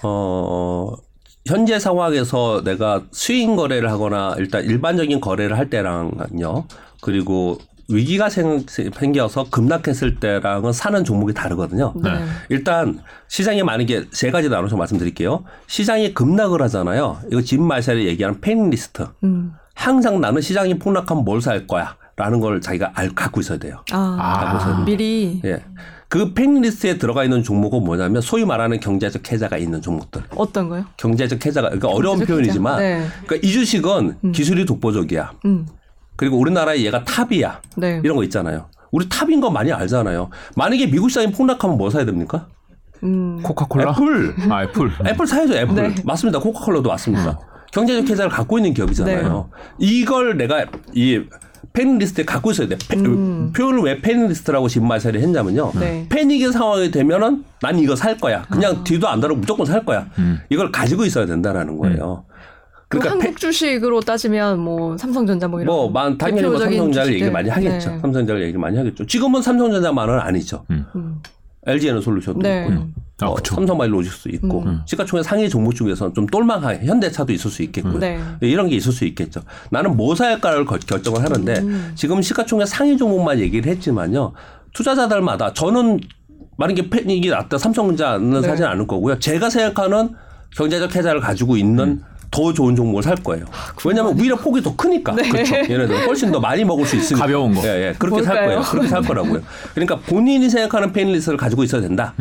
어, 0.03 0.93
현재 1.45 1.78
상황에서 1.80 2.63
내가 2.63 3.03
스윙 3.11 3.55
거래를 3.55 3.91
하거나 3.91 4.34
일단 4.39 4.63
일반적인 4.65 5.22
거래를 5.22 5.55
할 5.57 5.70
때랑요. 5.70 6.65
그리고 7.01 7.59
위기가 7.89 8.29
생, 8.29 8.65
생겨서 8.67 9.49
급락했을 9.49 10.15
때랑은 10.19 10.73
사는 10.73 11.03
종목이 11.03 11.33
다르거든요. 11.33 11.93
네. 11.95 12.09
일단 12.49 12.99
시장에 13.27 13.63
많은 13.63 13.85
게세 13.85 14.29
가지 14.31 14.49
나눠서 14.49 14.75
말씀드릴게요. 14.75 15.43
시장이 15.67 16.13
급락을 16.13 16.61
하잖아요. 16.63 17.17
이거 17.31 17.41
집 17.41 17.61
마샬이 17.61 18.05
얘기하는 18.07 18.41
패닉리스트. 18.41 19.07
음. 19.23 19.53
항상 19.73 20.19
나는 20.19 20.41
시장이 20.41 20.79
폭락하면 20.79 21.23
뭘 21.23 21.41
살 21.41 21.65
거야. 21.67 21.95
라는 22.17 22.39
걸 22.39 22.59
자기가 22.61 22.93
알, 22.95 23.09
갖고 23.13 23.39
있어야 23.41 23.59
돼요. 23.59 23.83
아, 23.91 24.17
아. 24.19 24.83
미리 24.83 25.39
예. 25.45 25.63
그 26.09 26.33
패닉리스트에 26.33 26.97
들어가 26.97 27.23
있는 27.23 27.43
종목은 27.43 27.83
뭐냐면 27.83 28.21
소위 28.23 28.43
말하는 28.43 28.79
경제적 28.79 29.31
해자가 29.31 29.57
있는 29.57 29.81
종목들. 29.83 30.23
어떤 30.35 30.67
거요? 30.67 30.83
경제적 30.97 31.45
해자가 31.45 31.67
그러니까 31.69 31.89
어려운 31.89 32.19
표현이지만. 32.25 32.79
네. 32.79 33.05
그러니까 33.25 33.47
이 33.47 33.51
주식은 33.51 34.31
기술이 34.33 34.65
독보적이야. 34.65 35.33
음. 35.45 35.67
그리고 36.18 36.38
우리나라에 36.38 36.82
얘가 36.84 37.03
top이야. 37.05 37.61
네. 37.78 38.01
이런 38.03 38.18
거 38.18 38.24
있잖아요. 38.26 38.68
우리 38.91 39.07
top인 39.07 39.39
거 39.39 39.49
많이 39.49 39.72
알잖아요. 39.72 40.30
만약에 40.55 40.88
미국 40.88 41.09
시장이 41.09 41.32
폭락하면 41.32 41.78
뭐 41.78 41.89
사야 41.89 42.03
됩니까? 42.05 42.47
음. 43.03 43.39
코카콜라? 43.43 43.91
애플. 43.91 44.36
아, 44.49 44.63
애플. 44.63 44.91
애플 45.07 45.28
사야죠, 45.28 45.53
애플. 45.55 45.76
네. 45.76 45.95
맞습니다. 46.03 46.39
코카콜라도 46.39 46.89
맞습니다. 46.89 47.39
경제적 47.72 48.09
해자를 48.09 48.32
갖고 48.32 48.57
있는 48.57 48.74
기업이잖아요. 48.74 49.49
네. 49.51 49.65
이걸 49.78 50.38
내가 50.38 50.65
이 50.93 51.22
panic 51.73 51.99
list에 51.99 52.25
갖고 52.26 52.49
있어야 52.51 52.68
돼. 52.68 52.78
패- 52.89 52.95
표현을 52.97 53.82
왜 53.84 54.01
panic 54.01 54.27
list라고 54.27 54.67
진마살이 54.68 55.20
했냐면요. 55.22 55.72
음. 55.76 55.80
네. 55.80 56.05
패닉의 56.09 56.51
상황이 56.53 56.89
되면은 56.89 57.43
난 57.61 57.78
이거 57.78 57.95
살 57.95 58.18
거야. 58.18 58.43
그냥 58.49 58.84
뒤도 58.84 59.07
안 59.07 59.20
다르고 59.20 59.41
무조건 59.41 59.65
살 59.68 59.86
거야. 59.86 60.07
이걸 60.49 60.72
가지고 60.72 61.05
있어야 61.05 61.26
된다라는 61.28 61.78
거예요. 61.78 62.24
그 62.28 62.36
그러니까 62.89 63.11
한국 63.15 63.38
주식으로 63.38 63.99
따지면 64.01 64.59
뭐 64.59 64.97
삼성전자 64.97 65.47
뭐 65.47 65.61
이런 65.61 65.75
뭐, 65.75 65.89
만, 65.89 66.17
당연히 66.17 66.47
뭐 66.47 66.57
삼성전자를. 66.57 67.13
얘기 67.13 67.29
많이 67.29 67.49
하겠죠. 67.49 67.89
네. 67.91 67.99
삼성전자를 67.99 68.43
얘기 68.43 68.57
많이 68.57 68.77
하겠죠. 68.77 69.05
지금은 69.05 69.41
삼성전자만은 69.41 70.19
아니죠. 70.19 70.63
음. 70.71 70.85
LG에는 71.65 72.01
솔루션도 72.01 72.39
네. 72.41 72.61
있고요. 72.63 72.88
아, 73.19 73.25
어, 73.25 73.33
그쵸. 73.33 73.55
삼성바이오로직스도 73.55 74.29
있고 74.35 74.63
시가총액 74.85 75.25
상위 75.25 75.49
종목 75.49 75.73
중에서는 75.73 76.13
좀 76.13 76.27
똘망하게 76.27 76.85
현대차도 76.85 77.33
있을 77.33 77.51
수 77.51 77.61
있겠고요. 77.63 77.97
네. 77.99 78.19
이런 78.41 78.69
게 78.69 78.75
있을 78.77 78.93
수 78.93 79.03
있겠죠. 79.05 79.41
나는 79.69 79.97
뭐 79.97 80.15
살까를 80.15 80.63
거- 80.65 80.77
결정을 80.77 81.23
하는데 81.23 81.53
음. 81.59 81.91
지금 81.95 82.21
시가총액 82.21 82.67
상위 82.67 82.95
종목만 82.95 83.39
얘기를 83.39 83.69
했지만요. 83.69 84.31
투자자들마다 84.73 85.51
저는 85.53 85.99
만약에 86.57 86.89
패닉이 86.89 87.29
났다 87.29 87.57
삼성전자는 87.57 88.41
네. 88.41 88.47
사진 88.47 88.65
않을 88.65 88.88
거고요. 88.88 89.19
제가 89.19 89.49
생각하는 89.49 90.11
경제적 90.55 90.95
해자를 90.95 91.19
가지고 91.19 91.57
있는 91.57 92.01
더 92.30 92.53
좋은 92.53 92.75
종목을 92.75 93.03
살 93.03 93.15
거예요. 93.15 93.45
왜냐하면 93.86 94.19
오히려 94.19 94.36
폭이 94.36 94.61
더 94.61 94.75
크니까. 94.75 95.13
그렇죠. 95.13 95.55
얘네들 95.55 96.05
훨씬 96.07 96.32
더 96.32 96.39
많이 96.39 96.63
먹을 96.63 96.86
수 96.86 96.95
있으니까. 96.95 97.25
가벼운 97.25 97.53
거. 97.53 97.61
예, 97.65 97.88
예. 97.89 97.95
그렇게 97.97 98.23
살 98.23 98.36
뭘까요? 98.36 98.47
거예요. 98.47 98.61
그렇게 98.71 98.88
살 98.88 99.01
거라고요. 99.01 99.41
그러니까 99.73 99.97
본인이 99.97 100.49
생각하는 100.49 100.91
panic 100.91 101.09
list를 101.09 101.38
가지고 101.38 101.63
있어야 101.63 101.82
된다. 101.82 102.13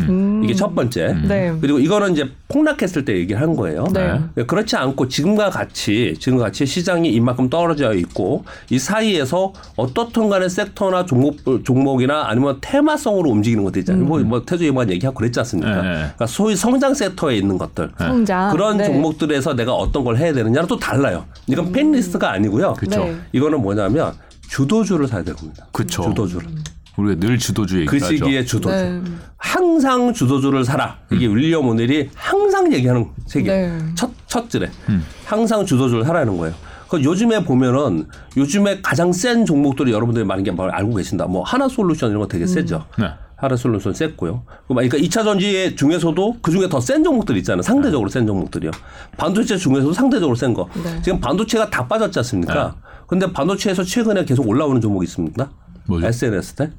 이게 0.43 0.55
첫 0.55 0.75
번째. 0.75 1.17
네. 1.27 1.53
그리고 1.61 1.79
이거는 1.79 2.13
이제 2.13 2.31
폭락했을 2.49 3.05
때 3.05 3.17
얘기를 3.17 3.41
한 3.41 3.57
거예요. 3.57 3.85
네. 3.93 4.45
그렇지 4.47 4.77
않고 4.77 5.09
지금과 5.09 5.51
같이 5.51 6.15
지금 6.21 6.39
같이 6.39 6.67
시장이 6.67 7.11
이만큼 7.11 7.51
떨어져 7.51 7.95
있고 7.95 8.45
이 8.71 8.79
사이에서 8.79 9.53
어떻든 9.77 10.29
간에 10.29 10.49
sector나 10.49 11.07
종목 11.07 11.39
종목이나 11.65 12.25
아니면 12.29 12.59
테마성으로 12.61 13.31
움직이는 13.31 13.65
것들 13.65 13.81
있잖아요. 13.81 14.05
뭐, 14.05 14.19
뭐 14.21 14.45
태조 14.45 14.65
이방원 14.65 14.91
얘기하고 14.91 15.17
그랬지 15.17 15.41
않습니까? 15.41 15.71
네, 15.71 15.83
네. 15.83 15.95
그러니까 15.99 16.27
소위 16.27 16.55
성장 16.57 16.95
sector에 16.95 17.37
있는 17.37 17.59
것들. 17.59 17.91
성장 17.99 18.53
그런 18.53 18.77
네. 18.77 18.85
종목들에서 18.85 19.55
내가 19.55 19.75
어떤 19.75 19.96
걸 20.05 20.17
해야 20.17 20.33
되느냐는 20.33 20.69
또 20.69 20.79
달라요. 20.79 21.27
이건 21.47 21.73
panic 21.73 21.99
list가 21.99 22.31
아니고요. 22.33 22.75
그쵸. 22.75 23.05
네. 23.05 23.17
이거는 23.33 23.61
뭐냐면 23.63 24.13
주도주를 24.49 25.07
사야 25.07 25.23
됩니다. 25.23 25.67
그쵸. 25.73 26.03
주도주를. 26.03 26.49
우리가 26.97 27.21
늘 27.21 27.39
주도주 27.39 27.85
그 27.87 27.97
얘기하죠. 27.97 28.17
시기에 28.17 28.45
주도주. 28.45 28.75
네. 28.75 29.03
항상 29.37 30.13
주도주를 30.13 30.65
사라. 30.65 30.99
이게 31.13 31.27
윌리엄 31.27 31.69
오넬이 31.69 32.11
항상 32.15 32.73
얘기하는 32.73 33.07
세계. 33.27 33.51
네. 33.51 33.79
첫, 33.95 34.11
첫 34.27 34.49
줄에. 34.49 34.71
항상 35.27 35.67
주도주를 35.67 36.05
사라는 36.05 36.37
거예요. 36.39 36.55
그 36.89 37.03
요즘에 37.03 37.45
보면은 37.45 38.07
요즘에 38.37 38.81
가장 38.81 39.13
센 39.13 39.45
종목들이 39.45 39.93
여러분들이 39.93 40.25
많은 40.25 40.45
게뭘 40.45 40.71
알고 40.71 40.95
계신다. 40.95 41.27
뭐 41.27 41.43
하나 41.43 41.69
솔루션 41.69 42.11
이런 42.11 42.23
거 42.23 42.29
되게 42.29 42.47
세죠. 42.47 42.87
네. 42.99 43.07
솔루션 43.57 43.93
셌고요. 43.93 44.43
그러니까 44.67 44.97
2차 44.97 45.23
전지 45.25 45.77
중에서도 45.77 46.37
그 46.41 46.51
중에 46.51 46.69
더 46.69 46.81
센 46.81 47.05
종목들 47.05 47.37
있잖아요. 47.39 47.63
상대적으로 47.63 48.09
센 48.09 48.27
종목들이요. 48.27 48.71
반도체 49.19 49.57
중에서도 49.57 49.93
상대적으로 49.93 50.35
센 50.35 50.55
거. 50.55 50.69
네. 50.83 51.03
지금 51.03 51.21
반도체가 51.21 51.69
다 51.69 51.87
빠졌지 51.87 52.19
않습니까? 52.21 52.77
근데 53.07 53.31
반도체에서 53.31 53.83
최근에 53.85 54.25
계속 54.25 54.49
올라오는 54.49 54.81
종목이 54.81 55.05
있습니다. 55.05 55.51
뭐죠? 55.89 56.07
SNS 56.09 56.55
때 56.55 56.71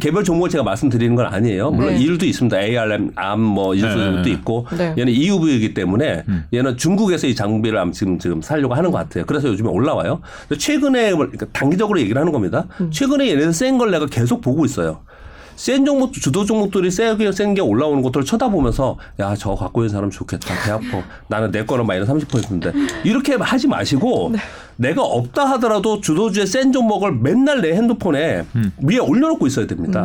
개별 0.00 0.24
종목을 0.24 0.50
제가 0.50 0.64
말씀드리는 0.64 1.14
건 1.14 1.26
아니에요. 1.26 1.70
물론 1.70 1.94
네. 1.94 2.00
일도 2.00 2.26
있습니다. 2.26 2.58
ARM, 2.60 3.12
암, 3.14 3.40
뭐 3.40 3.74
이런 3.74 3.96
네, 3.96 4.10
것도 4.10 4.22
네. 4.22 4.30
있고 4.32 4.66
네. 4.76 4.94
얘는 4.98 5.12
EUV이기 5.12 5.74
때문에 5.74 6.24
얘는 6.52 6.76
중국에서 6.76 7.28
이 7.28 7.34
장비를 7.36 7.78
지금 7.92 8.18
지금 8.18 8.42
살려고 8.42 8.74
하는 8.74 8.90
것 8.90 8.98
같아요. 8.98 9.24
그래서 9.26 9.46
요즘에 9.48 9.68
올라와요. 9.68 10.22
최근에 10.58 11.10
뭐 11.12 11.26
그러니까 11.26 11.46
단기적으로 11.52 12.00
얘기를 12.00 12.18
하는 12.20 12.32
겁니다. 12.32 12.66
최근에 12.90 13.28
얘네들 13.30 13.52
센 13.52 13.78
걸 13.78 13.90
내가 13.92 14.06
계속 14.06 14.40
보고 14.40 14.64
있어요. 14.64 15.00
센 15.62 15.84
종목, 15.84 16.12
주도 16.12 16.44
종목들이 16.44 16.90
세게 16.90 17.30
센 17.30 17.54
게 17.54 17.60
올라오는 17.60 18.02
것들을 18.02 18.24
쳐다보면서 18.26 18.96
야, 19.20 19.36
저거 19.36 19.54
갖고 19.54 19.82
있는 19.82 19.90
사람 19.90 20.10
좋겠다. 20.10 20.48
배 20.64 20.72
아파. 20.72 21.06
나는 21.28 21.52
내 21.52 21.64
거는 21.64 21.86
마이너스 21.86 22.10
30%인데. 22.12 22.72
이렇게 23.04 23.36
하지 23.36 23.68
마시고 23.68 24.32
내가 24.74 25.02
없다 25.02 25.44
하더라도 25.52 26.00
주도주의 26.00 26.48
센 26.48 26.72
종목을 26.72 27.12
맨날 27.12 27.60
내 27.60 27.74
핸드폰에 27.74 28.44
위에 28.82 28.98
올려놓고 28.98 29.46
있어야 29.46 29.68
됩니다. 29.68 30.04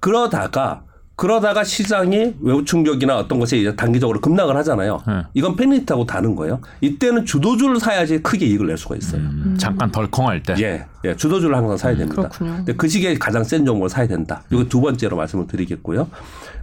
그러다가 0.00 0.82
그러다가 1.16 1.62
시장이 1.62 2.34
외부 2.40 2.64
충격이나 2.64 3.16
어떤 3.16 3.38
것이 3.38 3.60
이제 3.60 3.76
단기적으로 3.76 4.20
급락을 4.20 4.56
하잖아요. 4.56 5.00
네. 5.06 5.22
이건 5.34 5.54
팬리트하고 5.54 6.06
다른 6.06 6.34
거예요. 6.34 6.60
이때는 6.80 7.24
주도주를 7.24 7.78
사야지 7.78 8.20
크게 8.20 8.46
이익을 8.46 8.66
낼 8.66 8.76
수가 8.76 8.96
있어요. 8.96 9.20
음, 9.20 9.54
잠깐 9.58 9.92
덜컹할 9.92 10.42
때. 10.42 10.54
예, 10.58 10.86
예, 11.04 11.14
주도주를 11.14 11.56
항상 11.56 11.76
사야 11.76 11.96
됩니다. 11.96 12.22
그렇군요. 12.22 12.56
근데 12.56 12.74
그 12.74 12.88
시기에 12.88 13.14
가장 13.14 13.44
센 13.44 13.64
종목을 13.64 13.88
사야 13.88 14.08
된다. 14.08 14.42
이거 14.50 14.64
두 14.64 14.80
번째로 14.80 15.16
말씀을 15.16 15.46
드리겠고요. 15.46 16.08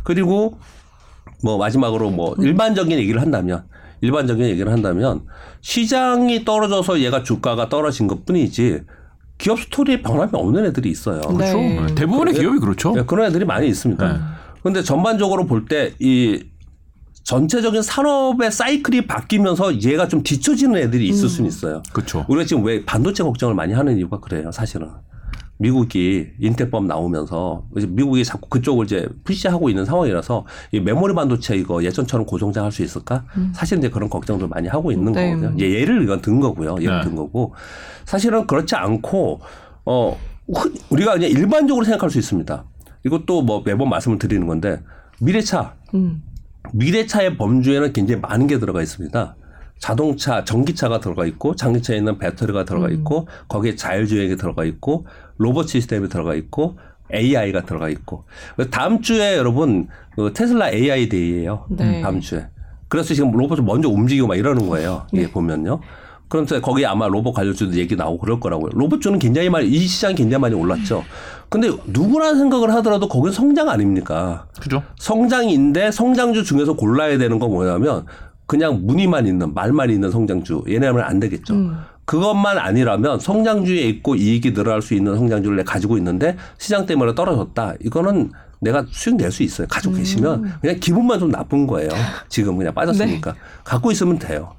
그리고 0.03 0.57
뭐 1.43 1.57
마지막으로 1.57 2.09
뭐 2.09 2.35
일반적인 2.37 2.97
얘기를 2.97 3.21
한다면 3.21 3.63
일반적인 4.01 4.45
얘기를 4.45 4.71
한다면 4.71 5.21
시장이 5.61 6.43
떨어져서 6.43 6.99
얘가 6.99 7.23
주가가 7.23 7.69
떨어진 7.69 8.07
것 8.07 8.25
뿐이지 8.25 8.81
기업 9.37 9.59
스토리에 9.59 10.01
변함이 10.01 10.31
없는 10.33 10.65
애들이 10.65 10.89
있어요. 10.91 11.21
네. 11.37 11.53
네, 11.53 11.95
대부분의 11.95 12.33
기업이 12.33 12.59
그렇죠. 12.59 12.93
예, 12.97 13.03
그런 13.03 13.27
애들이 13.27 13.45
많이 13.45 13.67
있습니다. 13.67 14.40
네. 14.61 14.63
그런데 14.63 14.83
전반적으로 14.83 15.45
볼 15.45 15.65
때 15.67 15.93
이 15.99 16.43
전체적인 17.23 17.81
산업의 17.83 18.51
사이클이 18.51 19.05
바뀌면서 19.05 19.81
얘가 19.83 20.07
좀 20.07 20.23
뒤처지는 20.23 20.75
애들이 20.81 21.07
있을 21.07 21.29
수는 21.29 21.47
있어요. 21.47 21.83
그렇죠. 21.93 22.25
우리가 22.27 22.45
지금 22.45 22.63
왜 22.65 22.83
반도체 22.83 23.23
걱정을 23.23 23.53
많이 23.53 23.73
하는 23.73 23.95
이유가 23.97 24.19
그래요, 24.19 24.51
사실은. 24.51 24.89
미국이 25.59 26.29
인텔법 26.39 26.85
나오면서 26.87 27.67
이제 27.77 27.85
미국이 27.87 28.25
자꾸 28.25 28.49
그쪽을 28.49 28.85
이제 28.85 29.07
푸시하고 29.23 29.69
있는 29.69 29.85
상황이라서 29.85 30.45
이 30.71 30.79
메모리 30.79 31.13
반도체 31.13 31.55
이거 31.55 31.83
예전처럼 31.83 32.25
고성장할 32.25 32.71
수 32.71 32.81
있을까? 32.81 33.23
사실 33.53 33.77
이제 33.77 33.89
그런 33.89 34.09
걱정들 34.09 34.47
많이 34.47 34.67
하고 34.67 34.91
있는 34.91 35.11
네. 35.13 35.35
거거든요. 35.35 35.55
예, 35.63 35.69
예를 35.79 36.01
이건 36.03 36.21
든 36.21 36.39
거고요. 36.39 36.77
예를 36.81 36.97
네. 36.97 37.03
든 37.03 37.15
거고 37.15 37.53
사실은 38.05 38.47
그렇지 38.47 38.75
않고 38.75 39.41
어 39.85 40.17
흔- 40.51 40.73
우리가 40.89 41.13
그냥 41.13 41.29
일반적으로 41.29 41.85
생각할 41.85 42.09
수 42.09 42.17
있습니다. 42.17 42.65
이것도 43.05 43.41
뭐 43.41 43.63
매번 43.65 43.89
말씀을 43.89 44.19
드리는 44.19 44.45
건데 44.47 44.81
미래차 45.19 45.75
음. 45.93 46.23
미래차의 46.73 47.37
범주에는 47.37 47.93
굉장히 47.93 48.21
많은 48.21 48.47
게 48.47 48.59
들어가 48.59 48.81
있습니다. 48.81 49.35
자동차, 49.79 50.43
전기차가 50.43 50.99
들어가 50.99 51.25
있고, 51.25 51.55
장기차에 51.55 51.97
있는 51.97 52.19
배터리가 52.19 52.65
들어가 52.65 52.89
있고, 52.91 53.27
거기에 53.47 53.75
자율주행이 53.75 54.35
들어가 54.37 54.63
있고, 54.63 55.07
로봇 55.37 55.69
시스템이 55.69 56.07
들어가 56.07 56.35
있고, 56.35 56.77
AI가 57.11 57.65
들어가 57.65 57.89
있고. 57.89 58.25
다음 58.69 59.01
주에 59.01 59.35
여러분, 59.35 59.87
그 60.15 60.33
테슬라 60.33 60.71
AI 60.71 61.09
데이예요 61.09 61.65
네. 61.69 62.01
다음 62.01 62.19
주에. 62.19 62.47
그래서 62.89 63.13
지금 63.13 63.31
로봇을 63.31 63.63
먼저 63.63 63.89
움직이고 63.89 64.27
막 64.27 64.35
이러는 64.35 64.69
거예요. 64.69 65.07
이게 65.13 65.31
보면요. 65.31 65.79
그런데 66.31 66.61
거기에 66.61 66.85
아마 66.85 67.09
로봇 67.09 67.35
관련주도 67.35 67.75
얘기 67.75 67.97
나오고 67.97 68.19
그럴 68.19 68.39
거라고요. 68.39 68.69
로봇주는 68.73 69.19
굉장히 69.19 69.49
많이 69.49 69.67
이 69.67 69.79
시장이 69.79 70.15
굉장히 70.15 70.39
많이 70.39 70.55
올랐죠. 70.55 71.03
근데 71.49 71.69
누구나 71.87 72.33
생각을 72.33 72.73
하더라도 72.75 73.09
거기는 73.09 73.33
성장 73.33 73.67
아닙니까? 73.67 74.45
그죠? 74.61 74.81
성장인데 74.97 75.91
성장주 75.91 76.45
중에서 76.45 76.77
골라야 76.77 77.17
되는 77.17 77.37
건 77.37 77.49
뭐냐면 77.49 78.05
그냥 78.45 78.79
무늬만 78.85 79.27
있는 79.27 79.53
말만 79.53 79.89
있는 79.89 80.09
성장주 80.09 80.63
얘네하면 80.69 81.03
안 81.03 81.19
되겠죠. 81.19 81.53
음. 81.53 81.75
그것만 82.05 82.57
아니라면 82.57 83.19
성장주에 83.19 83.81
있고 83.81 84.15
이익이 84.15 84.53
늘어날 84.53 84.81
수 84.81 84.93
있는 84.93 85.17
성장주를 85.17 85.57
내가 85.57 85.73
가지고 85.73 85.97
있는데 85.97 86.37
시장 86.57 86.85
때문에 86.85 87.13
떨어졌다. 87.13 87.73
이거는 87.83 88.31
내가 88.61 88.85
수익 88.91 89.15
낼 89.15 89.31
수 89.31 89.41
있어요. 89.43 89.65
가지고 89.67 89.95
계시면 89.95 90.59
그냥 90.61 90.79
기분만 90.79 91.19
좀 91.19 91.31
나쁜 91.31 91.65
거예요. 91.65 91.89
지금 92.29 92.57
그냥 92.57 92.73
빠졌으니까 92.73 93.35
갖고 93.63 93.91
있으면 93.91 94.19
돼요. 94.19 94.53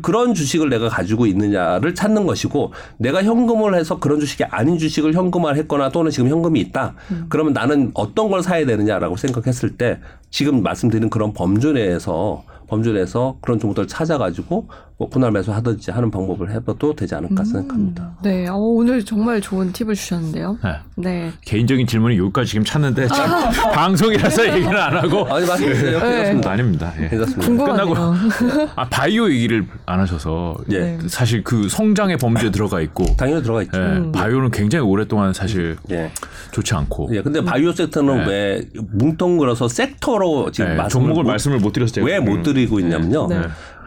그런 0.00 0.32
주식을 0.32 0.70
내가 0.70 0.88
가지고 0.88 1.26
있느냐를 1.26 1.94
찾는 1.94 2.26
것이고 2.26 2.72
내가 2.98 3.22
현금을 3.22 3.74
해서 3.74 3.98
그런 3.98 4.20
주식이 4.20 4.44
아닌 4.44 4.78
주식을 4.78 5.12
현금화했거나 5.12 5.90
또는 5.90 6.10
지금 6.12 6.28
현금이 6.28 6.60
있다. 6.60 6.94
그러면 7.28 7.52
나는 7.52 7.90
어떤 7.94 8.30
걸 8.30 8.42
사야 8.42 8.64
되느냐라고 8.64 9.16
생각했을 9.16 9.76
때 9.76 9.98
지금 10.30 10.62
말씀드린 10.62 11.10
그런 11.10 11.32
범주 11.32 11.72
내에서 11.72 12.44
범주 12.68 12.92
내에서 12.92 13.38
그런 13.40 13.58
종목들을 13.58 13.88
찾아가지고 13.88 14.68
뭐 15.00 15.08
분할 15.08 15.30
매수하든지 15.30 15.92
하는 15.92 16.10
방법을 16.10 16.50
해봐도 16.50 16.92
되지 16.96 17.14
않을까 17.14 17.44
생각합니다. 17.44 18.10
네, 18.20 18.48
어, 18.48 18.56
오늘 18.56 19.04
정말 19.04 19.40
좋은 19.40 19.72
팁을 19.72 19.94
주셨는데요. 19.94 20.58
네. 20.64 20.72
네. 20.96 21.32
개인적인 21.44 21.86
질문이 21.86 22.18
여기까지 22.18 22.50
지금 22.50 22.64
찾는데 22.64 23.06
참 23.14 23.32
아. 23.32 23.48
방송이라서 23.70 24.56
얘기는 24.56 24.76
안 24.76 24.96
하고 24.96 25.24
아니 25.32 25.46
맞습니다. 25.46 25.80
네. 25.82 26.00
괜찮습니다. 26.00 26.50
아닙니다. 26.50 26.92
예. 26.98 27.08
끝나고 27.08 27.94
아 28.74 28.88
바이오 28.88 29.30
얘기를 29.30 29.68
안 29.86 30.00
하셔서 30.00 30.56
예. 30.72 30.78
네. 30.80 30.98
사실 31.06 31.44
그 31.44 31.68
성장의 31.68 32.16
범주에 32.16 32.50
들어가 32.50 32.80
있고 32.80 33.04
당연히 33.16 33.40
들어가 33.44 33.62
있죠. 33.62 33.78
예, 33.78 33.84
음. 33.98 34.10
바이오는 34.10 34.50
굉장히 34.50 34.84
오랫동안 34.84 35.32
사실 35.32 35.76
예. 35.92 36.10
좋지 36.50 36.74
않고 36.74 37.10
예. 37.12 37.22
근데 37.22 37.40
바이오 37.44 37.70
섹터는 37.70 38.24
네. 38.24 38.26
왜 38.26 38.68
뭉텅그려서 38.94 39.68
sek터로 39.68 40.50
지금 40.50 40.76
예, 40.76 40.88
종목을 40.88 41.22
못- 41.22 41.28
말씀을 41.28 41.60
못 41.60 41.72
드려서 41.72 41.92
제가 41.92 42.04
왜못 42.04 42.42
드리고 42.42 42.80
있냐면요. 42.80 43.28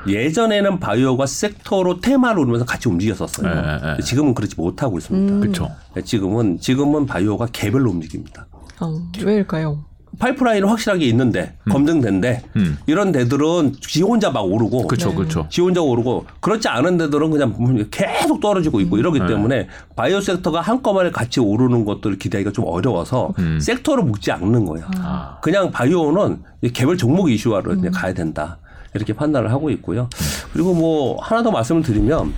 네. 0.06 0.14
예전에는 0.14 0.80
바이오가 0.80 1.26
섹터로 1.26 2.02
테마를 2.02 2.39
오르면서 2.39 2.66
같이 2.66 2.89
움직였었어요. 2.89 3.97
네. 3.97 4.04
지금은 4.04 4.34
그렇지 4.34 4.56
못하고 4.58 4.97
있습니다. 4.97 5.39
그렇죠. 5.39 5.70
예, 5.97 6.02
지금은 6.02 6.60
지금은 6.60 7.06
바이오가 7.06 7.47
개별로 7.52 7.91
움직입니다. 7.91 8.47
어, 8.80 8.93
왜일까요? 9.24 9.86
파이프라인은 10.20 10.68
확실하게 10.68 11.06
있는데 11.08 11.56
검증된데 11.70 12.43
음. 12.58 12.78
이런 12.86 13.12
데들은 13.14 13.76
지 13.80 14.02
혼자 14.02 14.30
막 14.30 14.41
오르고 14.41 14.88
그렇죠, 14.88 15.10
네. 15.10 15.16
그렇죠. 15.16 15.47
지 15.49 15.62
혼자 15.62 15.82
오르고 15.82 16.26
그렇지 16.41 16.68
않은 16.68 16.97
데들은 16.97 17.32
그냥 17.32 17.56
계속 17.89 18.41
떨어지고 18.41 18.82
있고 18.82 18.97
이러기 18.97 19.20
네. 19.20 19.28
때문에 19.28 19.68
바이오 19.95 20.20
섹터가 20.20 20.62
한꺼번에 20.62 21.12
같이 21.12 21.39
오르는 21.39 21.86
것들을 21.86 22.20
기대하기가 22.20 22.52
좀 22.52 22.66
어려워서 22.68 23.34
섹터로 23.62 24.04
묶지 24.04 24.32
않는 24.32 24.66
거예요. 24.66 24.86
음. 24.88 25.02
아. 25.02 25.39
그냥 25.41 25.72
바이오는 25.72 26.43
개별 26.74 26.97
종목 26.97 27.32
이슈화로 27.32 27.76
이제 27.76 27.89
가야 27.89 28.14
된다. 28.14 28.58
이렇게 28.94 29.14
판단을 29.14 29.52
하고 29.52 29.70
있고요. 29.72 30.10
그리고 30.54 30.74
뭐 30.74 31.18
하나 31.22 31.44
더 31.44 31.52
말씀을 31.52 31.82
드리면 31.82 32.34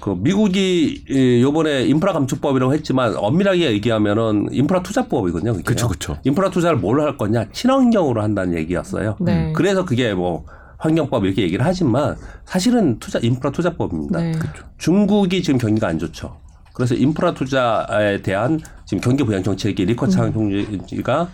그 0.00 0.16
미국이 0.18 1.04
이 1.08 1.42
요번에 1.42 1.84
인프라 1.84 2.12
감축법이라고 2.14 2.72
했지만 2.74 3.14
엄밀하게 3.16 3.70
얘기하면은 3.72 4.48
인프라 4.50 4.82
투자법이거든요. 4.82 5.62
그쵸, 5.62 5.88
그쵸. 5.88 6.16
인프라 6.24 6.50
투자를 6.50 6.78
뭘 6.78 7.00
할 7.00 7.16
거냐? 7.18 7.46
친환경으로 7.52 8.22
한다는 8.22 8.56
얘기였어요. 8.56 9.16
네. 9.20 9.52
그래서 9.54 9.84
그게 9.84 10.14
뭐 10.14 10.44
환경법 10.78 11.26
이렇게 11.26 11.42
얘기를 11.42 11.64
하지만 11.64 12.16
사실은 12.46 12.98
투자 12.98 13.18
인프라 13.22 13.50
투자법입니다. 13.50 14.20
네. 14.20 14.32
중국이 14.78 15.42
지금 15.42 15.58
경기가 15.58 15.88
안 15.88 15.98
좋죠. 15.98 16.36
그래서 16.72 16.94
인프라 16.94 17.34
투자에 17.34 18.22
대한 18.22 18.58
지금 18.86 19.02
경기 19.02 19.22
부양 19.22 19.42
정책이 19.42 19.84
리커창 19.84 20.32
총리가 20.32 21.28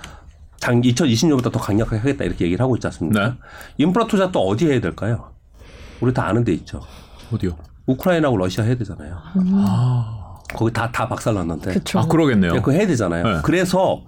장 0.58 0.80
2020년부터 0.80 1.52
더 1.52 1.58
강력하게 1.60 1.98
하겠다 1.98 2.24
이렇게 2.24 2.44
얘기를 2.46 2.62
하고 2.62 2.76
있지 2.76 2.86
않습니까? 2.86 3.28
네. 3.28 3.34
인프라 3.78 4.06
투자 4.06 4.30
또 4.32 4.40
어디 4.40 4.66
해야 4.66 4.80
될까요? 4.80 5.30
우리 6.00 6.12
다 6.12 6.26
아는 6.26 6.44
데 6.44 6.52
있죠. 6.52 6.80
어디요? 7.32 7.56
우크라이나하고 7.86 8.36
러시아 8.38 8.64
해야 8.64 8.74
되잖아요. 8.76 9.16
아, 9.16 10.34
거기 10.54 10.72
다 10.72 10.90
다 10.92 11.08
박살 11.08 11.34
났는데. 11.34 11.70
그렇죠. 11.72 11.98
아 12.00 12.06
그러겠네요. 12.06 12.52
네, 12.52 12.58
그거 12.58 12.72
해야 12.72 12.86
되잖아요. 12.86 13.24
네. 13.24 13.40
그래서 13.42 14.02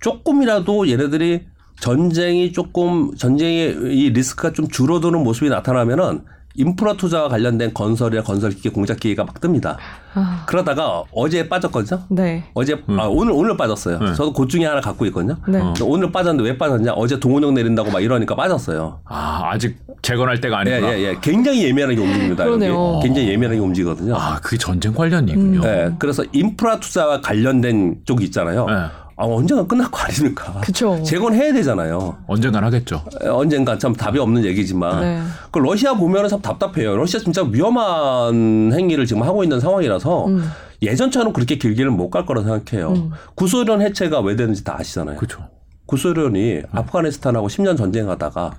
조금이라도 0.00 0.88
얘네들이 0.88 1.46
전쟁이 1.80 2.52
조금 2.52 3.14
전쟁의 3.16 3.76
이 3.96 4.10
리스크가 4.10 4.52
좀 4.52 4.68
줄어드는 4.68 5.22
모습이 5.22 5.48
나타나면은 5.48 6.24
인프라 6.54 6.94
투자와 6.94 7.28
관련된 7.28 7.72
건설이나 7.72 8.22
건설 8.22 8.50
기계 8.50 8.70
공작 8.70 8.98
기계가 8.98 9.24
막 9.24 9.40
뜹니다. 9.40 9.76
아, 10.14 10.42
그러다가 10.46 11.04
어제 11.12 11.48
빠졌거든요. 11.48 12.02
네. 12.08 12.44
어제 12.54 12.82
아 12.98 13.04
오늘 13.04 13.32
오늘 13.32 13.56
빠졌어요. 13.56 13.98
네. 13.98 14.14
저도 14.14 14.32
그 14.32 14.48
중에 14.48 14.64
하나 14.64 14.80
갖고 14.80 15.06
있거든요. 15.06 15.36
네. 15.46 15.60
어. 15.60 15.72
오늘 15.84 16.10
빠졌는데 16.10 16.50
왜 16.50 16.58
빠졌냐? 16.58 16.92
어제 16.92 17.20
동원령 17.20 17.54
내린다고 17.54 17.90
막 17.90 18.00
이러니까 18.00 18.34
빠졌어요. 18.34 19.00
아 19.04 19.42
아직 19.52 19.78
재건할 20.02 20.40
때가 20.40 20.64
예, 20.66 20.72
아니구나. 20.72 20.92
예, 20.94 21.02
예. 21.02 21.16
굉장히 21.20 21.64
예민하게 21.64 22.00
움직입니다. 22.00 22.44
그러네요. 22.44 22.98
굉장히 23.02 23.28
예민하게 23.28 23.60
움직이거든요. 23.60 24.16
아 24.16 24.40
그게 24.42 24.58
전쟁 24.58 24.92
관련이군요. 24.92 25.60
예, 25.64 25.92
그래서 25.98 26.24
인프라 26.32 26.80
투자와 26.80 27.20
관련된 27.20 28.00
쪽이 28.04 28.24
있잖아요. 28.24 28.66
네. 28.66 28.74
아, 29.20 29.24
언젠가 29.26 29.62
끝날 29.66 29.90
거 29.90 29.98
아닙니까? 29.98 30.60
그쵸. 30.64 31.02
재건해야 31.02 31.52
되잖아요. 31.52 32.16
언젠간 32.26 32.64
하겠죠. 32.64 33.04
에, 33.22 33.28
언젠가 33.28 33.76
참 33.76 33.92
답이 33.92 34.18
없는 34.18 34.46
얘기지만 34.46 35.00
네. 35.02 35.22
그 35.50 35.58
러시아 35.58 35.92
보면은 35.92 36.30
참 36.30 36.40
답답해요. 36.40 36.96
러시아 36.96 37.20
진짜 37.20 37.42
위험한 37.42 38.72
행위를 38.72 39.04
지금 39.04 39.22
하고 39.22 39.42
있는 39.42 39.60
상황이라서 39.60 40.26
음. 40.26 40.50
예전처럼 40.80 41.34
그렇게 41.34 41.56
길게는 41.58 41.92
못 41.94 42.08
갈 42.08 42.24
거라 42.24 42.42
생각해요. 42.42 43.10
구소련 43.34 43.82
해체가 43.82 44.20
왜 44.20 44.36
되는지 44.36 44.64
다 44.64 44.76
아시잖아요. 44.78 45.16
그렇죠. 45.16 45.46
구소련이 45.84 46.62
아프가니스탄하고 46.72 47.48
10년 47.48 47.76
전쟁하다가 47.76 48.52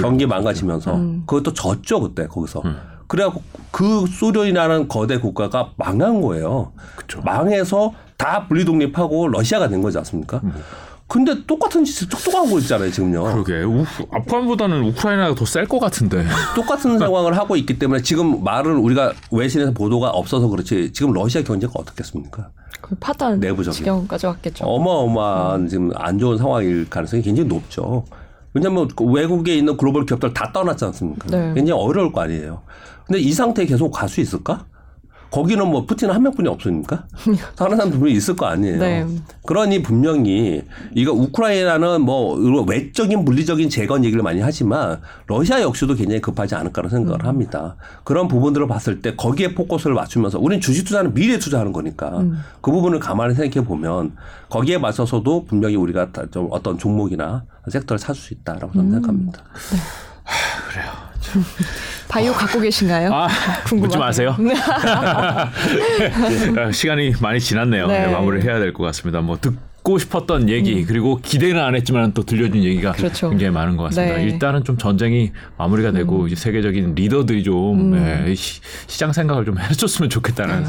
경기 0.00 0.26
망가지면서 0.26 0.94
음. 0.96 1.22
그것도 1.26 1.52
졌죠 1.54 2.00
그때 2.00 2.26
거기서. 2.26 2.62
음. 2.64 2.76
그래갖고 3.06 3.40
그 3.70 4.04
소련이라는 4.06 4.88
거대 4.88 5.18
국가가 5.18 5.70
망한 5.76 6.20
거예요. 6.20 6.72
그쵸. 6.96 7.20
망해서 7.24 7.92
다 8.18 8.46
분리 8.48 8.64
독립하고 8.64 9.28
러시아가 9.28 9.68
된 9.68 9.80
거지 9.80 9.96
않습니까? 9.98 10.40
근데 11.06 11.34
똑같은 11.46 11.84
짓을 11.86 12.06
뚝뚝 12.08 12.34
하고 12.34 12.58
있잖아요 12.58 12.90
지금요. 12.90 13.22
그러게 13.22 13.62
우, 13.62 13.82
아프간보다는 14.10 14.82
우크라이나가 14.88 15.34
더 15.34 15.46
셀 15.46 15.66
것 15.66 15.78
같은데. 15.78 16.26
똑같은 16.54 16.98
상황을 16.98 17.38
하고 17.38 17.56
있기 17.56 17.78
때문에 17.78 18.02
지금 18.02 18.44
말을 18.44 18.72
우리가 18.74 19.12
외신에서 19.32 19.72
보도가 19.72 20.10
없어서 20.10 20.48
그렇지 20.48 20.92
지금 20.92 21.14
러시아 21.14 21.42
경제가 21.42 21.72
어떻겠습니까? 21.76 22.50
그 22.82 22.94
파탄 22.96 23.40
내부적인. 23.40 23.72
지경까지 23.78 24.26
왔겠죠. 24.26 24.66
어마어마한 24.66 25.68
지금 25.68 25.90
안 25.94 26.18
좋은 26.18 26.36
상황일 26.36 26.90
가능성이 26.90 27.22
굉장히 27.22 27.48
높죠. 27.48 28.04
왜냐하면 28.52 28.88
그 28.94 29.04
외국에 29.04 29.54
있는 29.56 29.76
글로벌 29.78 30.04
기업들 30.04 30.34
다 30.34 30.50
떠났지 30.52 30.84
않습니까? 30.86 31.28
네. 31.28 31.54
굉장히 31.54 31.80
어려울 31.80 32.12
거 32.12 32.20
아니에요. 32.22 32.60
근데 33.06 33.20
이 33.20 33.32
상태에 33.32 33.64
계속 33.64 33.90
갈 33.92 34.08
수 34.10 34.20
있을까? 34.20 34.66
거기는 35.30 35.66
뭐 35.68 35.84
푸틴 35.84 36.10
한 36.10 36.22
명뿐이 36.22 36.48
없으니까 36.48 37.06
다른 37.56 37.76
사람들 37.76 37.98
분명히 37.98 38.16
있을 38.16 38.34
거 38.36 38.46
아니에요. 38.46 38.78
네. 38.78 39.06
그러니 39.46 39.82
분명히 39.82 40.62
이거 40.94 41.12
우크라이나는 41.12 42.02
뭐 42.02 42.34
외적인 42.64 43.24
물리적인 43.24 43.68
재건 43.68 44.04
얘기를 44.04 44.22
많이 44.22 44.40
하지만 44.40 45.00
러시아 45.26 45.60
역시도 45.60 45.94
굉장히 45.94 46.20
급하지 46.20 46.54
않을까라는 46.54 46.90
생각을 46.90 47.26
합니다. 47.26 47.76
그런 48.04 48.28
부분들을 48.28 48.66
봤을 48.66 49.00
때 49.02 49.16
거기에 49.16 49.54
포커스를 49.54 49.94
맞추면서 49.94 50.38
우리는 50.38 50.60
주식 50.60 50.84
투자는 50.84 51.14
미래 51.14 51.38
투자하는 51.38 51.72
거니까 51.72 52.24
그 52.60 52.70
부분을 52.70 52.98
가만히 52.98 53.34
생각해 53.34 53.66
보면 53.66 54.12
거기에 54.48 54.78
맞서서도 54.78 55.44
분명히 55.44 55.76
우리가 55.76 56.12
다좀 56.12 56.48
어떤 56.50 56.78
종목이나 56.78 57.44
섹터를 57.68 57.98
찾을 57.98 58.14
수 58.20 58.34
있다라고 58.34 58.72
저는 58.72 58.90
생각합니다. 58.92 59.42
바이오 62.08 62.32
갖고 62.32 62.60
계신가요? 62.60 63.12
아, 63.12 63.28
묻지 63.74 63.98
마세요. 63.98 64.34
네. 64.38 64.54
아, 66.58 66.72
시간이 66.72 67.14
많이 67.20 67.40
지났네요. 67.40 67.86
네. 67.86 68.06
네, 68.06 68.12
마무리를 68.12 68.44
해야 68.48 68.58
될 68.58 68.72
것 68.72 68.84
같습니다. 68.84 69.20
뭐 69.20 69.36
듣고 69.40 69.98
싶었던 69.98 70.48
얘기 70.48 70.84
그리고 70.84 71.18
기대는 71.22 71.60
안 71.62 71.74
했지만 71.74 72.12
또 72.12 72.22
들려준 72.22 72.62
얘기가 72.62 72.90
음. 72.90 72.94
그렇죠. 72.96 73.30
굉장히 73.30 73.52
많은 73.52 73.76
것 73.76 73.84
같습니다. 73.84 74.16
네. 74.16 74.22
음. 74.24 74.28
일단은 74.28 74.64
좀 74.64 74.76
전쟁이 74.78 75.32
마무리가 75.56 75.90
되고 75.92 76.26
이제 76.26 76.36
세계적인 76.36 76.94
리더들이 76.94 77.42
좀 77.44 77.94
예, 77.96 78.34
시, 78.34 78.60
장 78.98 79.12
생각을 79.12 79.44
좀 79.44 79.58
해줬으면 79.60 80.10
좋겠다는 80.10 80.64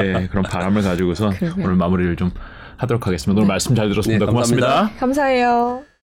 예, 0.00 0.28
그런 0.30 0.42
바람을 0.44 0.82
가지고서 0.82 1.30
네. 1.30 1.50
오늘 1.58 1.74
마무리를 1.76 2.16
좀 2.16 2.30
하도록 2.76 3.06
하겠습니다. 3.06 3.38
오늘 3.38 3.48
말씀 3.48 3.74
잘 3.74 3.88
들었습니다. 3.88 4.26
네, 4.26 4.32
감사합니다. 4.32 4.66
고맙습니다. 4.66 5.00
감사해요. 5.00 5.93